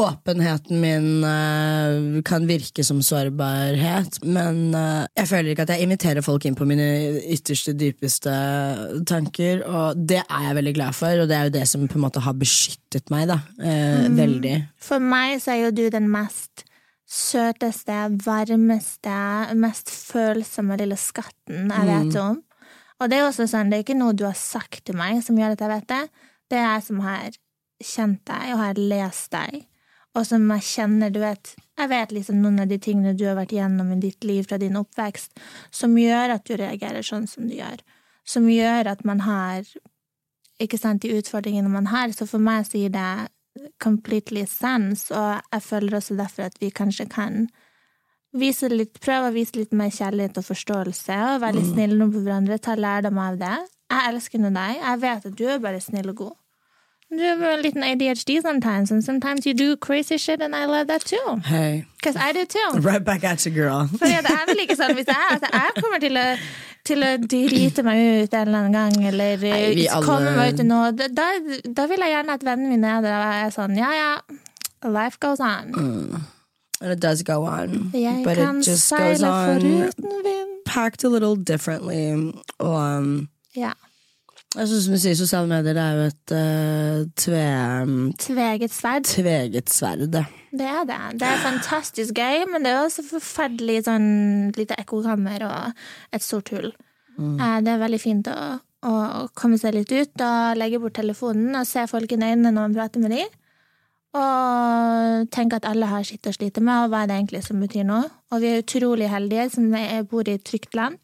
åpenheten 0.00 0.80
min 0.80 1.24
uh, 1.26 2.22
kan 2.24 2.46
virke 2.48 2.84
som 2.86 3.02
sårbarhet, 3.04 4.20
men 4.24 4.70
uh, 4.72 5.04
jeg 5.18 5.28
føler 5.28 5.52
ikke 5.52 5.66
at 5.66 5.72
jeg 5.74 5.84
inviterer 5.84 6.24
folk 6.24 6.46
inn 6.46 6.56
på 6.56 6.64
mine 6.68 6.86
ytterste, 7.34 7.74
dypeste 7.76 8.32
tanker, 9.10 9.64
og 9.66 10.00
det 10.00 10.22
er 10.22 10.46
jeg 10.48 10.58
veldig 10.60 10.74
glad 10.78 10.96
for, 10.96 11.20
og 11.24 11.28
det 11.28 11.36
er 11.36 11.50
jo 11.50 11.56
det 11.58 11.66
som 11.68 11.84
på 11.90 11.98
en 11.98 12.06
måte 12.06 12.22
har 12.24 12.38
beskyttet 12.38 13.12
meg, 13.12 13.28
da. 13.34 13.40
eh, 13.60 14.08
Veldig. 14.16 14.56
For 14.80 15.02
meg 15.02 15.42
så 15.42 15.56
er 15.56 15.66
jo 15.66 15.76
du 15.82 15.84
den 15.92 16.08
mest 16.12 16.64
søteste, 17.10 17.96
varmeste, 18.24 19.16
mest 19.58 19.90
følsomme 19.90 20.78
lille 20.78 20.98
skatten 21.00 21.72
jeg 21.72 21.88
vet 21.88 22.18
om. 22.22 22.38
Og 23.00 23.10
det 23.10 23.18
er 23.18 23.26
også 23.26 23.48
sånn, 23.50 23.72
det 23.72 23.80
er 23.80 23.86
ikke 23.86 23.98
noe 23.98 24.14
du 24.14 24.26
har 24.28 24.36
sagt 24.38 24.84
til 24.86 24.98
meg 24.98 25.22
som 25.24 25.38
gjør 25.40 25.56
at 25.56 25.64
jeg 25.64 25.72
vet 25.72 25.88
det. 25.90 26.04
Det 26.50 26.58
er 26.60 26.66
jeg 26.68 26.86
som 26.86 27.02
har 27.02 27.38
kjent 27.80 28.22
deg 28.28 28.54
og 28.54 28.60
har 28.60 28.80
lest 28.92 29.30
deg, 29.32 29.62
og 30.18 30.26
som 30.26 30.46
jeg 30.56 30.66
kjenner, 30.66 31.12
du 31.14 31.20
vet 31.22 31.54
Jeg 31.80 31.88
vet 31.88 32.10
liksom 32.12 32.42
noen 32.42 32.60
av 32.60 32.68
de 32.68 32.76
tingene 32.76 33.14
du 33.16 33.22
har 33.24 33.38
vært 33.38 33.54
gjennom 33.56 33.94
i 33.94 34.00
ditt 34.02 34.24
liv 34.28 34.44
fra 34.44 34.58
din 34.60 34.76
oppvekst, 34.76 35.38
som 35.72 35.94
gjør 35.96 36.34
at 36.34 36.44
du 36.44 36.58
reagerer 36.60 37.00
sånn 37.00 37.24
som 37.30 37.46
du 37.48 37.54
gjør. 37.56 37.80
Som 38.28 38.50
gjør 38.52 38.90
at 38.90 39.00
man 39.08 39.22
har 39.24 39.64
ikke 40.60 40.76
sant, 40.76 41.00
de 41.00 41.14
utfordringene 41.16 41.72
man 41.72 41.88
har. 41.88 42.12
Så 42.12 42.26
for 42.28 42.42
meg 42.42 42.66
så 42.68 42.76
gir 42.76 42.92
det 42.92 43.30
completely 43.82 44.44
sense, 44.46 45.10
og 45.14 45.40
jeg 45.52 45.62
føler 45.62 45.98
også 45.98 46.16
derfor 46.18 46.48
at 46.48 46.58
vi 46.60 46.70
kanskje 46.70 47.08
kan 47.10 47.48
vise 48.36 48.70
litt, 48.70 49.00
prøve 49.02 49.30
å 49.30 49.34
vise 49.34 49.58
litt 49.58 49.72
mer 49.76 49.90
kjærlighet 49.94 50.38
og 50.38 50.46
forståelse, 50.46 51.16
og 51.34 51.42
være 51.42 51.58
litt 51.58 51.72
snille 51.72 51.98
med 51.98 52.14
hverandre, 52.14 52.60
ta 52.62 52.76
lærdom 52.78 53.18
av 53.18 53.40
det. 53.40 53.56
Jeg 53.90 54.12
elsker 54.12 54.42
nå 54.42 54.52
deg. 54.54 54.76
Jeg 54.78 55.02
vet 55.02 55.26
at 55.26 55.38
du 55.40 55.44
er 55.50 55.62
bare 55.62 55.82
snill 55.82 56.12
og 56.12 56.20
god. 56.24 56.36
Er 57.12 57.36
bare 57.40 57.54
en 57.56 57.62
liten 57.62 57.82
ADHD 57.82 58.40
sometimes, 58.42 58.90
and 58.92 59.02
sometimes 59.04 59.44
you 59.46 59.52
do 59.52 59.76
crazy 59.76 60.16
shit, 60.16 60.40
and 60.40 60.54
I 60.54 60.64
love 60.66 60.86
that 60.86 61.04
too. 61.04 61.40
Hey, 61.44 61.84
Because 61.96 62.16
I 62.16 62.32
do 62.32 62.44
too. 62.46 62.78
right 62.80 63.02
back 63.04 63.24
at 63.24 63.44
you, 63.44 63.52
girl. 63.52 63.88
Fordi 63.98 64.12
det 64.22 64.30
er 64.30 64.44
vel 64.46 64.60
ikke 64.64 64.76
sånn, 64.78 64.94
Hvis 64.94 65.06
jeg, 65.10 65.16
altså, 65.30 65.48
jeg 65.52 65.82
kommer 65.82 65.98
til 65.98 66.16
å, 66.16 66.26
til 66.86 67.02
å 67.02 67.10
drite 67.26 67.82
meg 67.82 67.98
ut 68.22 68.34
en 68.34 68.46
eller 68.48 68.58
annen 68.58 68.72
gang, 68.78 69.04
eller 69.10 69.36
Nei, 69.42 69.58
eh, 69.84 69.94
alle- 69.96 70.06
komme 70.06 70.36
meg 70.36 70.54
ut 70.54 70.60
i 70.60 70.68
noe, 70.70 70.92
da, 70.92 71.08
da, 71.74 71.86
vil 71.90 71.98
jeg 72.06 72.14
gjerne 72.14 72.36
at 72.38 72.44
vennene 72.46 72.68
mine 72.76 72.86
er 72.98 73.00
der 73.02 73.18
og 73.18 73.34
er 73.42 73.50
sånn 73.58 73.76
Ja, 73.76 73.90
ja, 73.92 74.12
life 74.88 75.18
goes 75.20 75.40
on. 75.40 75.74
And 76.80 76.92
it 76.92 77.00
does 77.00 77.22
go 77.22 77.44
on. 77.44 77.90
Jeg 77.92 78.22
but 78.24 78.36
kan 78.38 78.60
it 78.60 78.66
just 78.66 78.88
goes 78.96 79.22
on 79.22 79.60
foruten 79.60 80.22
vind. 80.24 80.64
packed 80.64 81.02
a 81.04 81.08
little 81.10 81.34
differently. 81.36 82.32
Og 82.60 82.74
um, 82.98 83.28
Ja. 83.56 83.72
Jeg 84.56 84.66
synes, 84.68 84.84
som 84.84 84.94
du 84.94 84.98
sier, 84.98 85.14
sosiale 85.18 85.46
medier 85.50 85.76
det 85.76 85.82
er 85.84 85.98
jo 85.98 86.06
et 86.10 86.32
uh, 86.34 87.04
tve, 87.22 87.42
um, 87.84 88.12
Tveget 88.18 88.72
sverd. 88.74 89.04
tveget 89.06 89.70
sverd. 89.70 90.06
det. 90.10 90.24
Er 90.58 90.84
det. 90.88 90.98
Det 91.20 91.26
er 91.28 91.44
fantastisk 91.44 92.14
gøy, 92.18 92.46
men 92.50 92.64
det 92.66 92.72
er 92.72 92.80
også 92.82 93.04
forferdelig 93.06 93.84
sånn 93.86 94.08
lite 94.56 94.74
ekkokammer 94.82 95.44
og 95.46 95.84
et 96.12 96.24
stort 96.26 96.50
hull. 96.50 96.72
Eh, 97.20 97.60
Det 97.62 97.70
er 97.70 97.78
veldig 97.84 98.00
fint 98.00 98.26
å, 98.32 98.38
å 98.90 99.28
komme 99.38 99.58
seg 99.60 99.74
litt 99.76 99.92
ut 99.92 100.24
og 100.24 100.56
legge 100.58 100.80
bort 100.82 100.96
telefonen 100.98 101.54
og 101.60 101.68
se 101.68 101.84
folk 101.86 102.10
i 102.10 102.18
øynene 102.18 102.50
når 102.50 102.64
man 102.64 102.74
prater 102.74 103.04
med 103.04 103.14
dem. 103.14 103.28
Og 104.18 105.28
tenke 105.30 105.60
at 105.60 105.68
alle 105.70 105.86
har 105.86 106.02
sitt 106.02 106.26
å 106.26 106.32
slite 106.34 106.58
med, 106.64 106.86
og 106.86 106.90
hva 106.90 107.04
er 107.04 107.10
det 107.12 107.18
egentlig 107.20 107.44
som 107.46 107.60
betyr 107.62 107.86
noe. 107.86 108.08
Og 108.34 108.42
vi 108.42 108.50
er 108.50 108.64
utrolig 108.64 109.06
heldige 109.12 109.46
som 109.54 109.68
bor 110.10 110.26
i 110.26 110.34
et 110.34 110.42
trygt 110.48 110.74
land, 110.74 110.98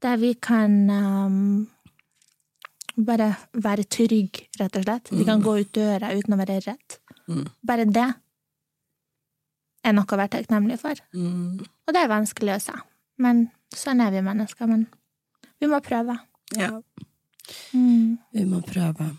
der 0.00 0.16
vi 0.16 0.32
kan 0.40 0.78
um, 0.88 1.68
bare 3.06 3.30
være 3.52 3.86
trygg, 3.90 4.42
rett 4.60 4.76
og 4.80 4.84
slett. 4.86 5.12
De 5.14 5.26
kan 5.28 5.42
gå 5.44 5.56
ut 5.60 5.72
døra 5.76 6.12
uten 6.16 6.36
å 6.36 6.40
være 6.40 6.58
redd. 6.66 6.98
Bare 7.66 7.86
det 7.88 8.08
er 9.86 9.96
noe 9.96 10.04
å 10.04 10.20
være 10.20 10.34
takknemlig 10.36 10.80
for. 10.82 11.00
Og 11.14 11.94
det 11.94 12.02
er 12.02 12.12
vanskelig 12.12 12.56
å 12.56 12.60
si. 12.66 12.76
Men 13.20 13.46
sånn 13.76 14.02
er 14.04 14.12
vi 14.14 14.22
mennesker. 14.24 14.68
Men 14.70 14.86
vi 15.60 15.70
må 15.70 15.80
prøve. 15.84 16.18
Ja. 16.56 16.72
Mm. 17.74 18.18
Vi 18.34 18.46
må 18.48 18.62
prøve. 18.66 19.10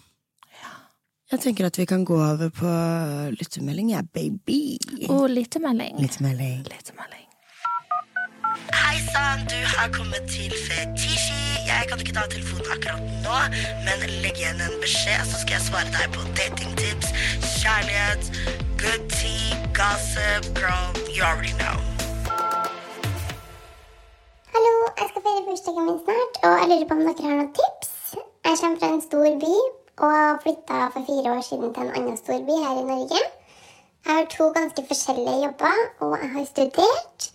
Jeg 1.31 1.39
tenker 1.45 1.69
at 1.69 1.77
vi 1.79 1.85
kan 1.87 2.01
gå 2.03 2.17
over 2.19 2.49
på 2.51 2.71
lyttemelding, 3.39 3.93
ja, 3.93 4.01
baby. 4.03 4.77
Og 5.07 5.29
lyttemelding. 5.31 5.95
Lyttemelding. 6.03 6.65
Lyttemelding. 6.67 7.27
Hei 8.75 8.97
sann, 9.07 9.47
du 9.47 9.59
har 9.77 9.93
kommet 9.95 10.27
til 10.27 10.51
Fetisji. 10.51 11.40
Jeg 11.67 11.83
kan 11.89 11.99
ikke 11.99 12.13
ta 12.17 12.23
telefonen 12.31 12.71
akkurat 12.73 13.03
nå, 13.25 13.37
men 13.85 14.05
legg 14.23 14.37
igjen 14.39 14.61
en 14.65 14.77
beskjed, 14.83 15.23
så 15.29 15.41
skal 15.41 15.57
jeg 15.57 15.63
svare 15.67 15.91
deg 15.93 16.13
på 16.15 16.23
datingtips, 16.39 17.09
kjærlighet, 17.61 18.23
good 18.81 19.03
tea, 19.13 19.57
gossip, 19.77 20.47
girl, 20.57 20.89
you 21.15 21.21
already 21.29 21.53
know. 21.61 21.77
Hallo, 24.53 24.73
jeg 24.99 25.07
skal 25.11 25.21
feire 25.27 25.43
bursdagen 25.49 25.85
min 25.89 25.99
snart, 26.05 26.41
og 26.45 26.55
jeg 26.59 26.71
lurer 26.71 26.87
på 26.89 26.97
om 26.97 27.03
dere 27.07 27.27
har 27.27 27.37
noen 27.41 27.53
tips. 27.59 27.93
Jeg 28.47 28.57
kommer 28.61 28.79
fra 28.81 28.89
en 28.95 29.05
stor 29.09 29.29
by, 29.43 29.55
og 30.07 30.41
flytta 30.43 30.79
for 30.93 31.01
fire 31.09 31.35
år 31.35 31.43
siden 31.49 31.75
til 31.75 31.83
en 31.85 31.93
annen 31.97 32.17
stor 32.23 32.39
by 32.47 32.55
her 32.65 32.81
i 32.81 32.87
Norge. 32.93 33.21
Jeg 34.05 34.13
har 34.17 34.25
to 34.37 34.49
ganske 34.57 34.87
forskjellige 34.89 35.37
jobber, 35.45 35.77
og 36.05 36.17
jeg 36.21 36.29
har 36.35 36.45
studert. 36.53 37.31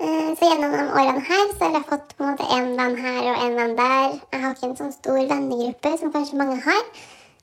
Eh, 0.00 0.30
Så 0.38 0.46
gjennom 0.46 0.74
årene 0.94 1.20
her 1.26 1.44
så 1.58 1.64
har 1.64 1.72
jeg 1.74 1.86
fått 1.90 2.12
på 2.16 2.24
en 2.24 2.30
måte 2.30 2.46
en 2.54 2.68
venn 2.78 2.96
her 3.02 3.20
og 3.32 3.38
en 3.44 3.56
venn 3.58 3.76
der. 3.78 4.12
Jeg 4.32 4.40
har 4.42 4.52
ikke 4.54 4.68
en 4.68 4.76
sånn 4.80 4.92
stor 4.94 5.18
vennegruppe 5.32 5.94
som 5.98 6.12
kanskje 6.14 6.38
mange 6.38 6.58
har. 6.66 6.84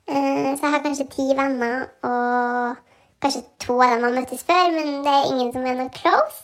Eh, 0.07 0.51
Så 0.55 0.61
jeg 0.63 0.71
har 0.75 0.83
kanskje 0.85 1.07
ti 1.15 1.25
venner, 1.35 1.87
og 2.09 2.77
kanskje 3.21 3.41
to 3.59 3.75
av 3.81 3.89
dem 3.95 4.03
har 4.07 4.15
møttes 4.19 4.43
før, 4.47 4.71
men 4.77 5.03
det 5.03 5.15
er 5.15 5.31
ingen 5.33 5.51
som 5.53 5.65
er 5.65 5.75
noe 5.81 5.89
close. 5.99 6.43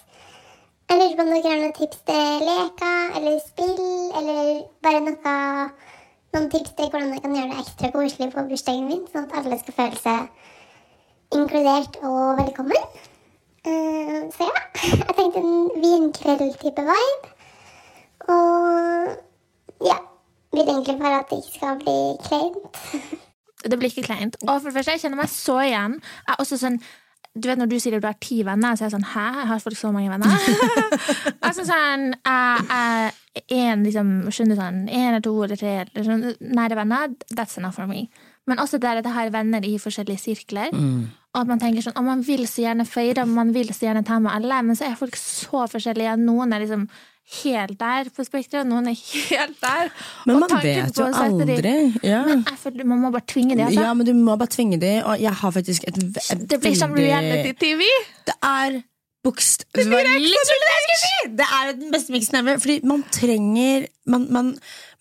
Jeg 0.89 0.99
lurer 0.99 1.15
på 1.15 1.23
om 1.23 1.31
dere 1.31 1.51
har 1.53 1.61
noen 1.61 1.77
tips 1.79 1.99
til 2.09 2.43
leker 2.49 3.15
eller 3.15 3.39
spill, 3.45 3.77
eller 4.19 4.41
bare 4.83 5.03
noe, 5.05 5.35
noen 6.33 6.49
tips 6.51 6.73
til 6.75 6.89
hvordan 6.89 7.13
jeg 7.13 7.21
kan 7.23 7.35
gjøre 7.37 7.53
det 7.53 7.61
ekstra 7.63 7.91
koselig 7.95 8.33
på 8.33 8.43
bursdagen 8.49 8.89
min, 8.89 9.07
sånn 9.13 9.29
at 9.29 9.37
alle 9.39 9.59
skal 9.61 9.77
føle 9.79 10.01
seg 10.03 10.27
inkludert 11.39 11.95
og 12.03 12.41
velkommen. 12.41 12.83
Eh, 13.65 14.21
så 14.33 14.47
ja, 14.47 14.61
jeg 14.83 15.15
tenkte 15.17 15.41
en 15.41 15.83
vinkveld-type 15.83 16.85
vibe. 16.87 17.33
Og 18.33 19.11
ja, 19.85 19.97
vil 20.53 20.65
egentlig 20.69 20.97
bare 20.99 21.19
at 21.19 21.29
det 21.29 21.41
ikke 21.41 21.57
skal 21.57 21.77
bli 21.83 21.99
kleint. 22.27 22.81
Det 23.61 23.77
blir 23.77 23.91
ikke 23.91 24.07
kleint. 24.07 24.35
Og 24.41 24.55
for 24.55 24.71
det 24.71 24.73
første, 24.73 24.91
jeg 24.95 25.01
kjenner 25.03 25.19
meg 25.19 25.29
så 25.29 25.59
igjen. 25.61 25.99
Jeg 26.01 26.33
er 26.33 26.39
også 26.41 26.57
sånn 26.57 26.79
du 27.31 27.45
vet 27.47 27.59
Når 27.61 27.69
du 27.71 27.75
sier 27.79 27.93
at 27.95 28.03
du 28.03 28.07
har 28.09 28.17
ti 28.19 28.41
venner, 28.43 28.75
så 28.75 28.83
er 28.83 28.89
jeg 28.89 28.95
sånn 28.95 29.05
Hæ, 29.13 29.25
jeg 29.37 29.47
har 29.51 29.59
folk 29.63 29.77
så 29.79 29.91
mange 29.95 30.09
venner? 30.11 30.33
altså 31.47 31.63
sånn 31.69 32.07
Jeg 32.17 32.65
er 32.75 33.13
en, 33.55 33.85
liksom, 33.85 34.09
skjønner 34.33 34.59
sånn 34.59 34.81
En 34.89 35.05
eller 35.11 35.23
to 35.23 35.35
eller 35.45 35.61
tre 35.61 35.75
eller 35.83 36.09
sånn, 36.09 36.25
nære 36.57 36.79
venner. 36.81 37.13
That's 37.29 37.55
enough 37.61 37.77
for 37.77 37.87
me. 37.87 38.07
Men 38.49 38.59
også 38.59 38.81
det 38.81 38.97
at 38.97 39.07
jeg 39.07 39.15
har 39.15 39.31
venner 39.31 39.63
i 39.63 39.77
forskjellige 39.79 40.25
sirkler. 40.25 40.73
Og 40.73 41.20
at 41.31 41.47
man 41.47 41.61
tenker 41.61 41.85
sånn 41.85 41.95
Å, 41.95 42.03
man 42.03 42.23
vil 42.27 42.43
så 42.49 42.65
gjerne 42.65 42.85
feire, 42.87 43.23
man 43.29 43.53
vil 43.55 43.71
så 43.71 43.87
gjerne 43.87 44.03
ta 44.07 44.19
med 44.19 44.33
alle, 44.33 44.59
men 44.67 44.77
så 44.77 44.89
er 44.89 44.99
folk 44.99 45.15
så 45.19 45.65
forskjellige. 45.71 46.17
Noen 46.19 46.51
er 46.51 46.65
liksom 46.65 46.89
helt 47.31 47.77
der 47.79 48.09
på 48.11 48.25
spekteret, 48.27 48.67
noen 48.67 48.89
er 48.91 48.97
helt 48.97 49.57
der. 49.61 49.91
Men 50.27 50.41
man 50.43 50.55
vet 50.63 50.99
jo 50.99 51.07
aldri. 51.07 51.75
Ja. 52.03 52.23
Men 52.27 52.43
føler 52.59 52.87
man 52.87 53.03
må 53.05 53.11
bare 53.13 53.27
tvinge 53.31 53.55
de, 53.55 53.65
altså. 53.69 53.85
ja, 53.87 53.93
men 53.95 54.09
du 54.09 54.13
må 54.17 54.35
bare 54.35 54.51
tvinge 54.51 54.79
de, 54.81 54.93
og 55.05 55.21
jeg 55.21 55.35
har 55.43 55.55
faktisk 55.55 55.87
et, 55.87 55.99
veldig... 56.01 56.25
et 56.35 56.47
Det 56.51 56.59
blir 56.63 56.79
som 56.79 56.95
reality-TV. 56.97 57.85
Det 58.27 58.35
er 58.51 58.81
bokst... 59.23 59.67
Det 59.71 59.85
det! 59.87 60.03
Det 61.39 61.47
er 61.47 61.73
den 61.77 61.91
beste 61.93 62.11
miksen 62.11 62.41
ever. 62.41 62.59
Fordi 62.59 62.79
man 62.83 63.03
trenger 63.13 63.87
Man, 64.09 64.25
man, 64.33 64.47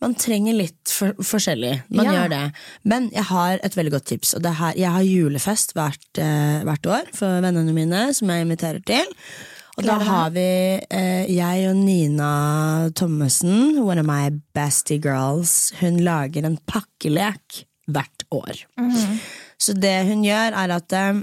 man 0.00 0.14
trenger 0.16 0.54
litt 0.56 0.88
for, 0.88 1.12
forskjellig. 1.20 1.82
Man 1.90 2.06
Ja. 2.06 2.12
gjør 2.12 2.28
det. 2.30 2.52
Men 2.84 3.10
jeg 3.12 3.24
har 3.24 3.58
et 3.62 3.74
veldig 3.76 3.92
godt 3.92 4.06
tips. 4.06 4.34
Og 4.34 4.42
det 4.42 4.54
her, 4.56 4.72
jeg 4.76 4.90
har 4.90 5.02
julefest 5.04 5.74
hvert, 5.76 6.08
eh, 6.18 6.62
hvert 6.64 6.86
år 6.86 7.10
for 7.14 7.40
vennene 7.44 7.72
mine, 7.76 8.14
som 8.14 8.28
jeg 8.28 8.46
inviterer 8.46 8.84
til. 8.84 9.04
Og 9.78 9.84
da 9.86 9.98
har 9.98 10.30
vi 10.30 10.40
eh, 10.90 11.26
jeg 11.30 11.68
og 11.70 11.76
Nina 11.76 12.90
Thommessen, 12.94 13.78
one 13.78 13.98
of 14.00 14.06
my 14.06 14.30
bestie 14.54 14.98
girls, 14.98 15.72
hun 15.80 15.98
lager 16.04 16.44
en 16.44 16.58
pakkelek 16.66 17.64
hvert 17.90 18.24
år. 18.32 18.64
Så 19.60 19.74
det 19.78 20.06
hun 20.08 20.22
gjør, 20.24 20.52
er 20.56 20.74
at 20.76 20.92
eh, 20.92 21.22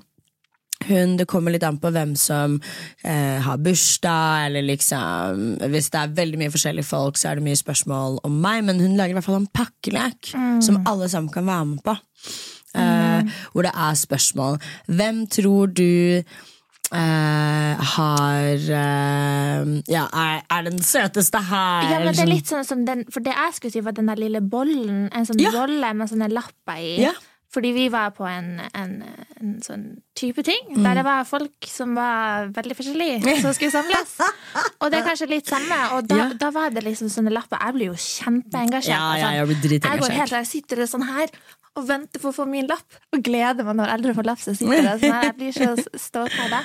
hun, 0.85 1.15
det 1.17 1.25
kommer 1.27 1.51
litt 1.51 1.63
an 1.63 1.79
på 1.81 1.89
hvem 1.91 2.15
som 2.15 2.59
eh, 3.03 3.39
har 3.41 3.57
bursdag, 3.57 4.45
eller 4.45 4.61
liksom 4.61 5.57
Hvis 5.73 5.89
det 5.89 5.99
er 6.03 6.13
veldig 6.19 6.37
mye 6.37 6.53
forskjellige 6.53 6.85
folk, 6.85 7.17
så 7.17 7.31
er 7.31 7.35
det 7.39 7.43
mye 7.47 7.57
spørsmål 7.57 8.19
om 8.23 8.37
meg, 8.43 8.63
men 8.63 8.79
hun 8.79 8.93
lager 8.95 9.15
i 9.15 9.17
hvert 9.17 9.25
fall 9.25 9.39
en 9.41 9.47
pakkelek 9.57 10.33
som 10.61 10.83
alle 10.85 11.09
sammen 11.09 11.33
kan 11.33 11.45
være 11.49 11.65
med 11.65 11.81
på. 11.83 11.97
Eh, 12.77 13.25
Hvor 13.53 13.65
det 13.65 13.71
er 13.73 13.93
spørsmål. 13.97 14.59
Hvem 14.87 15.23
tror 15.33 15.65
du 15.73 16.21
eh, 16.93 17.87
har 17.93 18.53
eh, 18.53 19.71
Ja, 19.91 20.05
er, 20.13 20.43
er 20.51 20.61
den 20.69 20.77
søteste 20.83 21.41
her? 21.49 21.89
Ja, 21.89 21.99
men 21.99 22.11
det 22.11 22.13
er 22.13 22.21
Sånn- 22.21 22.31
litt 22.35 22.51
sånn 22.51 22.65
som 22.67 22.85
den 22.85 23.05
For 23.11 23.19
det 23.25 23.33
jeg 23.35 23.55
skulle 23.57 23.73
si, 23.73 23.81
var 23.81 23.91
den 23.97 24.07
der 24.11 24.15
lille 24.21 24.41
bollen. 24.41 25.09
En 25.11 25.25
sånn 25.25 25.41
Ja. 25.41 25.51
rolle 25.55 25.93
med 25.93 26.09
sånne 26.11 26.29
lapper 26.31 26.77
i. 26.79 27.01
Ja. 27.07 27.13
Fordi 27.57 27.71
vi 27.73 27.87
var 27.89 28.11
på 28.13 28.21
en, 28.29 28.59
en, 28.77 28.91
en 29.41 29.53
sånn 29.65 29.85
type 30.13 30.43
ting 30.45 30.67
Mm. 30.75 30.83
der 30.83 30.99
det 30.99 31.03
var 31.07 31.23
folk 31.25 31.65
som 31.65 31.95
var 31.97 32.51
veldig 32.53 32.75
forskjellige, 32.77 33.31
som 33.41 33.53
skulle 33.57 33.73
samles. 33.73 34.11
Og 34.81 34.91
det 34.93 34.99
er 34.99 35.07
kanskje 35.07 35.29
litt 35.31 35.49
samme. 35.49 35.77
Og 35.97 36.05
da, 36.11 36.17
Ja. 36.19 36.27
da 36.37 36.51
var 36.53 36.69
det 36.75 36.83
liksom 36.85 37.09
sånne 37.09 37.33
lapper. 37.33 37.57
Jeg 37.65 37.73
blir 37.73 37.87
jo 37.89 37.95
kjempeengasjert. 37.97 38.93
Ja, 38.93 39.15
ja, 39.17 39.29
altså. 39.31 39.31
jeg 39.33 39.47
blir 39.47 39.79
Jeg 39.89 40.01
går 40.03 40.13
helt 40.19 40.35
jeg 40.37 40.47
sitter 40.51 40.83
sånn 40.85 41.07
her 41.09 41.33
og 41.77 41.87
venter 41.87 42.21
på 42.21 42.29
å 42.29 42.35
få 42.35 42.45
min 42.49 42.67
lapp. 42.69 42.99
Og 43.13 43.23
gleder 43.25 43.65
meg 43.65 43.75
når 43.79 43.93
eldre 43.95 44.13
får 44.19 44.25
lapp. 44.29 44.39
Så 44.45 44.53
sitter 44.57 44.83
jeg 44.83 45.01
sånn 45.01 45.15
her. 45.17 45.23
Jeg 45.31 45.37
blir 45.41 45.57
så 45.57 45.97
stolt 45.97 46.37
av 46.45 46.49
det. 46.53 46.61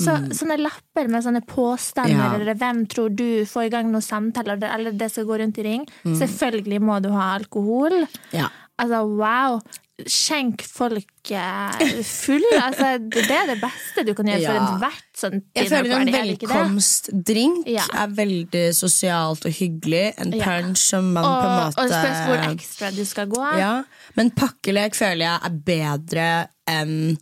Så, 0.00 0.14
Sånne 0.32 0.56
lapper 0.62 1.08
med 1.12 1.24
sånne 1.26 1.42
påstander, 1.44 2.14
Mm. 2.16 2.24
Ja. 2.24 2.34
eller 2.38 2.54
hvem 2.54 2.86
tror 2.88 3.10
du 3.14 3.44
får 3.44 3.66
i 3.66 3.72
gang 3.74 3.90
noen 3.92 4.00
samtaler, 4.06 4.56
eller- 4.72 4.92
det 4.96 5.10
skal 5.12 5.24
gå 5.28 5.36
rundt 5.40 5.58
i 5.58 5.62
ring. 5.66 5.84
Selvfølgelig 6.04 6.80
må 6.80 7.02
du 7.02 7.10
ha 7.10 7.34
alkohol. 7.36 8.06
Ja. 8.32 8.48
Altså, 8.80 9.04
wow! 9.04 9.60
Skjenk 10.06 10.62
folk 10.64 11.30
eh, 11.34 12.02
full. 12.06 12.44
Altså, 12.60 12.92
det 13.12 13.24
er 13.26 13.50
det 13.52 13.58
beste 13.62 14.04
du 14.06 14.12
kan 14.16 14.30
gjøre 14.30 14.44
for 14.44 14.58
Ja. 14.58 14.66
ethvert 14.68 15.20
sånt 15.20 15.44
Jeg 15.56 15.70
føler 15.70 15.96
en 16.00 16.12
velkomstdrink 16.14 17.66
Ja. 17.68 17.84
er 18.04 18.14
veldig 18.16 18.64
sosialt 18.76 19.44
og 19.44 19.52
hyggelig. 19.52 20.14
En 20.18 20.32
punch 20.32 20.78
som 20.78 21.12
man 21.12 21.24
Og, 21.24 21.42
på 21.42 21.48
en 21.48 21.58
måte 21.64 21.84
Og 21.84 21.90
spørs 21.90 22.22
hvor 22.26 22.46
ekstra 22.52 22.94
du 22.96 23.04
skal 23.04 23.26
gå. 23.26 23.44
Ja, 23.58 23.82
men 24.16 24.30
pakkelek 24.30 24.94
føler 24.94 25.26
jeg 25.26 25.38
er 25.44 25.60
bedre 25.66 26.30
enn 26.68 27.18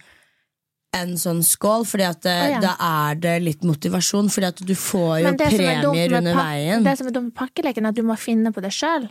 en 0.96 1.16
sånn 1.20 1.42
skål, 1.44 1.84
fordi 1.88 2.06
at 2.08 2.22
det, 2.24 2.34
oh, 2.34 2.50
ja. 2.54 2.60
da 2.64 2.74
er 2.80 3.18
det 3.20 3.34
litt 3.44 3.64
motivasjon. 3.66 4.30
Fordi 4.32 4.48
at 4.48 4.62
du 4.64 4.74
får 4.74 5.20
jo 5.20 5.32
er 5.32 5.36
premier 5.36 6.16
under 6.16 6.38
veien. 6.40 6.84
Det 6.86 6.96
som 7.00 7.10
er 7.10 7.16
dumt 7.18 7.30
med 7.30 7.36
pakkeleken, 7.36 7.84
er 7.84 7.92
at 7.92 7.98
du 7.98 8.06
må 8.06 8.16
finne 8.18 8.52
på 8.54 8.64
det 8.64 8.72
sjøl. 8.74 9.08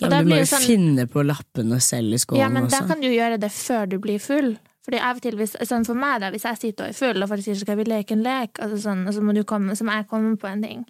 Ja, 0.00 0.08
men 0.10 0.26
du 0.26 0.30
må 0.34 0.38
jo 0.42 0.48
sånn- 0.50 0.66
finne 0.66 1.06
på 1.08 1.22
lappene 1.24 1.80
selv 1.80 2.12
i 2.12 2.18
skålen 2.20 2.40
Ja, 2.42 2.48
men 2.52 2.68
da 2.68 2.82
kan 2.86 3.00
du 3.00 3.08
gjøre 3.08 3.38
det 3.40 3.50
før 3.50 3.88
du 3.88 3.98
blir 3.98 4.18
full. 4.20 4.58
Fordi 4.86 5.00
av 5.02 5.16
og 5.16 5.22
til, 5.22 5.34
hvis, 5.36 5.56
sånn 5.66 5.84
For 5.86 5.94
meg, 5.98 6.20
da, 6.20 6.30
hvis 6.30 6.44
jeg 6.46 6.58
sitter 6.60 6.84
og 6.84 6.90
er 6.90 6.98
full, 7.00 7.22
og 7.22 7.28
folk 7.28 7.42
sier 7.42 7.56
skal 7.58 7.76
vi 7.80 7.84
leke 7.88 8.12
en 8.12 8.22
lek, 8.22 8.60
altså 8.62 8.78
sånn, 8.84 9.06
og 9.08 9.14
så 9.16 9.22
må 9.24 9.34
du 9.34 9.42
komme, 9.42 9.74
så 9.74 9.82
må 9.88 9.96
jeg 9.96 10.06
komme 10.08 10.36
på 10.38 10.46
en 10.52 10.62
ting. 10.62 10.84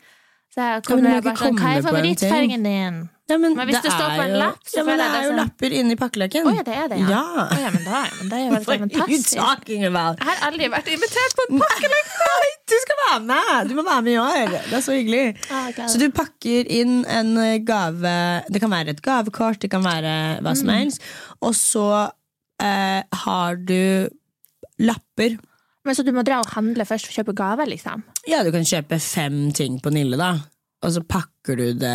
Så 0.55 0.63
Ja, 0.63 0.81
kommer 0.81 1.03
må 1.03 1.11
jeg 1.17 1.23
bare 1.27 1.37
sånn, 1.37 1.59
Hva 1.61 1.71
er 1.77 1.83
favorittfargen 1.85 2.63
din? 2.65 2.97
Ja, 3.29 3.37
men, 3.43 3.57
Men 3.59 3.67
hvis 3.67 3.81
det 3.83 3.91
står 3.91 4.07
er 4.13 4.19
på 4.21 4.23
en 4.23 4.35
lapp, 4.39 4.59
så 4.71 4.77
ja, 4.79 4.83
men 4.87 4.93
føler 4.95 5.11
det 5.11 5.19
er 5.19 5.25
jo 5.25 5.31
sånn- 5.33 5.39
lapper 5.41 5.73
inni 5.75 5.97
pakkeleken. 5.99 6.45
Å 6.47 6.53
ja, 6.55 6.63
det 6.63 6.75
er 6.79 6.89
det, 6.93 6.99
ja. 7.01 7.09
Ja. 7.11 7.23
Oh, 7.43 7.59
ja 7.61 7.71
men, 7.75 7.83
da, 7.85 8.03
men 8.21 8.29
det 8.31 8.37
er 8.39 8.45
jo 8.45 8.53
helt 8.57 8.69
fantastisk. 8.71 9.33
Jeg 9.67 9.83
har 10.29 10.45
aldri 10.47 10.69
vært 10.71 10.91
invitert 10.95 11.35
på 11.41 11.47
en 11.51 11.59
pakkelek! 11.65 12.13
Nei, 12.23 12.47
du 12.71 12.77
skal 12.85 13.01
være 13.03 13.19
med! 13.33 13.69
Du 13.69 13.75
må 13.75 13.83
være 13.89 14.03
med 14.07 14.13
i 14.13 14.21
år. 14.23 14.55
Det 14.71 14.79
er 14.79 14.85
så 14.87 14.95
hyggelig. 14.95 15.25
Ah, 15.51 15.73
Så 15.91 15.99
du 15.99 16.07
pakker 16.15 16.71
inn 16.79 16.95
en 17.11 17.35
eh, 17.43 17.59
gave 17.67 18.15
Det 18.49 18.61
kan 18.63 18.71
være 18.71 18.95
et 18.95 19.03
gavekort, 19.03 19.59
det 19.59 19.71
kan 19.75 19.83
være 19.83 20.15
hva 20.47 20.55
Mm. 20.55 20.61
som 20.63 20.69
helst. 20.69 21.03
Og 21.43 21.53
så 21.59 21.89
eh, 22.63 23.03
har 23.27 23.57
du 23.59 24.09
lapper. 24.79 25.35
Men 25.87 25.95
Så 25.95 26.03
du 26.03 26.11
må 26.15 26.25
dra 26.27 26.41
og 26.43 26.51
handle 26.57 26.85
først 26.89 27.09
og 27.09 27.15
kjøpe 27.15 27.33
gaver, 27.39 27.69
liksom? 27.71 28.03
Ja, 28.27 28.43
du 28.43 28.51
kan 28.55 28.67
kjøpe 28.67 28.99
fem 29.03 29.53
ting 29.55 29.79
på 29.83 29.93
Nille, 29.95 30.19
da. 30.19 30.33
Og 30.85 30.93
så 30.93 31.03
pakker 31.07 31.57
du 31.59 31.67
det 31.79 31.93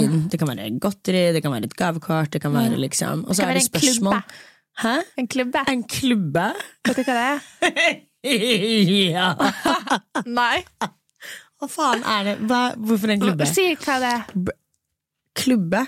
inn. 0.00 0.26
Det 0.30 0.38
kan 0.40 0.50
være 0.50 0.68
godteri, 0.80 1.22
det 1.34 1.40
kan 1.44 1.54
være 1.54 1.70
et 1.70 1.76
gavekort, 1.78 2.30
det 2.36 2.42
kan 2.44 2.52
være 2.54 2.78
liksom 2.80 3.24
Og 3.26 3.34
så 3.34 3.46
er 3.46 3.54
være 3.54 3.64
spørsmål. 3.64 4.20
en. 4.20 4.42
Hæ? 4.84 4.94
En 5.18 5.28
klubbe? 5.30 5.64
En 5.70 5.82
klubbe? 5.88 6.44
Vet 6.86 6.96
du 6.98 7.02
hva 7.06 7.16
det 7.16 7.26
er? 7.32 7.98
ja! 9.14 9.26
Nei. 10.40 10.62
Hva 11.60 11.68
faen 11.70 12.02
er 12.04 12.24
det? 12.28 12.38
Hva, 12.48 12.62
hvorfor 12.76 13.12
en 13.14 13.22
klubbe? 13.22 13.48
Si 13.50 13.68
hva 13.84 13.98
det 14.02 14.14
er. 14.14 14.56
Klubbe? 15.38 15.84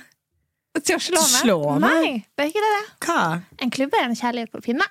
Til 0.76 0.98
å 0.98 1.02
slå 1.02 1.22
med? 1.22 1.40
Slå 1.40 1.58
med? 1.80 1.86
Nei, 1.88 2.12
det 2.36 2.44
er 2.44 2.52
ikke 2.52 2.62
det. 2.64 2.72
det. 2.76 2.86
Hva? 3.06 3.20
En 3.64 3.72
klubbe 3.72 3.98
er 4.00 4.10
en 4.10 4.18
kjærlighet 4.18 4.52
på 4.52 4.62
pinne. 4.68 4.86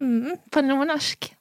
Mm, 0.00 0.36
på 0.52 0.62
nordnorsk. 0.62 1.32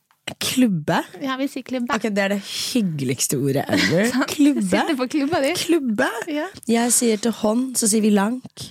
Klubbe? 0.43 0.97
Ja, 1.23 1.37
vi 1.39 1.47
sier 1.47 1.63
klubbe. 1.63 1.93
Ok, 1.95 2.09
Det 2.11 2.23
er 2.23 2.33
det 2.35 2.41
hyggeligste 2.43 3.37
ordet 3.39 3.63
ever. 3.67 4.09
Klubbe? 4.35 4.61
Sitter 4.61 4.95
på 4.99 5.07
klubba 5.07 5.39
di. 5.41 5.53
Klubbe? 5.55 6.09
Ja. 6.27 6.47
Jeg 6.67 6.91
sier 6.93 7.21
til 7.21 7.31
hånd, 7.31 7.75
så 7.79 7.87
sier 7.87 8.03
vi 8.03 8.11
lank. 8.11 8.65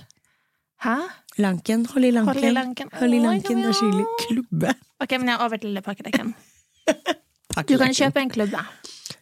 Hæ? 0.85 0.97
Lanken. 1.41 1.85
Hold 1.85 2.05
i 2.05 2.11
lanken. 2.11 2.33
Hold 2.33 2.43
i 2.43 2.53
lanken. 2.53 2.89
Hold 2.93 3.13
i 3.13 3.19
lanken, 3.21 3.63
så 3.73 4.05
Klubbe. 4.27 4.73
Ok, 4.99 5.17
men 5.17 5.29
jeg 5.29 5.37
er 5.39 5.45
over 5.45 5.57
til 5.57 5.81
pakkeleken. 5.81 6.35
Du 7.67 7.73
kan 7.77 7.89
kjøpe 7.89 8.21
en 8.21 8.29
klubbe. 8.29 8.59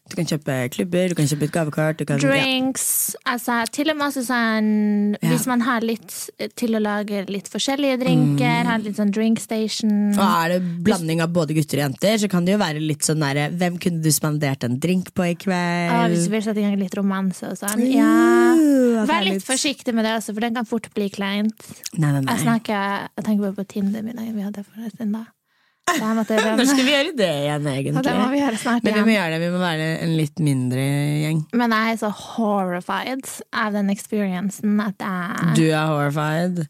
Du 0.06 0.14
kan 0.20 0.28
kjøpe 0.30 0.56
klubber, 0.70 1.10
du 1.10 1.16
kan 1.18 1.26
kjøpe 1.26 1.48
et 1.48 1.54
gavekort. 1.54 1.98
Du 1.98 2.06
kan, 2.06 2.22
ja. 2.22 2.30
Drinks. 2.30 3.16
Altså, 3.26 3.58
til 3.74 3.90
og 3.90 3.98
med 3.98 4.06
også 4.12 4.22
sånn 4.28 4.68
Ja. 5.16 5.32
Hvis 5.32 5.48
man 5.50 5.64
har 5.66 5.82
litt 5.82 6.14
til 6.60 6.78
å 6.78 6.82
lage 6.82 7.24
litt 7.32 7.48
forskjellige 7.50 7.98
drinker, 8.04 8.68
har 8.68 8.84
litt 8.84 9.00
sånn 9.00 9.14
drink 9.14 9.40
station 9.42 10.14
Og 10.14 10.22
er 10.22 10.54
det 10.54 10.60
blanding 10.86 11.22
av 11.24 11.32
både 11.34 11.56
gutter 11.58 11.80
og 11.80 11.86
jenter, 11.88 12.18
så 12.22 12.30
kan 12.30 12.46
det 12.46 12.54
jo 12.54 12.62
være 12.62 12.84
litt 12.84 13.06
sånn 13.08 13.24
derre 13.24 13.48
Hvem 13.56 13.80
kunne 13.82 14.04
du 14.04 14.12
spandert 14.14 14.66
en 14.68 14.78
drink 14.82 15.14
på 15.16 15.26
i 15.26 15.36
Og 15.36 16.12
hvis 16.12 16.28
du 16.28 16.36
vil 16.36 16.44
sette 16.46 16.62
i 16.62 16.68
gang 16.68 16.78
litt 16.80 16.98
romanse 16.98 17.50
og 17.50 17.58
sånn. 17.58 17.82
Ja. 17.90 19.06
Vær 19.10 19.26
litt 19.26 19.46
forsiktig 19.46 19.96
med 19.96 20.06
det 20.06 20.18
også, 20.20 20.36
for 20.36 20.46
den 20.46 20.58
kan 20.58 20.70
fort 20.70 20.92
bli 20.94 21.10
kleint. 21.10 21.66
Nei, 21.98 22.12
nei, 22.12 22.22
Jeg 22.30 22.46
snakker 22.46 23.10
Jeg 23.16 23.24
tenker 23.26 23.48
bare 23.48 23.58
på 23.58 23.68
Tinder 23.74 24.06
min 24.06 24.22
vi 24.36 24.44
hadde 24.44 24.64
for 24.66 24.84
en 24.84 24.94
stund 24.94 25.18
da. 25.18 25.26
Når 25.96 26.66
skal 26.66 26.82
vi 26.82 26.92
gjøre 26.92 27.12
det 27.16 27.28
igjen, 27.46 27.68
Og 27.96 28.04
det 28.04 28.14
må 28.18 28.26
vi 28.32 28.40
gjøre 28.42 28.58
snart 28.58 28.84
Men 28.86 28.96
vi 28.96 29.02
må 29.06 29.12
igjen. 29.12 29.20
gjøre 29.20 29.36
det, 29.36 29.42
vi 29.44 29.50
må 29.54 29.60
være 29.62 29.90
en 30.06 30.16
litt 30.18 30.42
mindre 30.42 30.86
gjeng. 31.22 31.44
Men 31.62 31.76
jeg 31.78 31.94
er 31.94 32.00
så 32.02 32.10
horrified 32.10 33.30
av 33.54 33.76
den 33.78 33.92
experiencen 33.94 34.80
at 34.82 35.06
jeg 35.06 35.54
Du 35.60 35.64
er 35.70 35.86
horrified. 35.92 36.64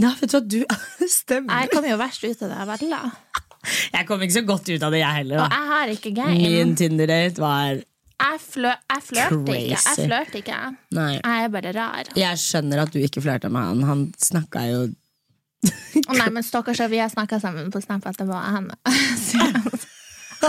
Ja, 0.00 0.14
vet 0.20 0.32
du 0.32 0.38
hva, 0.38 0.42
du 0.48 1.06
stemmer. 1.20 1.60
Jeg 1.62 1.72
kom 1.74 1.86
jo 1.88 1.98
verst 2.00 2.24
ut 2.24 2.42
av 2.42 2.48
det 2.48 2.56
jeg 2.62 2.72
ville. 2.86 3.02
Jeg 3.96 4.06
kom 4.06 4.20
ikke 4.22 4.36
så 4.36 4.44
godt 4.46 4.68
ut 4.70 4.82
av 4.86 4.92
det, 4.94 5.00
jeg 5.00 5.14
heller. 5.16 5.40
Og 5.42 5.50
jeg 5.50 5.64
har 5.72 5.90
ikke 5.90 6.10
game. 6.14 6.36
Min 6.38 6.76
Tinder-date 6.78 7.42
var 7.42 7.80
Jeg, 7.80 8.36
flø 8.38 8.70
jeg 8.70 9.02
flørte 9.08 9.56
ikke. 9.56 9.80
Jeg 9.80 10.04
flørte 10.06 10.38
ikke. 10.38 10.58
Nei. 10.94 11.08
Jeg 11.16 11.40
er 11.48 11.50
bare 11.56 11.72
rar. 11.74 12.10
Jeg 12.14 12.38
skjønner 12.38 12.84
at 12.84 12.94
du 12.94 13.00
ikke 13.02 13.24
flørta 13.24 13.50
med 13.50 13.66
han. 13.66 13.82
Han 13.88 14.04
snakka 14.22 14.62
jo 14.70 14.84
Å 16.06 16.16
nei, 16.16 16.28
men 16.34 16.44
stakkars, 16.44 16.80
vi 16.90 17.00
har 17.00 17.10
snakka 17.12 17.40
sammen 17.42 17.70
på 17.72 17.80
Snap 17.84 18.06
etterpå. 18.06 18.36
Han, 18.56 18.70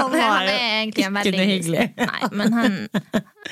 han, 0.04 0.12
var 0.12 0.20
han 0.20 0.48
er 0.52 0.82
egentlig 0.82 1.04
en 1.08 1.16
veldig. 1.16 1.84
Nei, 1.96 2.28
men 2.36 2.54
han, 2.54 2.74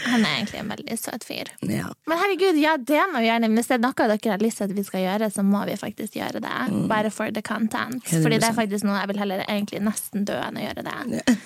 han 0.03 0.25
er 0.27 0.33
egentlig 0.33 0.59
en 0.59 0.71
veldig 0.73 0.97
søt 0.99 1.23
fyr. 1.23 1.51
ja. 1.71 1.87
Men 2.05 2.19
herregud, 2.19 2.59
ja, 2.59 2.73
det 2.77 2.99
må 3.13 3.21
vi 3.23 3.29
gjerne. 3.29 3.49
Hvis 3.55 3.69
det 3.71 3.77
er 3.77 3.81
noe 3.85 3.95
dere 4.11 4.33
har 4.33 4.43
lyst 4.43 4.59
til 4.59 4.67
at 4.67 4.73
vi 4.75 4.83
skal 4.83 5.05
gjøre, 5.05 5.29
så 5.31 5.45
må 5.47 5.63
vi 5.69 5.77
faktisk 5.79 6.17
gjøre 6.19 6.41
det. 6.43 6.57
Bare 6.91 7.09
for 7.15 7.31
the 7.31 7.41
content. 7.41 8.03
100%. 8.03 8.19
Fordi 8.25 8.41
det 8.43 8.49
er 8.49 8.57
faktisk 8.59 8.85
noe 8.85 8.99
jeg 8.99 9.13
vil 9.13 9.21
heller 9.23 9.45
egentlig 9.47 9.79
nesten 9.87 10.27
dø 10.27 10.35
enn 10.43 10.59
å 10.59 10.65
gjøre 10.67 10.83
det. 10.85 11.37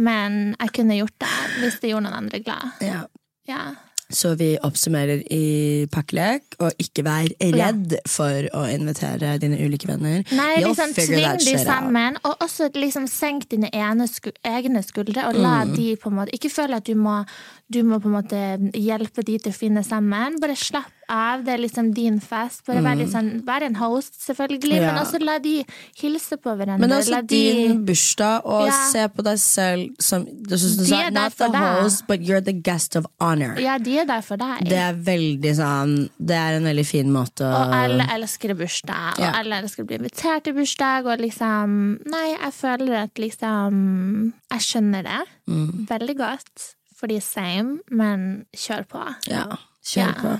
Men 0.00 0.40
jeg 0.56 0.74
kunne 0.80 0.96
gjort 0.96 1.18
det 1.20 1.34
hvis 1.60 1.78
det 1.84 1.92
gjorde 1.92 2.08
noen 2.08 2.20
andre 2.24 2.40
glad. 2.48 2.80
ja. 2.88 3.04
Ja. 3.48 3.62
Så 4.10 4.30
vi 4.40 4.54
oppsummerer 4.64 5.20
i 5.30 5.86
pakkelek, 5.92 6.56
og 6.64 6.72
ikke 6.80 7.04
vær 7.04 7.28
redd 7.52 7.92
for 8.08 8.48
å 8.56 8.62
invitere 8.72 9.34
dine 9.42 9.58
ulike 9.60 9.86
venner. 9.90 10.22
Nei, 10.32 10.62
You'll 10.62 10.70
liksom 10.72 10.94
tving 10.96 11.36
de 11.44 11.58
sammen, 11.60 12.16
out. 12.16 12.24
og 12.24 12.46
også 12.48 12.70
liksom 12.72 13.06
senk 13.06 13.48
dine 13.52 13.68
sku 14.08 14.30
egne 14.42 14.80
skuldre, 14.82 15.28
og 15.28 15.34
la 15.36 15.64
Mm. 15.64 15.76
de 15.76 15.96
på 15.96 16.08
en 16.08 16.16
måte 16.16 16.32
Ikke 16.32 16.48
føle 16.50 16.76
at 16.76 16.84
du 16.84 16.94
må, 16.94 17.24
du 17.70 17.82
må 17.82 18.00
på 18.00 18.08
en 18.08 18.16
måte 18.22 18.72
hjelpe 18.72 19.22
de 19.24 19.38
til 19.38 19.52
å 19.52 19.54
finne 19.54 19.84
sammen. 19.84 20.40
Bare 20.40 20.56
slapp 20.56 20.92
av. 21.08 21.44
Det 21.44 21.52
er 21.54 21.58
liksom 21.58 21.92
din 21.94 22.20
fest. 22.20 22.64
Bare 22.66 22.82
vær, 22.84 23.02
sånn, 23.08 23.42
vær 23.44 23.62
en 23.62 23.74
host, 23.76 24.14
selvfølgelig. 24.26 24.76
Ja. 24.80 24.92
men 24.92 25.02
også 25.04 25.20
la 25.24 25.38
de 25.38 25.64
hilse 26.00 26.36
på 26.36 26.54
hverandre. 26.56 26.78
Men 26.80 26.90
også 26.90 27.10
la 27.10 27.20
de, 27.22 27.40
din 27.52 27.84
bursdag, 27.86 28.42
og 28.44 28.66
Ja. 28.68 28.72
se 28.92 29.08
på 29.08 29.22
deg 29.24 29.38
selv 29.38 29.94
som 30.00 30.24
du, 30.24 30.56
synes, 30.56 30.88
De 30.88 30.94
er 30.94 31.10
Not 31.10 31.32
for 31.34 31.46
the 31.46 31.52
deg. 31.58 31.82
host, 31.82 32.06
but 32.06 32.20
you're 32.20 32.40
the 32.44 32.52
guest 32.52 32.96
of 32.96 33.06
honor. 33.20 33.56
Ja, 33.58 33.78
de 33.78 33.98
er 33.98 34.04
der 34.04 34.20
for 34.20 34.36
deg. 34.36 34.64
Det 34.68 34.72
er 34.78 34.94
veldig 34.94 35.54
sånn 35.56 36.10
Det 36.18 36.36
er 36.36 36.56
en 36.56 36.64
veldig 36.64 36.86
fin 36.86 37.10
måte 37.12 37.42
å 37.44 37.54
Og 37.68 37.74
alle 37.74 38.04
elsker 38.10 38.54
bursdag, 38.54 39.18
og 39.18 39.24
Ja. 39.24 39.32
alle 39.34 39.62
elsker 39.62 39.82
å 39.84 39.86
bli 39.86 39.98
invitert 39.98 40.44
til 40.44 40.54
bursdag. 40.54 41.06
Og 41.06 41.18
liksom 41.18 42.00
Nei, 42.06 42.36
jeg 42.40 42.52
føler 42.52 43.02
at 43.04 43.14
liksom 43.14 44.32
Jeg 44.50 44.60
skjønner 44.60 45.02
det 45.02 45.26
Mm. 45.48 45.86
veldig 45.86 46.16
godt, 46.16 46.74
fordi 46.94 47.22
same, 47.22 47.78
men 47.90 48.44
kjør 48.54 48.86
på. 48.88 49.14
Ja, 49.28 49.56
kjør 49.84 50.24
Ja. 50.24 50.38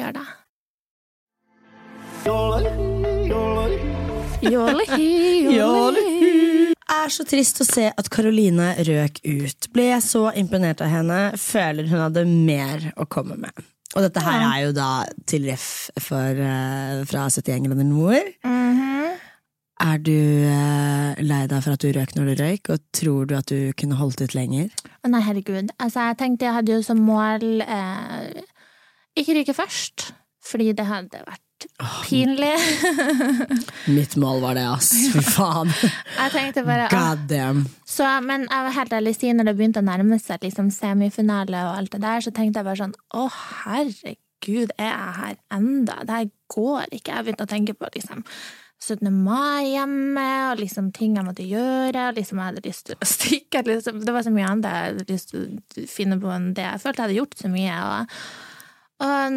Gjør 0.00 0.14
det. 0.16 0.28
Jålehi. 4.40 5.08
er 6.90 7.12
så 7.12 7.24
trist 7.28 7.60
å 7.60 7.66
se 7.68 7.90
at 7.92 8.08
Karoline 8.12 8.72
røk 8.86 9.20
ut. 9.26 9.68
Ble 9.74 9.90
jeg 9.90 10.06
så 10.06 10.30
imponert 10.40 10.80
av 10.84 10.88
henne, 10.92 11.18
føler 11.36 11.90
hun 11.90 12.00
hadde 12.06 12.24
mer 12.28 12.88
å 12.96 13.04
komme 13.12 13.36
med. 13.40 13.52
Og 13.96 14.06
dette 14.06 14.22
her 14.22 14.44
er 14.46 14.58
jo 14.68 14.72
da 14.72 14.90
til 15.28 15.48
ref 15.50 15.90
for, 15.98 16.38
uh, 16.38 17.02
fra 17.10 17.26
71 17.28 17.66
grader 17.68 17.88
nord. 17.88 18.32
Mhm. 18.46 18.88
Er 19.80 19.96
du 20.04 20.12
uh, 20.12 21.16
lei 21.24 21.46
deg 21.48 21.62
for 21.64 21.72
at 21.72 21.80
du 21.80 21.88
røk 21.96 22.12
når 22.12 22.26
du 22.28 22.42
røyk, 22.42 22.68
og 22.68 22.82
tror 22.92 23.28
du 23.28 23.34
at 23.38 23.48
du 23.48 23.72
kunne 23.80 23.96
holdt 23.96 24.20
ut 24.20 24.34
lenger? 24.36 24.68
Nei, 25.08 25.22
herregud. 25.24 25.72
Altså, 25.80 26.04
jeg 26.10 26.18
tenkte 26.20 26.44
jeg 26.46 26.56
hadde 26.58 26.74
jo 26.74 26.82
som 26.84 27.00
mål 27.00 27.64
eh, 27.64 28.42
ikke 29.18 29.38
ryke 29.40 29.54
først, 29.56 30.10
fordi 30.46 30.70
det 30.76 30.86
hadde 30.88 31.22
vært 31.26 31.44
pinlig. 32.08 32.54
Mitt 33.96 34.16
mål 34.16 34.40
var 34.44 34.56
det, 34.56 34.64
ass. 34.68 34.90
Fy 35.12 35.22
faen. 35.24 35.72
jeg 36.20 36.32
tenkte 36.34 36.64
bare 36.66 36.88
God 36.92 37.26
damn. 37.30 37.66
Så, 37.88 38.06
men 38.24 38.46
jeg 38.46 38.66
var 38.68 38.76
helt 38.78 38.96
ærlig 39.00 39.14
si, 39.18 39.32
når 39.34 39.50
det 39.50 39.56
begynte 39.58 39.82
å 39.82 39.86
nærme 39.86 40.20
seg 40.22 40.46
liksom, 40.46 40.70
semifinale 40.74 41.66
og 41.68 41.76
alt 41.82 41.94
det 41.96 42.02
der, 42.06 42.24
så 42.24 42.32
tenkte 42.34 42.62
jeg 42.62 42.70
bare 42.70 42.82
sånn 42.84 42.96
Å, 43.16 43.28
herregud, 43.66 44.74
er 44.78 44.90
jeg 44.90 45.14
her 45.20 45.38
enda? 45.58 46.00
Det 46.06 46.18
her 46.18 46.32
går 46.54 46.98
ikke. 46.98 47.14
Jeg 47.14 47.28
begynte 47.28 47.46
å 47.46 47.54
tenke 47.54 47.76
på 47.78 47.92
liksom 47.94 48.24
17. 48.80 49.10
mai 49.12 49.74
hjemme, 49.74 50.28
og 50.50 50.60
liksom 50.62 50.88
ting 50.96 51.18
jeg 51.18 51.26
måtte 51.26 51.44
gjøre, 51.44 52.06
og 52.08 52.16
liksom 52.16 52.38
jeg 52.40 52.48
hadde 52.48 52.62
lyst 52.64 52.86
til 52.88 52.96
å 52.96 53.08
stikke. 53.08 53.64
Liksom. 53.66 54.00
Det 54.06 54.14
var 54.14 54.24
så 54.24 54.32
mye 54.32 54.46
annet 54.48 54.70
jeg 54.70 54.86
hadde 54.86 55.10
lyst 55.10 55.34
til 55.34 55.50
å 55.84 55.90
finne 55.90 56.16
på 56.22 56.32
enn 56.32 56.54
det. 56.56 56.64
Jeg 56.64 56.82
følte 56.86 57.02
jeg 57.02 57.10
hadde 57.10 57.18
gjort 57.20 57.36
så 57.42 57.52
mye. 57.52 57.82
og 57.90 58.16
og 59.00 59.36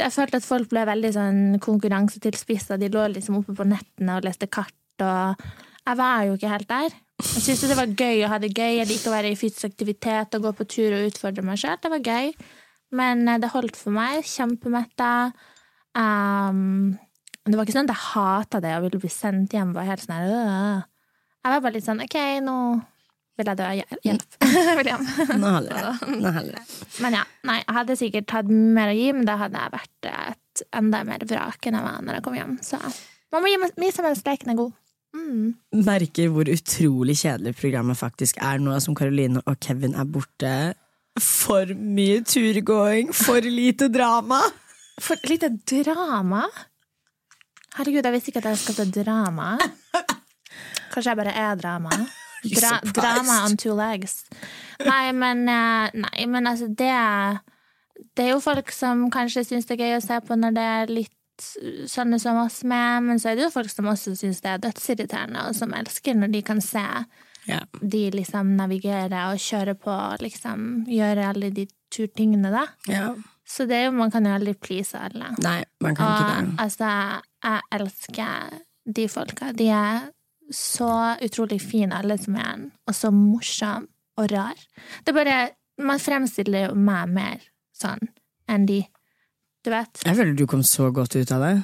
jeg 0.00 0.12
følte 0.14 0.40
at 0.40 0.46
folk 0.46 0.70
ble 0.72 0.86
veldig 0.88 1.12
sånn 1.12 1.40
konkurransetilspissa. 1.62 2.78
De 2.80 2.88
lå 2.92 3.02
liksom 3.12 3.40
oppe 3.42 3.56
på 3.56 3.66
nettene 3.68 4.16
og 4.16 4.24
leste 4.24 4.48
kart, 4.48 5.04
og 5.04 5.42
jeg 5.86 5.98
var 6.00 6.22
jo 6.26 6.36
ikke 6.38 6.52
helt 6.52 6.70
der. 6.70 6.94
Jeg 7.16 7.42
syntes 7.44 7.68
det 7.70 7.78
var 7.78 7.92
gøy 7.92 8.24
å 8.26 8.30
ha 8.32 8.38
det 8.42 8.52
gøy. 8.52 8.78
Jeg 8.80 8.88
liker 8.90 9.10
å 9.10 9.14
være 9.14 9.32
i 9.32 9.38
fysisk 9.38 9.68
aktivitet 9.70 10.34
og 10.36 10.48
gå 10.48 10.52
på 10.58 10.66
tur 10.68 10.96
og 10.96 11.10
utfordre 11.10 11.44
meg 11.46 11.60
sjøl. 11.60 11.78
Det 11.80 11.92
var 11.92 12.02
gøy. 12.04 12.32
Men 12.96 13.22
eh, 13.28 13.38
det 13.40 13.52
holdt 13.54 13.78
for 13.78 13.94
meg. 13.94 14.26
Kjempemetta. 14.28 15.12
Um, 15.96 16.96
det 17.46 17.54
var 17.54 17.64
ikke 17.64 17.76
sånn 17.78 17.88
at 17.88 17.94
jeg 17.94 18.04
hata 18.10 18.60
det 18.64 18.74
og 18.76 18.84
ville 18.88 19.00
bli 19.06 19.12
sendt 19.12 19.56
hjem. 19.56 19.72
Var 19.76 19.88
helt 19.88 20.04
sånn 20.04 20.26
øh. 20.26 20.84
Jeg 21.46 21.54
var 21.54 21.62
bare 21.62 21.76
litt 21.78 21.86
sånn 21.86 22.02
OK, 22.02 22.18
nå 22.42 22.56
vil 23.36 23.50
jeg 23.50 23.58
dø. 23.58 23.66
Hjelp. 24.06 24.38
Hjem. 24.88 25.04
Nå 25.42 25.52
holder 25.58 25.76
det. 25.76 26.08
Nå 26.22 26.32
holder 26.38 26.56
det. 26.56 26.64
Men 27.04 27.18
ja, 27.18 27.26
nei, 27.48 27.58
jeg 27.62 27.76
hadde 27.80 27.98
sikkert 28.00 28.34
hatt 28.38 28.50
mer 28.50 28.92
å 28.92 28.96
gi, 28.96 29.10
men 29.16 29.28
da 29.28 29.36
hadde 29.42 29.62
jeg 29.62 29.74
vært 29.76 30.10
et 30.12 30.64
enda 30.80 31.02
mer 31.04 31.26
vrak 31.28 31.68
enn 31.68 31.78
jeg 31.78 31.86
var 31.86 32.02
når 32.04 32.18
jeg 32.18 32.26
kom 32.26 32.38
hjem. 32.38 32.56
Så 32.64 32.80
man 33.34 33.44
må 33.44 33.52
gi 33.52 33.60
mye 33.60 33.94
som 33.94 34.08
helst 34.08 34.28
leken 34.28 34.54
er 34.54 34.60
god. 34.60 34.74
Mm. 35.16 35.54
Merker 35.86 36.32
hvor 36.32 36.48
utrolig 36.52 37.16
kjedelig 37.22 37.54
programmet 37.56 37.96
faktisk 37.96 38.40
er 38.44 38.60
nå 38.60 38.76
som 38.84 38.96
Karoline 38.96 39.40
og 39.44 39.60
Kevin 39.64 39.96
er 39.96 40.08
borte. 40.08 40.52
For 41.22 41.70
mye 41.72 42.20
turgåing, 42.28 43.12
for 43.16 43.44
lite 43.44 43.88
drama. 43.92 44.42
For 45.00 45.20
lite 45.28 45.48
drama. 45.64 46.44
Herregud, 47.76 48.04
jeg 48.04 48.14
visste 48.14 48.32
ikke 48.32 48.42
at 48.44 48.50
jeg 48.52 48.60
skapte 48.62 49.02
drama. 49.02 49.54
Kanskje 50.92 51.10
jeg 51.10 51.20
bare 51.20 51.34
er 51.36 51.58
drama. 51.60 52.04
Dra 52.54 52.70
meg 52.84 52.94
drama 52.94 53.36
on 53.46 53.56
two 53.56 53.74
legs. 53.74 54.24
Nei, 54.84 55.12
men, 55.12 55.48
eh, 55.48 55.90
nei, 55.94 56.26
men 56.26 56.46
altså, 56.46 56.68
det 56.68 56.92
Det 58.16 58.26
er 58.26 58.30
jo 58.34 58.40
folk 58.44 58.70
som 58.72 59.06
kanskje 59.10 59.44
syns 59.48 59.66
det 59.66 59.78
er 59.78 59.84
gøy 59.86 59.94
å 59.98 60.02
se 60.04 60.18
på 60.20 60.36
når 60.36 60.52
det 60.56 60.64
er 60.72 60.86
litt 60.92 61.12
sånne 61.88 62.18
som 62.20 62.36
oss 62.40 62.62
med, 62.64 63.02
men 63.04 63.18
så 63.20 63.30
er 63.30 63.36
det 63.36 63.44
jo 63.46 63.50
folk 63.52 63.68
som 63.72 63.88
også 63.88 64.14
syns 64.16 64.40
det 64.44 64.50
er 64.54 64.58
dødsirriterende, 64.64 65.46
og 65.48 65.54
som 65.56 65.72
elsker 65.76 66.14
når 66.16 66.32
de 66.32 66.42
kan 66.42 66.60
se 66.64 66.84
Ja. 67.46 67.60
de 67.80 68.10
liksom 68.10 68.56
navigere 68.56 69.30
og 69.32 69.38
kjøre 69.38 69.74
på, 69.78 69.96
liksom 70.20 70.84
gjøre 70.88 71.28
alle 71.28 71.50
de 71.50 71.66
turtingene, 71.92 72.50
da. 72.50 72.66
ja. 72.88 73.14
Så 73.48 73.62
det 73.68 73.76
er 73.76 73.84
jo, 73.86 73.92
man 73.92 74.10
kan 74.10 74.24
jo 74.26 74.32
aldri 74.34 74.54
please 74.58 74.92
alle. 74.98 75.28
Nei, 75.38 75.62
man 75.80 75.94
kan 75.94 76.06
ikke 76.16 76.24
Og 76.24 76.46
det. 76.48 76.58
altså, 76.64 76.88
jeg 77.44 77.60
elsker 77.70 78.56
de 78.96 79.04
folka. 79.08 79.52
De 79.54 79.68
er 79.70 80.00
så 80.52 80.88
utrolig 81.24 81.60
fin, 81.62 81.92
alle 81.92 82.16
som 82.22 82.36
er 82.38 82.44
han, 82.46 82.66
Og 82.86 82.94
så 82.94 83.10
morsom 83.12 83.88
og 84.18 84.30
rar. 84.32 84.54
Det 85.04 85.12
er 85.12 85.16
bare 85.18 85.38
Man 85.78 85.98
fremstiller 86.00 86.68
jo 86.70 86.74
meg 86.80 87.08
mer 87.12 87.40
sånn 87.76 88.00
enn 88.48 88.64
de. 88.66 88.78
Du 89.66 89.68
vet? 89.74 90.00
Jeg 90.06 90.16
føler 90.16 90.36
du 90.38 90.46
kom 90.48 90.62
så 90.64 90.88
godt 90.94 91.16
ut 91.18 91.32
av 91.34 91.42
det. 91.42 91.54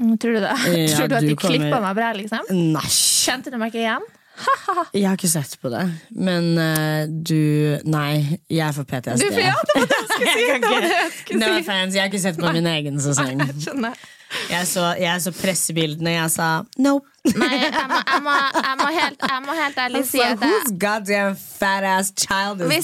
Mm, 0.00 0.16
Tror 0.18 0.32
du 0.34 0.40
det? 0.40 0.50
Ja, 0.50 0.88
Tror 0.96 1.08
du 1.08 1.14
at 1.14 1.22
du 1.22 1.28
de 1.28 1.36
kommer- 1.36 1.58
klippa 1.60 1.80
meg 1.84 1.94
bra, 2.00 2.08
liksom? 2.16 2.48
Nei. 2.72 2.82
Kjente 2.90 3.52
du 3.52 3.58
meg 3.60 3.70
ikke 3.70 3.84
igjen? 3.84 4.08
Jeg 4.92 5.06
har 5.06 5.14
ikke 5.16 5.30
sett 5.32 5.54
på 5.62 5.70
det, 5.72 5.84
men 6.12 6.50
uh, 6.60 7.06
du 7.08 7.78
Nei, 7.88 8.40
jeg 8.52 8.60
er 8.66 8.74
for 8.76 8.84
PTSD. 8.84 9.22
Du, 9.32 9.38
ja, 9.40 9.54
det 9.70 9.78
var 9.78 9.86
det 9.88 9.96
jeg 9.96 10.10
skulle 10.10 10.34
si! 10.34 10.42
Jeg 10.42 10.58
ikke- 10.60 11.38
No 11.40 11.46
offense, 11.56 11.94
jeg 11.96 12.02
har 12.02 12.10
ikke 12.10 12.20
sett 12.20 12.36
på 12.42 12.50
min 12.52 12.66
egen 12.68 13.00
sesong. 13.00 13.40
Jeg 13.40 13.62
skjønner. 13.64 13.94
Jeg 14.50 14.66
så, 14.66 14.88
jeg 14.98 15.22
så 15.22 15.30
pressebildene, 15.34 16.10
jeg 16.18 16.30
sa 16.34 16.48
nope. 16.82 17.06
Nei, 17.26 17.56
jeg 17.58 17.86
må, 17.90 17.96
jeg 18.06 18.20
må, 18.22 18.32
jeg 18.54 18.76
må, 18.78 18.84
helt, 18.94 19.22
jeg 19.30 19.40
må 19.42 19.54
helt 19.58 19.78
ærlig 19.82 20.02
si 20.06 20.20
at 20.22 20.38
hvis, 20.38 20.68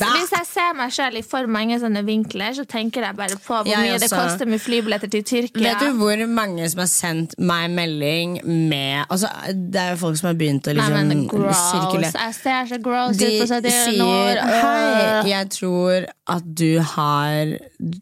hvis 0.03 0.33
jeg 0.35 0.47
ser 0.49 0.73
meg 0.75 0.91
sjøl 0.95 1.19
i 1.21 1.23
for 1.27 1.47
mange 1.51 1.77
sånne 1.79 2.03
vinkler, 2.07 2.51
så 2.57 2.65
tenker 2.69 3.05
jeg 3.07 3.15
bare 3.19 3.37
på 3.39 3.55
hvor 3.61 3.69
mye 3.71 3.99
det 4.03 4.09
koster 4.11 4.47
med 4.51 4.59
flybilletter 4.63 5.09
til 5.13 5.23
Tyrkia. 5.29 5.63
Vet 5.69 5.85
du 5.85 5.91
hvor 6.01 6.19
mange 6.31 6.67
som 6.73 6.83
har 6.83 6.91
sendt 6.91 7.37
meg 7.39 7.71
melding 7.75 8.41
med 8.73 9.05
altså, 9.07 9.29
Det 9.53 9.81
er 9.81 9.91
jo 9.95 9.99
folk 10.03 10.19
som 10.19 10.27
har 10.33 10.39
begynt 10.41 10.67
å 10.67 10.75
Nei, 10.75 10.79
liksom 10.81 11.09
men 11.13 11.23
gross. 11.31 11.63
sirkulere. 11.71 12.13
Jeg 12.27 12.35
ser 12.41 12.63
så 12.73 12.79
gross 12.83 13.17
De 13.23 13.31
ut 13.31 13.39
på 13.45 13.49
71 13.53 13.79
sier 13.85 14.05
år. 14.09 14.35
Hei, 14.53 14.81
Øh. 14.93 15.29
jeg 15.31 15.45
tror 15.55 16.05
at 16.37 16.45
du 16.63 16.71
har 16.97 17.55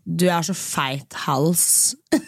Du 0.06 0.26
er 0.28 0.42
så 0.46 0.54
feit 0.56 1.12
hals. 1.26 1.66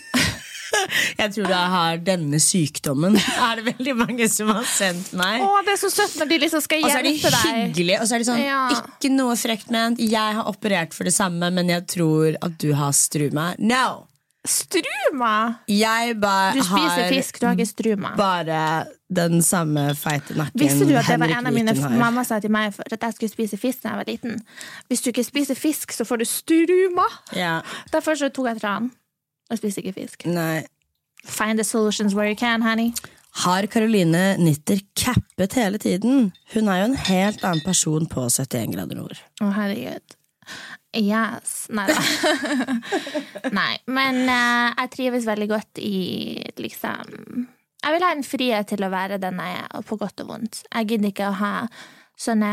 Jeg 1.22 1.32
tror 1.34 1.48
jeg 1.52 1.70
har 1.76 2.00
denne 2.06 2.40
sykdommen. 2.42 3.16
Er 3.48 3.60
det 3.60 3.66
veldig 3.72 3.96
mange 3.98 4.28
som 4.32 4.52
har 4.54 4.64
sendt 4.68 5.12
meg. 5.18 5.42
Å, 5.44 5.50
det 5.66 5.74
er 5.76 5.80
så 5.82 5.90
søtt 5.92 6.16
når 6.20 6.30
de 6.32 6.38
liksom 6.44 6.62
skal 6.64 6.84
Og 6.84 6.90
så 6.90 7.00
er 7.00 7.08
de 7.08 7.12
hjelpe 7.16 7.34
deg. 7.34 7.58
hyggelige, 7.62 7.98
og 8.02 8.08
så 8.08 8.14
er 8.18 8.24
de 8.24 8.30
sånn 8.30 8.42
Ja. 8.44 8.62
Ikke 8.78 9.12
noe 9.14 9.36
frekt 9.40 9.70
ment. 9.74 10.00
Jeg 10.02 10.38
har 10.38 10.48
operert 10.50 10.94
for 10.96 11.08
det 11.08 11.14
samme, 11.16 11.50
men 11.54 11.68
jeg 11.72 11.86
tror 11.96 12.38
at 12.42 12.56
du 12.62 12.72
har 12.78 12.92
struma. 12.96 13.52
No! 13.58 14.08
Struma! 14.42 15.60
Jeg 15.70 16.16
bare 16.20 16.56
Du 16.56 16.62
spiser 16.66 17.08
fisk, 17.12 17.38
du 17.40 17.46
har 17.46 17.54
ikke 17.54 17.68
struma. 17.70 18.10
bare 18.18 18.86
den 19.12 19.42
samme 19.44 19.84
feite 19.94 20.34
nakken 20.34 20.58
Visste 20.58 20.86
du 20.88 20.94
at 20.96 21.06
det 21.06 21.18
var 21.20 21.28
Henrik 21.28 21.36
en 21.36 21.46
av 21.50 21.54
mine 21.54 21.98
Mamma 22.00 22.24
sa 22.26 22.40
til 22.42 22.50
meg 22.50 22.72
for 22.74 22.82
at 22.90 23.06
jeg 23.06 23.14
skulle 23.18 23.30
spise 23.30 23.58
fisk 23.60 23.84
da 23.84 23.92
jeg 23.92 24.00
var 24.00 24.08
liten. 24.10 24.40
Hvis 24.90 25.04
du 25.04 25.10
ikke 25.12 25.24
spiser 25.28 25.54
fisk, 25.58 25.92
så 25.94 26.06
får 26.08 26.22
du 26.22 26.26
struma. 26.26 27.06
Ja. 27.38 27.60
Derfor 27.92 28.18
så 28.18 28.32
tok 28.34 28.50
jeg 28.50 28.62
tran 28.64 28.90
og 29.52 29.60
spiser 29.60 29.84
ikke 29.84 30.00
fisk. 30.00 30.26
Nei. 30.26 30.64
Find 31.24 31.58
the 31.58 31.64
solutions 31.64 32.14
where 32.14 32.28
you 32.28 32.36
can, 32.36 32.62
honey. 32.62 32.92
Har 33.32 33.66
Caroline 33.66 34.36
Nitter 34.36 34.80
cappet 34.94 35.54
hele 35.54 35.78
tiden? 35.78 36.32
Hun 36.52 36.68
er 36.68 36.82
jo 36.82 36.88
en 36.90 36.96
helt 37.08 37.44
annen 37.44 37.64
person 37.64 38.06
på 38.06 38.26
71 38.28 38.74
grader 38.74 38.98
nord. 38.98 39.22
Å, 39.40 39.48
herregud. 39.56 40.16
Yes. 40.92 41.54
Nei 41.72 41.86
da. 41.88 42.02
Nei. 43.58 43.72
Men 43.88 44.20
uh, 44.28 44.74
jeg 44.76 44.92
trives 44.92 45.24
veldig 45.24 45.48
godt 45.48 45.80
i 45.80 45.96
liksom 46.60 47.46
Jeg 47.82 47.94
vil 47.94 48.04
ha 48.04 48.10
en 48.12 48.26
frihet 48.26 48.68
til 48.68 48.84
å 48.84 48.92
være 48.92 49.20
den 49.22 49.40
jeg 49.40 49.62
er, 49.62 49.70
og 49.78 49.86
på 49.88 49.96
godt 50.02 50.20
og 50.26 50.34
vondt. 50.34 50.60
Jeg 50.68 50.90
gidder 50.90 51.14
ikke 51.14 51.30
å 51.30 51.38
ha 51.40 51.54
sånne 52.20 52.52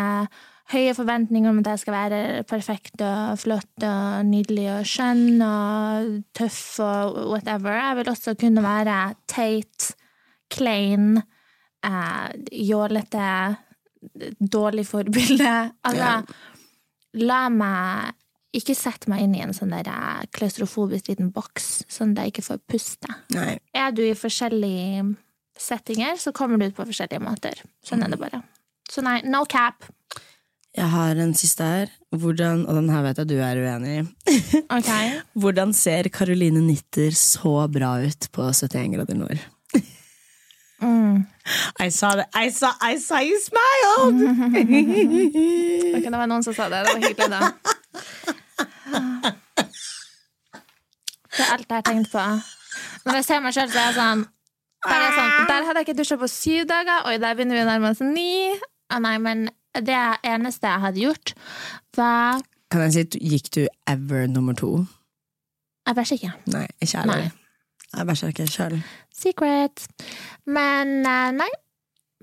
høye 0.70 0.94
forventninger 0.94 1.50
om 1.50 1.62
at 1.62 1.72
jeg 1.72 1.82
skal 1.84 1.96
være 1.96 2.44
perfekt 2.50 3.02
og 3.06 3.40
flott 3.42 3.86
og 3.86 4.28
nydelig 4.30 4.68
og 4.76 4.90
skjønn 4.90 5.42
og 5.46 6.12
tøff 6.38 6.62
og 6.86 7.18
whatever. 7.32 7.74
Jeg 7.74 7.98
vil 8.00 8.12
også 8.14 8.36
kunne 8.40 8.64
være 8.66 9.00
teit, 9.32 9.90
klein, 10.54 11.22
eh, 11.86 12.30
jålete, 12.70 13.34
dårlig 14.40 14.88
forbilde. 14.88 15.58
Altså, 15.90 16.14
la 17.18 17.44
meg 17.50 18.16
ikke 18.54 18.74
sette 18.78 19.10
meg 19.10 19.24
inn 19.26 19.34
i 19.38 19.42
en 19.46 19.54
sånn 19.54 19.74
der 19.74 19.90
eh, 19.90 20.28
klaustrofobisk 20.34 21.10
liten 21.10 21.34
boks, 21.34 21.70
sånn 21.90 22.14
at 22.14 22.28
jeg 22.28 22.36
ikke 22.36 22.48
får 22.52 22.62
puste. 22.70 23.18
Nei. 23.34 23.58
Er 23.74 23.94
du 23.94 24.04
i 24.06 24.18
forskjellige 24.18 25.06
settinger, 25.60 26.18
så 26.22 26.34
kommer 26.36 26.58
du 26.58 26.70
ut 26.70 26.78
på 26.78 26.88
forskjellige 26.90 27.26
måter. 27.26 27.62
Sånn 27.86 28.06
er 28.06 28.14
det 28.14 28.22
bare. 28.22 28.42
Så 28.90 29.04
nei, 29.06 29.20
no 29.26 29.44
cap. 29.50 29.86
Jeg 30.80 30.88
har 30.94 31.20
en 31.20 31.34
siste 31.36 31.66
her. 31.66 31.90
Hvordan, 32.16 32.64
og 32.66 32.78
den 32.78 32.90
her 32.90 33.04
vet 33.04 33.18
jeg 33.20 33.30
du 33.30 33.36
er 33.44 33.60
uenig 33.60 33.96
i. 34.00 34.04
Okay. 34.80 35.20
Hvordan 35.34 35.74
ser 35.74 36.08
Caroline 36.14 36.62
Nitter 36.62 37.12
så 37.18 37.68
bra 37.74 37.98
ut 38.06 38.28
på 38.32 38.46
71 38.54 38.94
grader 38.96 39.18
nord? 39.18 39.42
Mm. 40.80 41.26
I 41.80 41.90
saw 41.90 42.16
that. 42.16 42.30
I 42.34 42.50
saw, 42.50 42.72
I 42.80 42.96
saw 42.98 43.20
you 43.20 43.36
smiled! 43.44 44.22
Ok, 46.00 46.06
det 46.06 46.16
var 46.16 46.30
noen 46.32 46.46
som 46.46 46.56
sa 46.56 46.70
det. 46.72 46.86
Det 46.86 46.94
var 46.94 47.02
hyggelig, 47.04 47.30
da. 47.34 47.40
Det 51.36 51.44
er 51.44 51.54
alt 51.58 51.68
jeg 51.68 51.76
har 51.76 51.88
tenkt 51.90 52.12
på. 52.14 52.26
Når 53.06 53.20
jeg 53.20 53.26
ser 53.28 53.44
meg 53.44 53.56
sjøl, 53.58 53.72
så 53.74 53.82
er 53.82 53.90
jeg 53.90 53.98
sånn 54.00 54.28
der, 54.86 54.96
er 54.96 55.12
sånn, 55.12 55.48
der 55.50 55.66
hadde 55.68 55.82
jeg 55.82 55.90
ikke 55.90 55.98
dusja 56.00 56.16
på 56.22 56.28
syv 56.32 56.68
dager, 56.70 57.04
oi, 57.10 57.18
der 57.20 57.36
begynner 57.36 57.58
vi 57.58 57.64
å 57.66 57.68
nærme 57.68 57.90
oss 57.92 58.00
ni. 58.00 58.56
Ah, 58.88 59.02
nei, 59.04 59.18
men 59.20 59.50
det 59.76 60.00
eneste 60.26 60.68
jeg 60.68 60.84
hadde 60.86 61.04
gjort, 61.04 61.34
var 61.98 62.42
Kan 62.70 62.82
jeg 62.86 62.94
si, 62.94 63.20
gikk 63.32 63.48
du 63.56 63.64
ever 63.90 64.28
nummer 64.30 64.54
to? 64.54 64.86
Jeg 65.88 65.96
bæsjer 65.98 66.20
ikke. 66.20 66.34
Nei, 66.54 66.68
ikke 66.82 67.02
heller. 67.02 67.32
Jeg 67.98 68.06
bæsjer 68.06 68.34
ikke 68.34 68.46
sjøl. 68.48 68.76
Secret. 69.16 69.88
Men 70.46 71.00
eh, 71.02 71.32
nei, 71.34 71.50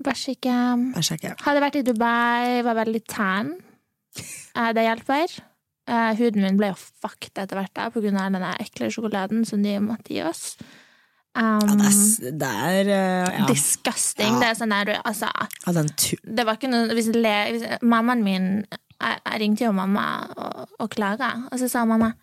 bæsjer 0.03 0.37
ikke. 0.37 0.55
Bæsjer 0.95 1.19
ikke. 1.19 1.33
Hadde 1.43 1.63
vært 1.65 1.79
i 1.81 1.83
Dubai, 1.83 2.63
var 2.63 2.79
veldig 2.79 3.03
tan. 3.11 3.51
Eh, 4.55 4.71
Det 4.71 4.87
hjelper. 4.87 5.35
Eh, 5.87 6.13
huden 6.19 6.43
min 6.43 6.57
ble 6.59 6.71
jo 6.71 6.79
fucked 6.79 7.35
etter 7.43 7.59
hvert 7.59 7.75
da, 7.75 7.89
av 7.91 7.99
den 7.99 8.47
ekle 8.53 8.89
sjokoladen 8.91 9.43
som 9.47 9.63
de 9.63 9.75
måtte 9.83 10.15
gi 10.15 10.23
oss. 10.23 10.55
Um, 11.37 11.69
Ja, 11.69 11.75
det 11.77 11.85
er, 11.85 12.31
det 12.41 12.47
er 12.49 12.89
eh, 12.89 13.39
ja. 13.39 13.45
Disgusting. 13.51 14.39
Ja. 14.39 14.41
Det 14.41 14.47
er 14.49 14.57
sånn 14.57 14.73
der, 14.73 14.93
altså 15.05 15.29
ja, 15.29 15.73
den 15.75 15.91
Det 16.25 16.45
var 16.47 16.57
ikke 16.57 16.71
noe 16.71 16.95
hvis, 16.97 17.11
le, 17.13 17.35
hvis 17.53 17.65
Mammaen 17.85 18.23
min 18.25 18.47
jeg, 18.65 19.19
jeg 19.21 19.41
ringte 19.43 19.67
jo 19.67 19.75
mamma 19.77 20.07
og, 20.33 20.63
og 20.81 20.89
klaga, 20.89 21.35
og 21.51 21.61
så 21.61 21.69
sa 21.69 21.83
mamma 21.85 22.15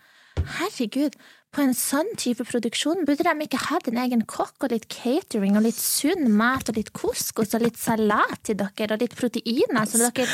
Herregud, 0.58 1.14
på 1.54 1.62
en 1.62 1.76
sånn 1.78 2.10
type 2.18 2.42
produksjon 2.48 3.04
burde 3.06 3.22
de 3.22 3.46
ikke 3.46 3.60
hatt 3.68 3.86
en 3.86 4.00
egen 4.02 4.24
kokk 4.26 4.66
og 4.66 4.72
litt 4.74 4.88
catering 4.90 5.54
og 5.54 5.62
litt 5.68 5.78
sunn 5.78 6.26
mat 6.34 6.72
og 6.72 6.80
litt 6.80 6.90
couscous 6.96 7.54
og 7.54 7.62
litt 7.62 7.78
salat 7.78 8.42
til 8.42 8.58
dere 8.58 8.96
og 8.96 9.04
litt 9.04 9.14
proteiner, 9.14 9.86
så 9.86 10.08
dere 10.08 10.26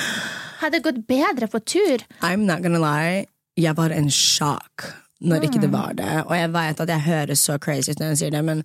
hadde 0.62 0.80
gått 0.84 1.04
bedre 1.08 1.50
på 1.52 1.60
tur. 1.60 2.06
I'm 2.24 2.48
not 2.48 2.64
gonna 2.64 2.80
lie, 2.80 3.26
jeg 3.60 3.76
var 3.76 3.92
en 3.92 4.08
sjokk 4.08 4.88
når 5.20 5.42
ikke 5.46 5.58
Mm. 5.60 5.66
det 5.66 5.72
var 5.72 5.92
det. 5.94 6.10
Og 6.26 6.34
jeg 6.36 6.52
vet 6.52 6.80
at 6.80 6.88
jeg 6.88 7.00
høres 7.06 7.38
så 7.48 7.58
crazy 7.60 7.90
ut 7.92 7.98
når 8.00 8.08
jeg 8.14 8.18
sier 8.18 8.30
det, 8.30 8.44
men 8.44 8.62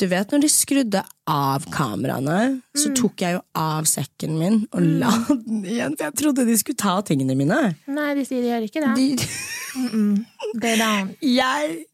du 0.00 0.06
vet 0.08 0.30
når 0.32 0.40
de 0.40 0.48
skrudde 0.48 1.02
av 1.28 1.64
kameraene, 1.70 2.62
så 2.76 2.88
Mm. 2.88 2.94
tok 2.96 3.20
jeg 3.20 3.32
jo 3.34 3.40
av 3.54 3.84
sekken 3.84 4.38
min 4.38 4.66
og 4.72 4.80
la 4.80 5.10
den 5.28 5.64
igjen, 5.64 5.96
for 5.98 6.04
jeg 6.08 6.14
trodde 6.16 6.46
de 6.46 6.56
skulle 6.56 6.76
ta 6.80 7.00
tingene 7.02 7.36
mine. 7.36 7.74
Nei, 7.86 8.14
de 8.14 8.24
sier 8.24 8.40
de 8.40 8.48
gjør 8.48 8.64
ikke 8.68 8.80
det. 8.86 8.96
De, 8.96 9.28
mm 9.76 10.26
don't. 10.60 11.16
jeg 11.20 11.84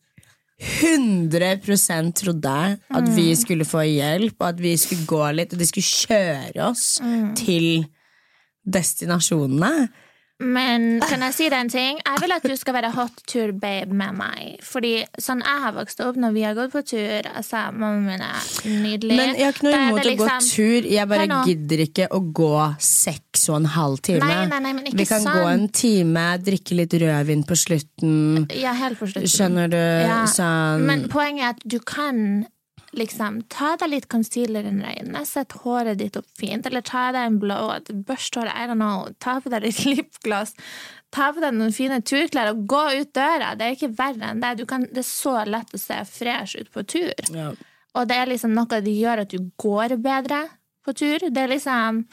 100% 0.58 2.12
trodde 2.16 2.78
at 2.90 3.08
vi 3.16 3.26
skulle 3.36 3.64
få 3.68 3.82
hjelp, 3.84 4.36
og 4.40 4.48
at 4.48 4.60
vi 4.62 4.76
skulle 4.80 5.04
gå 5.06 5.22
litt, 5.36 5.52
og 5.52 5.58
de 5.60 5.66
skulle 5.68 5.84
kjøre 5.84 6.70
oss 6.70 6.86
til 7.36 7.84
destinasjonene. 8.66 9.88
Men 10.38 10.98
kan 11.00 11.22
jeg 11.24 11.32
si 11.32 11.46
deg 11.48 11.62
en 11.64 11.70
ting? 11.72 12.00
Jeg 12.04 12.20
vil 12.20 12.34
at 12.34 12.44
du 12.44 12.52
skal 12.60 12.74
være 12.76 12.90
hot 12.92 13.22
tour 13.30 13.54
babe 13.56 13.94
med 13.96 14.18
meg. 14.18 14.58
Fordi 14.64 14.98
sånn 15.22 15.40
jeg 15.40 15.62
har 15.62 15.72
vokst 15.76 16.02
opp 16.04 16.18
når 16.20 16.34
vi 16.34 16.42
har 16.44 16.56
gått 16.58 16.74
på 16.74 16.82
tur 16.84 17.28
altså, 17.30 17.62
Mamma 17.72 18.02
min 18.04 18.24
er 18.26 18.50
nydelig. 18.68 19.16
Men 19.16 19.32
jeg 19.32 19.46
har 19.46 19.56
ikke 19.56 19.66
noe 19.68 19.78
imot 19.80 20.02
det 20.02 20.12
å 20.12 20.18
gå 20.20 20.26
liksom- 20.26 20.50
tur. 20.52 20.90
Jeg 20.96 21.08
bare 21.08 21.26
nå. 21.30 21.38
gidder 21.48 21.84
ikke 21.86 22.08
å 22.10 22.20
gå 22.32 22.76
seks 22.78 23.48
og 23.48 23.56
en 23.56 23.70
halv 23.76 24.02
time. 24.02 24.20
Nei, 24.26 24.46
nei, 24.46 24.72
nei, 24.72 24.92
Vi 24.92 25.06
kan 25.06 25.20
sant. 25.20 25.36
gå 25.36 25.46
en 25.54 25.68
time, 25.68 26.26
drikke 26.38 26.76
litt 26.76 26.92
rødvin 26.92 27.46
på 27.46 27.56
slutten. 27.56 28.52
Ja, 28.52 28.74
helt 28.74 28.98
på 28.98 29.08
slutten. 29.08 29.32
Skjønner 29.32 29.70
du? 29.70 29.76
Ja, 29.76 30.24
Sånn 30.26 30.84
Men 30.84 31.08
poenget 31.08 31.42
er 31.44 31.48
at 31.48 31.60
du 31.64 31.78
kan 31.80 32.46
liksom 32.98 33.42
ta 33.52 33.74
deg 33.80 33.92
litt 33.92 34.08
concealer 34.12 34.66
under 34.68 34.90
øynene, 34.90 35.22
sett 35.28 35.54
håret 35.62 36.00
ditt 36.00 36.16
opp 36.18 36.28
fint, 36.38 36.66
eller 36.66 36.84
ta 36.86 37.08
deg 37.14 37.30
en 37.30 37.38
blå, 37.42 37.60
børst 38.08 38.38
håret, 38.38 38.54
I 38.56 38.66
don't 38.70 38.80
know, 38.80 39.06
ta 39.22 39.38
på 39.40 39.52
deg 39.52 39.66
litt 39.68 39.84
lipgloss, 39.92 40.56
ta 41.14 41.30
på 41.32 41.44
deg 41.44 41.56
noen 41.56 41.74
fine 41.76 42.00
turklær 42.02 42.52
og 42.52 42.66
gå 42.70 42.82
ut 43.00 43.14
døra. 43.16 43.54
Det 43.56 43.66
er 43.66 43.78
ikke 43.78 43.94
verre 43.96 44.32
enn 44.32 44.42
det. 44.44 44.56
Du 44.60 44.66
kan, 44.68 44.84
det 44.90 45.04
er 45.04 45.08
så 45.08 45.38
lett 45.48 45.74
å 45.74 45.80
se 45.80 46.02
fresh 46.10 46.60
ut 46.60 46.72
på 46.74 46.86
tur. 46.96 47.32
ja. 47.32 47.54
Og 47.96 48.04
det 48.04 48.16
er 48.20 48.28
liksom 48.28 48.52
noe 48.52 48.80
de 48.84 48.92
gjør 48.92 49.22
at 49.22 49.30
du 49.32 49.50
går 49.56 49.96
bedre 50.04 50.42
på 50.84 50.92
tur. 50.92 51.30
Det 51.32 51.42
er 51.46 51.52
liksom 51.54 52.04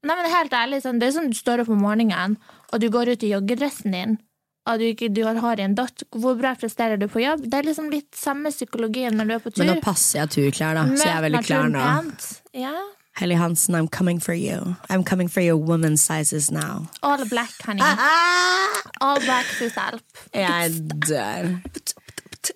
Nei, 0.00 0.14
men 0.16 0.30
helt 0.32 0.54
ærlig, 0.56 0.78
sånn, 0.80 0.96
det 0.96 1.10
er 1.10 1.12
som 1.12 1.26
du 1.28 1.36
står 1.36 1.60
opp 1.60 1.74
om 1.74 1.82
morgenen, 1.84 2.38
og 2.72 2.80
du 2.80 2.86
går 2.88 3.10
ut 3.12 3.24
i 3.26 3.34
joggedressen 3.34 3.92
din, 3.92 4.14
og 4.70 4.80
du, 4.80 4.86
ikke, 4.90 5.10
du 5.12 5.22
har 5.26 5.60
en 5.64 5.74
dott. 5.78 6.04
Hvor 6.14 6.38
bra 6.38 6.54
presterer 6.58 7.00
du 7.00 7.06
på 7.10 7.22
jobb? 7.24 7.44
Det 7.50 7.60
er 7.60 7.68
liksom 7.68 7.90
litt 7.92 8.14
samme 8.16 8.52
psykologien 8.54 9.16
når 9.18 9.28
du 9.28 9.34
er 9.36 9.44
på 9.44 9.52
tur. 9.52 9.64
Men 9.64 9.74
nå 9.74 9.84
passer 9.84 10.22
jeg 10.22 10.32
turklær, 10.36 10.78
da, 10.78 10.86
så 10.94 11.08
jeg 11.08 11.16
er 11.16 11.26
veldig 11.26 11.44
klar 11.46 11.70
nå. 11.72 11.84
Ja. 12.56 12.74
Helly 13.20 13.34
Hansen, 13.34 13.74
I'm 13.74 13.88
coming 13.88 14.20
for 14.20 14.32
you. 14.34 14.76
I'm 14.88 15.04
coming 15.04 15.28
for 15.28 15.42
your 15.42 15.56
woman 15.56 15.96
sizes 15.96 16.50
now. 16.50 16.86
All 17.02 17.24
black, 17.28 17.52
honey. 17.62 17.82
All 19.00 19.20
black 19.20 19.46
to 19.58 19.68
help. 19.68 20.02
Jeg 20.32 20.72
dør. 21.06 21.50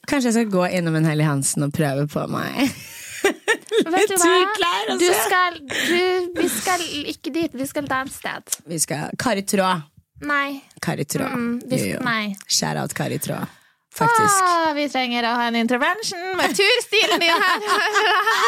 Kanskje 0.08 0.30
jeg 0.30 0.34
skal 0.38 0.50
gå 0.50 0.64
innom 0.78 0.96
en 0.96 1.04
Helly 1.04 1.26
Hansen 1.26 1.66
og 1.66 1.74
prøve 1.76 2.06
på 2.08 2.26
meg. 2.32 2.70
Vet 3.94 4.08
du 4.08 4.16
hva? 4.20 4.30
altså. 4.88 4.98
Du 5.00 5.08
skal, 5.26 5.58
du, 5.68 6.40
vi 6.40 6.48
skal 6.52 6.84
ikke 7.12 7.32
dit, 7.34 7.56
vi 7.56 7.66
skal 7.66 7.84
et 7.84 7.96
annet 7.98 8.14
sted. 8.14 8.60
Vi 8.70 8.78
skal 8.80 9.12
Kari 9.20 9.44
Traa. 9.48 9.82
Nei. 10.24 10.62
Kari 10.82 11.04
Traa. 11.04 11.28
Mm, 11.34 11.60
vi. 11.70 12.36
Shout 12.48 12.80
out 12.80 12.94
Kari 12.94 13.18
Traa. 13.18 13.46
Faktisk. 13.94 14.42
Ah, 14.42 14.72
vi 14.74 14.88
trenger 14.90 15.22
å 15.28 15.32
ha 15.38 15.44
en 15.46 15.54
intervention 15.54 16.32
med 16.34 16.50
turstilen 16.58 17.20
din 17.22 17.42
her. 17.44 17.66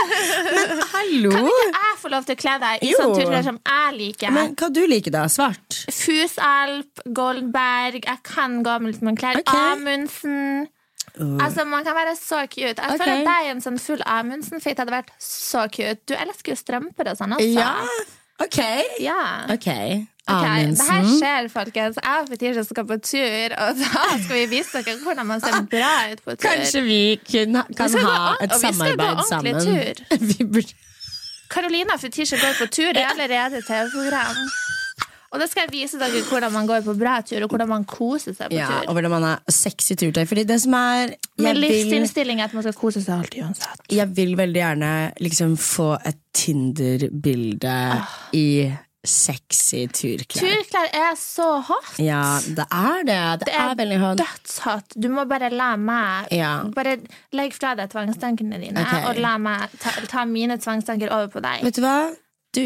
Hallo! 0.97 1.31
Kan 1.31 1.47
ikke 1.47 1.69
jeg 1.69 1.99
få 2.01 2.11
lov 2.11 2.27
til 2.27 2.35
å 2.35 2.41
kle 2.41 2.55
deg 2.65 2.83
i 2.83 2.89
Jo. 2.91 2.97
sånn 2.99 3.15
turstil 3.15 3.45
som 3.47 3.61
jeg 3.61 3.93
liker? 4.01 4.35
Men 4.35 4.57
hva 4.59 4.71
du 4.75 4.81
liker 4.91 5.15
da? 5.15 5.23
Svart? 5.31 5.77
Fusalp, 5.95 7.05
Goldberg, 7.15 8.01
jeg 8.11 8.25
kan 8.27 8.59
gå 8.67 8.75
med 8.83 8.97
litt 8.97 9.07
med 9.07 9.21
klær. 9.23 9.39
okay. 9.39 9.71
Amundsen. 9.77 10.67
Altså, 11.17 11.65
Man 11.65 11.87
kan 11.87 11.95
være 11.95 12.17
så 12.19 12.43
cute. 12.51 12.75
Jeg 12.75 12.77
okay. 12.83 12.99
føler 12.99 13.23
at 13.23 13.31
deg 13.31 13.47
i 13.47 13.55
en 13.55 13.63
sånn 13.65 13.79
full 13.81 14.03
Amundsen-fit 14.03 14.83
hadde 14.83 14.97
vært 14.99 15.15
så 15.23 15.69
cute. 15.71 16.03
Du 16.11 16.19
elsker 16.19 16.57
jo 16.57 16.59
strømper 16.59 17.15
og 17.15 17.23
sånn 17.23 17.39
også. 17.39 17.55
Ja. 17.55 17.71
Ok. 18.43 18.61
Ja. 19.01 19.23
Ok. 19.55 19.71
Ok, 20.27 20.47
det 20.75 20.87
her 20.91 21.05
skjer, 21.07 21.49
folkens. 21.53 21.99
Jeg 22.03 22.23
og 22.23 22.29
Fetisha 22.33 22.63
skal 22.67 22.87
på 22.89 22.97
tur, 22.99 23.55
og 23.63 23.79
da 23.79 24.07
skal 24.25 24.35
vi 24.41 24.47
vise 24.57 24.81
dere 24.83 24.97
hvordan 25.05 25.27
man 25.29 25.41
ser 25.45 25.61
bra 25.71 25.93
ut 26.13 26.23
på 26.25 26.35
tur. 26.35 26.49
Kanskje 26.49 26.83
vi 26.83 27.01
kun, 27.31 27.61
kan 27.79 27.93
vi 27.95 28.03
ha 28.03 28.35
et 28.43 28.57
samarbeid 28.61 29.23
sammen. 29.29 29.55
og 29.55 29.63
vi 29.63 29.67
skal 29.71 29.77
gå 29.77 30.19
ordentlig. 30.19 30.57
Vi 30.59 30.67
Karolina 31.51 31.95
og 31.95 32.01
Fetisha 32.03 32.37
går 32.43 32.57
på 32.59 32.67
tur. 32.75 32.91
Er 32.91 33.13
allerede 33.13 33.61
TV-program. 33.63 34.41
Og 35.31 35.41
da 35.43 35.47
skal 35.51 35.67
jeg 35.67 35.73
vise 35.77 35.99
dere 36.01 36.23
hvordan 36.27 36.53
man 36.55 36.67
går 36.67 36.81
på 36.87 36.95
bra 36.99 37.21
tur, 37.27 37.43
og 37.45 37.51
hvordan 37.53 37.69
man 37.69 37.85
koser 37.85 38.35
seg 38.35 38.51
på 38.51 38.57
Ja, 38.57 38.67
tur. 38.67 38.89
og 38.89 38.93
hvordan 38.99 39.11
man 39.15 39.23
har 39.29 39.41
sexy 39.53 39.95
turtøy. 39.99 40.25
Fordi 40.27 40.43
det 40.49 40.57
som 40.63 40.75
er 40.79 41.15
Min 41.39 41.57
livsinnstilling 41.61 42.41
er 42.41 42.45
at 42.51 42.55
man 42.55 42.63
skal 42.67 42.75
kose 42.79 43.03
seg 43.05 43.15
alltid 43.21 43.43
uansett. 43.47 43.87
jeg 43.95 44.11
vil 44.17 44.35
veldig 44.39 44.59
gjerne 44.63 44.93
liksom 45.23 45.55
få 45.61 45.93
et 46.07 46.19
Tinder-bilde 46.37 47.77
i 48.37 48.47
sexy 49.11 49.85
turklær. 49.89 50.43
Turklær 50.45 50.91
er 50.95 51.15
så 51.21 51.47
hot. 51.69 51.93
Ja, 52.03 52.39
det 52.47 52.67
er 52.71 53.05
det. 53.07 53.19
Det, 53.41 53.47
Det 53.49 53.55
er, 53.55 53.71
er 53.71 53.79
veldig 53.81 53.99
hot. 54.03 54.21
dødshot. 54.23 54.97
Du 54.97 55.09
må 55.13 55.25
bare 55.31 55.51
la 55.55 55.73
meg 55.77 56.33
Ja. 56.35 56.53
Bare 56.77 56.97
legg 57.37 57.55
fra 57.57 57.75
deg 57.79 57.91
tvangstankene 57.95 58.61
dine, 58.63 58.83
okay. 58.83 59.05
og 59.11 59.21
la 59.23 59.37
meg 59.39 59.71
ta, 59.81 59.95
ta 60.11 60.25
mine 60.29 60.59
tvangstanker 60.59 61.13
over 61.13 61.29
på 61.37 61.43
deg. 61.45 61.65
Vet 61.67 61.79
du 61.79 61.83
hva? 61.87 61.97
Du 62.57 62.65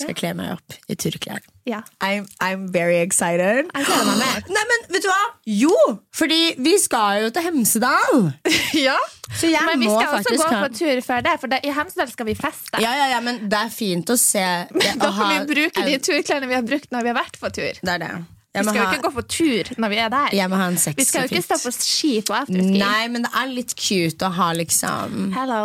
skal 0.00 0.16
kle 0.18 0.32
meg 0.38 0.52
opp 0.56 0.76
i 0.90 0.96
turklær. 0.98 1.44
Ja. 1.68 1.82
I'm, 2.02 2.26
I'm 2.42 2.66
very 2.72 2.98
excited. 3.02 3.68
Jeg 3.70 3.86
gleder 3.86 4.08
meg 4.08 4.18
mer. 4.22 4.42
Nei, 4.56 4.64
men 4.72 4.86
vet 4.94 5.04
du 5.04 5.10
hva? 5.10 5.20
Jo! 5.60 5.76
Fordi 6.16 6.40
vi 6.58 6.74
skal 6.82 7.26
jo 7.26 7.30
til 7.36 7.46
Hemsedal. 7.46 8.30
Så 9.40 9.46
jeg 9.46 9.62
Men 9.62 9.78
vi 9.78 9.86
må 9.86 10.00
skal 10.00 10.16
også 10.18 10.34
gå 10.40 10.48
på 10.50 10.72
tur 10.80 11.00
før 11.06 11.22
det, 11.22 11.36
for 11.38 11.52
det, 11.52 11.60
i 11.62 11.70
Hemsedal 11.74 12.10
skal 12.10 12.26
vi 12.26 12.34
feste. 12.34 12.80
ja, 12.82 12.90
ja, 12.98 13.06
ja, 13.12 13.20
men 13.22 13.44
det 13.46 13.60
er 13.60 13.70
fint 13.70 14.10
å 14.10 14.16
se 14.18 14.42
det, 14.74 14.90
Da 15.00 15.12
å 15.12 15.14
får 15.14 15.30
vi 15.30 15.38
bruke 15.54 15.86
de 15.86 15.96
turklærne 16.02 16.50
vi 16.50 16.58
har 16.58 16.66
brukt 16.66 16.90
når 16.90 17.06
vi 17.06 17.12
har 17.12 17.18
vært 17.20 17.38
på 17.38 17.52
tur. 17.54 17.78
Det 17.78 17.94
er 17.94 18.02
det. 18.02 18.10
Vi 18.50 18.64
skal 18.66 18.80
jo 18.80 18.82
ha, 18.82 18.94
ikke 18.96 19.04
gå 19.04 19.12
på 19.14 19.22
tur 19.30 19.68
når 19.78 19.92
vi 19.92 19.98
er 20.02 20.10
der. 20.10 20.32
jeg 20.34 20.50
må 20.50 20.58
ha 20.58 20.66
en 20.72 20.80
sexy 20.82 20.98
Vi 20.98 21.06
skal 21.06 21.22
jo 21.22 21.30
ikke 21.30 21.44
stå 21.46 21.58
på 21.62 21.70
ski 21.76 22.12
på 22.26 22.34
afterski. 22.34 22.80
Nei, 22.82 23.04
men 23.14 23.22
det 23.28 23.30
er 23.38 23.52
litt 23.54 23.76
cute 23.78 24.26
å 24.26 24.32
ha 24.40 24.48
liksom 24.58 25.30
Hello. 25.36 25.62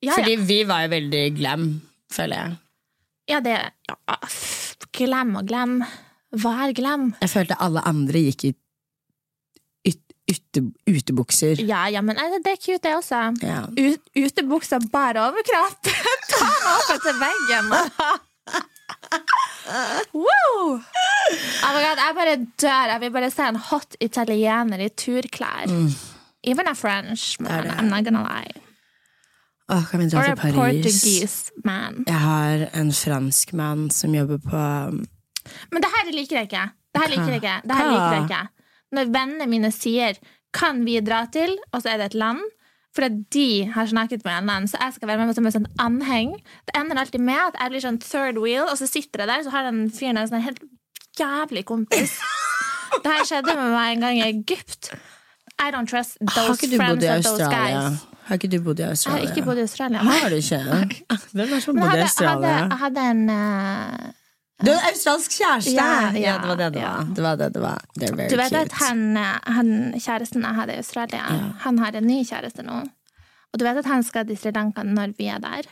Ja, 0.00 0.14
Fordi 0.16 0.38
ja. 0.38 0.44
vi 0.48 0.58
var 0.64 0.86
jo 0.86 0.92
veldig 0.94 1.24
glam, 1.36 1.66
føler 2.08 2.40
jeg. 2.40 2.54
Ja, 3.30 3.40
det 3.44 3.56
ja, 3.88 3.96
Glem 4.96 5.36
og 5.38 5.46
glem. 5.48 5.80
Er 6.34 6.72
glem? 6.76 7.12
Jeg 7.22 7.30
følte 7.32 7.56
alle 7.62 7.82
andre 7.88 8.20
gikk 8.28 8.50
i 8.50 8.54
ute, 10.30 10.62
utebukser. 10.86 11.60
Ja, 11.66 11.84
ja, 11.90 12.02
men 12.02 12.18
eh, 12.18 12.38
det 12.44 12.54
er 12.54 12.60
cute, 12.60 12.82
det 12.84 12.94
også. 12.96 13.20
Ja. 13.42 13.64
Ut, 13.66 14.10
utebuksa, 14.16 14.80
bare 14.92 15.24
overkropp. 15.28 15.90
Ta 16.30 16.46
den 16.46 16.68
opp 16.74 17.06
til 17.06 17.22
veggen. 17.22 17.72
Wow! 20.10 20.80
Oh 20.80 21.76
God, 21.76 22.00
jeg 22.00 22.14
bare 22.16 22.32
dør. 22.58 22.88
Jeg 22.90 23.00
vil 23.04 23.12
bare 23.14 23.28
se 23.30 23.44
en 23.46 23.58
hot 23.70 23.94
italiener 24.02 24.82
i 24.82 24.88
turklær. 24.98 25.70
Even 26.42 26.66
a 26.66 26.74
French 26.74 27.36
man. 27.40 27.70
I'm 27.70 27.90
not 27.92 28.04
gonna 28.04 28.24
lie. 28.24 28.59
Åh, 29.70 29.84
kan 29.90 30.02
vi 30.02 30.08
dra 30.10 30.20
Or 30.20 30.28
til 30.28 30.36
Paris? 30.40 30.54
Portuguese 30.56 31.64
man. 31.64 32.04
Jeg 32.06 32.20
har 32.24 32.66
en 32.80 32.92
fransk 32.92 33.52
mann 33.52 33.88
som 33.94 34.14
jobber 34.14 34.40
på 34.42 34.62
Men 35.70 35.82
det 35.82 35.90
her 35.94 36.12
liker 36.12 36.40
jeg 36.40 36.50
ikke. 36.50 36.68
Det 36.94 37.02
her 37.02 37.12
liker 37.14 37.34
jeg 37.34 37.42
ikke. 37.42 37.58
Det 37.64 37.76
her 37.78 37.90
liker 37.90 38.14
jeg 38.16 38.24
ikke. 38.28 38.46
Når 38.98 39.12
vennene 39.14 39.46
mine 39.46 39.70
sier 39.72 40.18
'kan 40.52 40.84
vi 40.84 41.00
dra 41.00 41.26
til', 41.30 41.56
og 41.72 41.82
så 41.82 41.94
er 41.94 41.96
det 41.96 42.06
et 42.06 42.14
land 42.14 42.40
for 42.94 43.06
de 43.08 43.70
har 43.74 43.86
snakket 43.86 44.24
med 44.24 44.38
en 44.38 44.46
land, 44.46 44.68
så 44.68 44.76
jeg 44.80 44.92
skal 44.94 45.08
være 45.08 45.26
med 45.26 45.34
som 45.34 45.46
en 45.46 45.52
sånn 45.52 45.68
anheng. 45.78 46.32
Det 46.66 46.74
ender 46.74 46.98
alltid 46.98 47.22
med 47.22 47.38
at 47.38 47.58
jeg 47.60 47.70
blir 47.70 47.84
sånn 47.84 48.00
third 48.02 48.40
wheel, 48.42 48.66
og 48.66 48.76
så 48.80 48.88
sitter 48.90 49.22
jeg 49.22 49.30
der, 49.30 49.44
så 49.46 49.50
har 49.54 49.68
den 49.68 49.84
fyren 49.94 50.18
en 50.18 50.30
sånn 50.30 50.42
helt 50.42 50.62
jævlig 51.18 51.64
kompis. 51.70 52.18
Det 53.04 53.06
her 53.06 53.22
skjedde 53.22 53.54
med 53.54 53.70
meg 53.70 53.92
en 53.94 54.00
gang 54.02 54.16
i 54.18 54.24
Egypt. 54.26 54.90
I 55.62 55.70
don't 55.70 55.86
trust 55.86 56.18
those 56.34 56.58
friends 56.58 57.04
of 57.04 57.22
those 57.22 57.46
guys. 57.46 58.00
Har 58.30 58.38
ikke 58.38 58.48
du 58.52 58.60
bodd 58.62 58.78
i 58.78 58.84
Australia? 58.86 59.18
Jeg 59.18 59.26
har 59.26 59.34
ikke 59.34 59.46
bodd 59.48 59.58
i 59.58 59.62
Australia. 59.66 60.02
Har 60.06 60.30
du 60.30 60.36
ikke? 60.38 61.04
Hvem 61.36 61.54
er 61.56 61.62
som 61.64 61.74
Men 61.74 61.82
bodde 61.82 61.96
i 61.98 62.04
hadde, 62.06 62.22
jeg 62.22 62.28
hadde, 62.28 62.50
Australia? 62.54 62.76
hadde 62.84 63.06
en 63.10 63.22
uh... 63.34 64.12
Du 64.60 64.70
er 64.70 64.86
australsk 64.90 65.34
kjæreste! 65.34 65.72
Ja, 65.74 65.88
Ja, 66.14 66.20
ja, 66.20 66.36
det 66.38 66.48
var 66.52 66.60
det 66.60 66.68
det 66.76 66.84
var. 66.84 67.10
Det 67.16 67.24
var 67.24 67.36
det 67.40 67.48
det 67.56 67.62
var. 67.64 67.82
Very 67.98 68.28
Du 68.30 68.36
vet 68.36 68.54
cute. 68.54 68.60
at 68.60 68.72
han, 68.84 69.02
eh, 69.16 69.52
han 69.56 69.72
kjæresten 69.96 70.46
jeg 70.46 70.58
hadde 70.60 70.76
i 70.76 70.82
Australia, 70.84 71.22
han 71.64 71.78
har 71.78 71.98
en 71.98 72.06
ny 72.06 72.20
kjæreste 72.28 72.62
nå. 72.62 72.80
Og 73.50 73.58
du 73.58 73.64
vet 73.66 73.82
at 73.82 73.90
han 73.90 74.06
skal 74.06 74.28
til 74.28 74.38
Sri 74.38 74.52
Lanka 74.54 74.84
når 74.86 75.16
vi 75.18 75.26
er 75.26 75.42
der. 75.42 75.66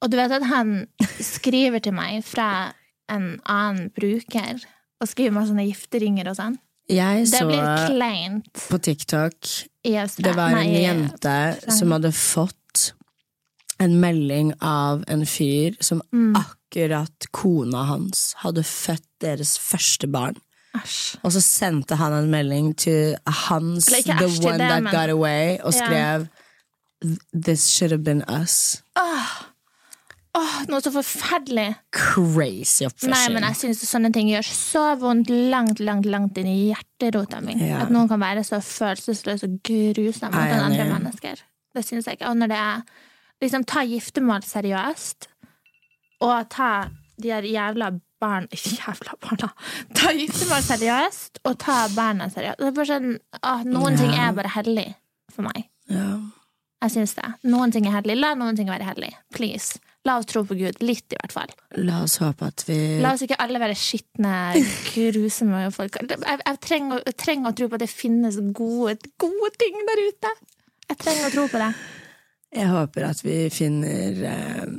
Og 0.00 0.10
du 0.10 0.16
vet 0.16 0.32
at 0.32 0.46
han 0.48 0.86
skriver 1.34 1.84
til 1.84 1.92
meg 1.98 2.24
fra 2.24 2.72
en 3.12 3.34
annen 3.44 3.90
bruker 3.92 4.64
og 5.02 5.10
skriver 5.10 5.34
meg 5.36 5.50
sånne 5.50 5.68
gifteringer 5.68 6.30
og 6.32 6.38
sånn. 6.40 6.56
Jeg 6.90 7.24
Det 7.30 7.38
så 7.38 7.46
blir 7.46 7.86
kleint 7.88 8.52
på 8.68 8.78
TikTok 8.82 9.36
Det 9.84 10.34
var 10.36 10.50
Nei, 10.50 10.64
en 10.66 10.74
i- 10.74 10.82
jente 10.82 11.70
som 11.72 11.90
hadde 11.90 12.12
fått 12.12 12.92
en 13.80 14.00
melding 14.00 14.52
av 14.60 15.04
en 15.08 15.24
fyr 15.26 15.76
som 15.80 16.02
Mm. 16.12 16.36
akkurat 16.36 17.26
kona 17.32 17.84
hans 17.84 18.34
hadde 18.38 18.62
født 18.62 19.06
deres 19.20 19.58
første 19.58 20.06
barn. 20.10 20.36
Æsj. 20.76 21.16
Og 21.24 21.32
så 21.32 21.40
sendte 21.42 21.96
han 21.96 22.12
en 22.12 22.30
melding 22.30 22.74
til 22.76 23.16
hans 23.26 23.90
like, 23.90 24.04
The 24.18 24.26
One 24.26 24.58
det, 24.58 24.68
That 24.68 24.82
men- 24.82 24.92
Got 24.92 25.10
Away 25.10 25.58
og 25.62 25.72
skrev 25.74 26.26
skrev 26.26 26.28
This 27.34 27.66
should 27.68 27.90
have 27.90 28.04
been 28.04 28.22
us. 28.28 28.82
Åh, 30.38 30.52
noe 30.72 30.80
så 30.80 30.88
forferdelig. 30.94 31.66
Crazy 31.92 32.86
oppførsel. 32.88 33.12
Nei, 33.12 33.24
men 33.34 33.44
jeg 33.50 33.58
syns 33.58 33.82
sånne 33.84 34.08
ting 34.14 34.30
gjør 34.32 34.46
så 34.48 34.84
vondt 35.00 35.28
langt, 35.28 35.82
langt 35.84 36.06
langt 36.08 36.38
inn 36.40 36.48
i 36.48 36.70
hjerterota 36.70 37.42
mi. 37.44 37.58
Ja. 37.60 37.82
At 37.84 37.92
noen 37.92 38.08
kan 38.08 38.22
være 38.22 38.44
så 38.48 38.62
følelsesløs 38.64 39.44
og 39.44 39.58
grusom 39.68 40.32
mot 40.32 40.54
andre 40.56 40.86
mennesker. 40.88 41.42
Det 41.76 41.84
syns 41.84 42.08
jeg 42.08 42.16
ikke. 42.16 42.30
Og 42.32 42.40
når 42.40 42.52
det 42.54 42.62
er 42.62 42.80
liksom 43.44 43.66
ta 43.68 43.84
giftermål 43.84 44.46
seriøst, 44.48 45.28
og 46.24 46.48
ta 46.54 46.70
de 47.20 47.32
her 47.34 47.44
jævla 47.44 47.90
barn 48.22 48.48
Jævla 48.78 49.16
barna! 49.20 49.50
Ta 49.98 50.12
giftermål 50.16 50.62
seriøst, 50.64 51.42
og 51.44 51.58
ta 51.60 51.82
barna 51.92 52.30
seriøst. 52.32 52.60
Det 52.62 52.70
er 52.70 52.76
bare 52.80 52.88
sånn, 52.94 53.08
åh, 53.42 53.64
noen 53.68 54.00
ting 54.00 54.14
er 54.16 54.32
bare 54.40 54.56
hellig 54.56 54.88
for 55.34 55.44
meg. 55.44 55.68
ja. 55.92 56.14
Jeg 56.82 56.90
syns 56.96 57.12
det. 57.14 57.28
Noen 57.46 57.70
ting 57.70 57.84
er 57.86 57.92
hellig. 57.94 58.16
La 58.18 58.32
noen 58.34 58.56
ting 58.58 58.66
være 58.66 58.82
hellig. 58.88 59.12
Please. 59.30 59.76
La 60.08 60.16
oss 60.18 60.26
tro 60.26 60.42
på 60.46 60.56
Gud. 60.58 60.80
Litt, 60.82 61.12
i 61.14 61.18
hvert 61.18 61.34
fall. 61.34 61.52
La 61.78 62.00
oss 62.02 62.16
håpe 62.22 62.48
at 62.50 62.64
vi 62.66 62.76
La 63.02 63.12
oss 63.14 63.22
ikke 63.22 63.38
alle 63.42 63.60
være 63.62 63.76
skitne, 63.78 64.32
grusomme 64.90 65.68
folk. 65.74 66.00
Jeg, 66.02 66.18
jeg, 66.42 66.58
trenger, 66.64 67.04
jeg 67.06 67.18
trenger 67.22 67.52
å 67.52 67.56
tro 67.58 67.68
på 67.70 67.78
at 67.78 67.84
det 67.84 67.90
finnes 67.92 68.38
gode, 68.56 68.96
gode 69.22 69.52
ting 69.62 69.78
der 69.86 70.02
ute. 70.08 70.32
Jeg 70.90 70.98
trenger 71.04 71.28
å 71.28 71.34
tro 71.36 71.46
på 71.52 71.60
det. 71.62 71.70
Jeg 72.52 72.68
håper 72.68 73.06
at 73.08 73.22
vi 73.24 73.36
finner 73.54 74.26
eh, 74.28 74.74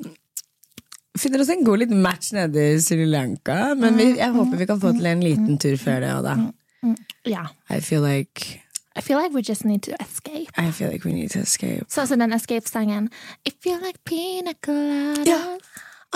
Finner 1.18 1.44
oss 1.44 1.50
en 1.54 1.64
god 1.66 1.84
liten 1.84 2.00
match 2.02 2.32
nede 2.34 2.62
i 2.74 2.78
Sri 2.82 3.06
Lanka. 3.06 3.76
Men 3.78 3.98
vi, 4.00 4.10
jeg 4.18 4.34
håper 4.34 4.58
vi 4.60 4.68
kan 4.70 4.82
få 4.82 4.96
til 4.98 5.08
en 5.12 5.22
liten 5.22 5.60
tur 5.62 5.78
før 5.78 6.02
det 6.02 6.10
òg, 6.10 6.26
da. 6.26 6.94
Ja. 7.30 7.46
I 7.70 7.80
feel 7.86 8.02
like 8.04 8.63
I 8.96 9.02
feel 9.02 9.18
like 9.18 9.34
we 9.34 9.42
just 9.42 9.66
need 9.66 9.82
to 9.84 9.92
escape. 10.00 10.50
I 10.58 10.72
feel 10.72 10.92
like 10.92 11.04
we 11.04 11.14
need 11.14 11.32
to 11.32 11.40
escape. 11.40 11.86
Sånn 11.90 12.08
som 12.08 12.20
den 12.20 12.32
Escape-sangen. 12.34 13.10
If 13.46 13.54
feel 13.60 13.80
like 13.82 14.00
pina 14.06 14.54
coladas, 14.62 15.26
Ja. 15.28 15.58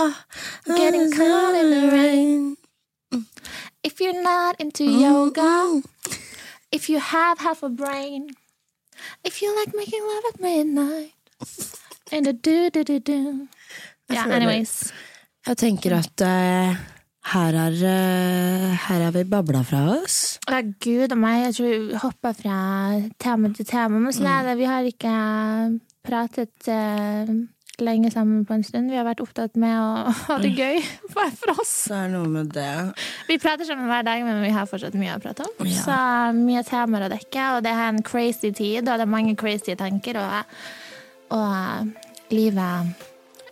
Ah, 0.00 0.24
getting 0.66 1.10
caught 1.10 1.54
in 1.58 1.70
the 1.70 1.90
rain. 1.90 2.56
If 3.82 4.00
you're 4.00 4.22
not 4.22 4.54
into 4.60 4.84
yoga, 4.84 5.82
if 6.70 6.88
you 6.88 7.00
have 7.00 7.40
half 7.40 7.62
a 7.64 7.68
brain, 7.68 8.28
if 9.24 9.42
you 9.42 9.50
like 9.58 9.74
making 9.74 10.02
love 10.02 10.24
at 10.34 10.40
midnight, 10.40 11.14
and 12.12 12.26
a 12.28 12.32
do-do-do-do. 12.32 13.48
Ja, 14.10 14.22
føler- 14.22 14.34
anyways. 14.36 14.92
Jeg 15.46 15.56
tenker 15.56 15.96
at 15.98 16.20
eh, 16.20 16.76
her 17.26 17.56
er 17.58 17.74
eh, 17.84 18.76
Her 18.86 19.04
har 19.04 19.12
vi 19.12 19.24
babla 19.24 19.62
fra 19.66 19.82
oss. 19.98 20.38
Ja, 20.48 20.62
Gud 20.62 21.12
og 21.12 21.18
meg, 21.18 21.48
jeg 21.48 21.54
tror 21.58 21.68
vi 21.68 22.00
hopper 22.04 22.32
fra 22.38 22.56
tema 23.20 23.50
til 23.52 23.68
tema. 23.68 23.98
Men 23.98 24.14
sånn 24.16 24.30
er 24.30 24.48
det, 24.48 24.56
vi 24.60 24.68
har 24.70 24.86
ikke 24.88 25.12
pratet 26.08 26.70
uh, 26.72 27.28
lenge 27.84 28.10
sammen 28.14 28.46
på 28.48 28.56
en 28.56 28.64
stund. 28.64 28.88
Vi 28.90 28.96
har 28.96 29.04
vært 29.04 29.20
opptatt 29.20 29.58
med 29.60 29.76
å 29.76 30.14
ha 30.28 30.38
det 30.40 30.54
gøy 30.56 30.80
hver 31.12 31.36
for 31.42 31.54
oss. 31.58 31.74
Det 31.90 32.00
er 32.00 32.14
noe 32.14 32.32
med 32.32 32.54
det. 32.56 32.72
Vi 33.28 33.38
prater 33.42 33.68
sammen 33.68 33.90
hver 33.90 34.08
dag, 34.08 34.24
men 34.24 34.40
vi 34.46 34.54
har 34.54 34.70
fortsatt 34.70 34.96
mye 34.98 35.18
å 35.18 35.22
prate 35.22 35.44
om. 35.44 35.68
Ja. 35.68 35.84
Så 35.84 36.00
mye 36.38 36.64
temaer 36.66 37.10
å 37.10 37.12
dekke, 37.12 37.52
og 37.58 37.62
det 37.66 37.76
er 37.76 37.92
en 37.92 38.02
crazy 38.06 38.54
tid, 38.54 38.86
og 38.86 38.94
det 38.94 39.04
er 39.04 39.16
mange 39.18 39.36
crazy 39.38 39.76
tanker, 39.78 40.22
og, 40.22 40.58
og 41.36 41.46
eh, 41.52 42.10
livet 42.32 43.06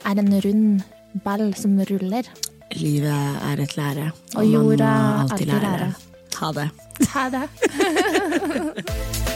er 0.06 0.24
en 0.24 0.36
rund 0.48 0.84
ball 1.26 1.50
som 1.58 1.76
ruller. 1.90 2.28
Livet 2.74 3.38
er 3.50 3.62
et 3.62 3.76
lære, 3.76 4.10
Og 4.34 4.38
og 4.38 4.44
jorda 4.46 4.84
må 4.84 5.20
alltid 5.20 5.46
lære. 5.46 5.94
Ha 6.40 6.52
det. 6.52 6.70
Ha 7.08 7.28
det. 7.30 7.48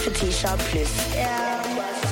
Fetisha 0.00 0.56
pluss. 0.56 1.14
Ja. 1.14 2.09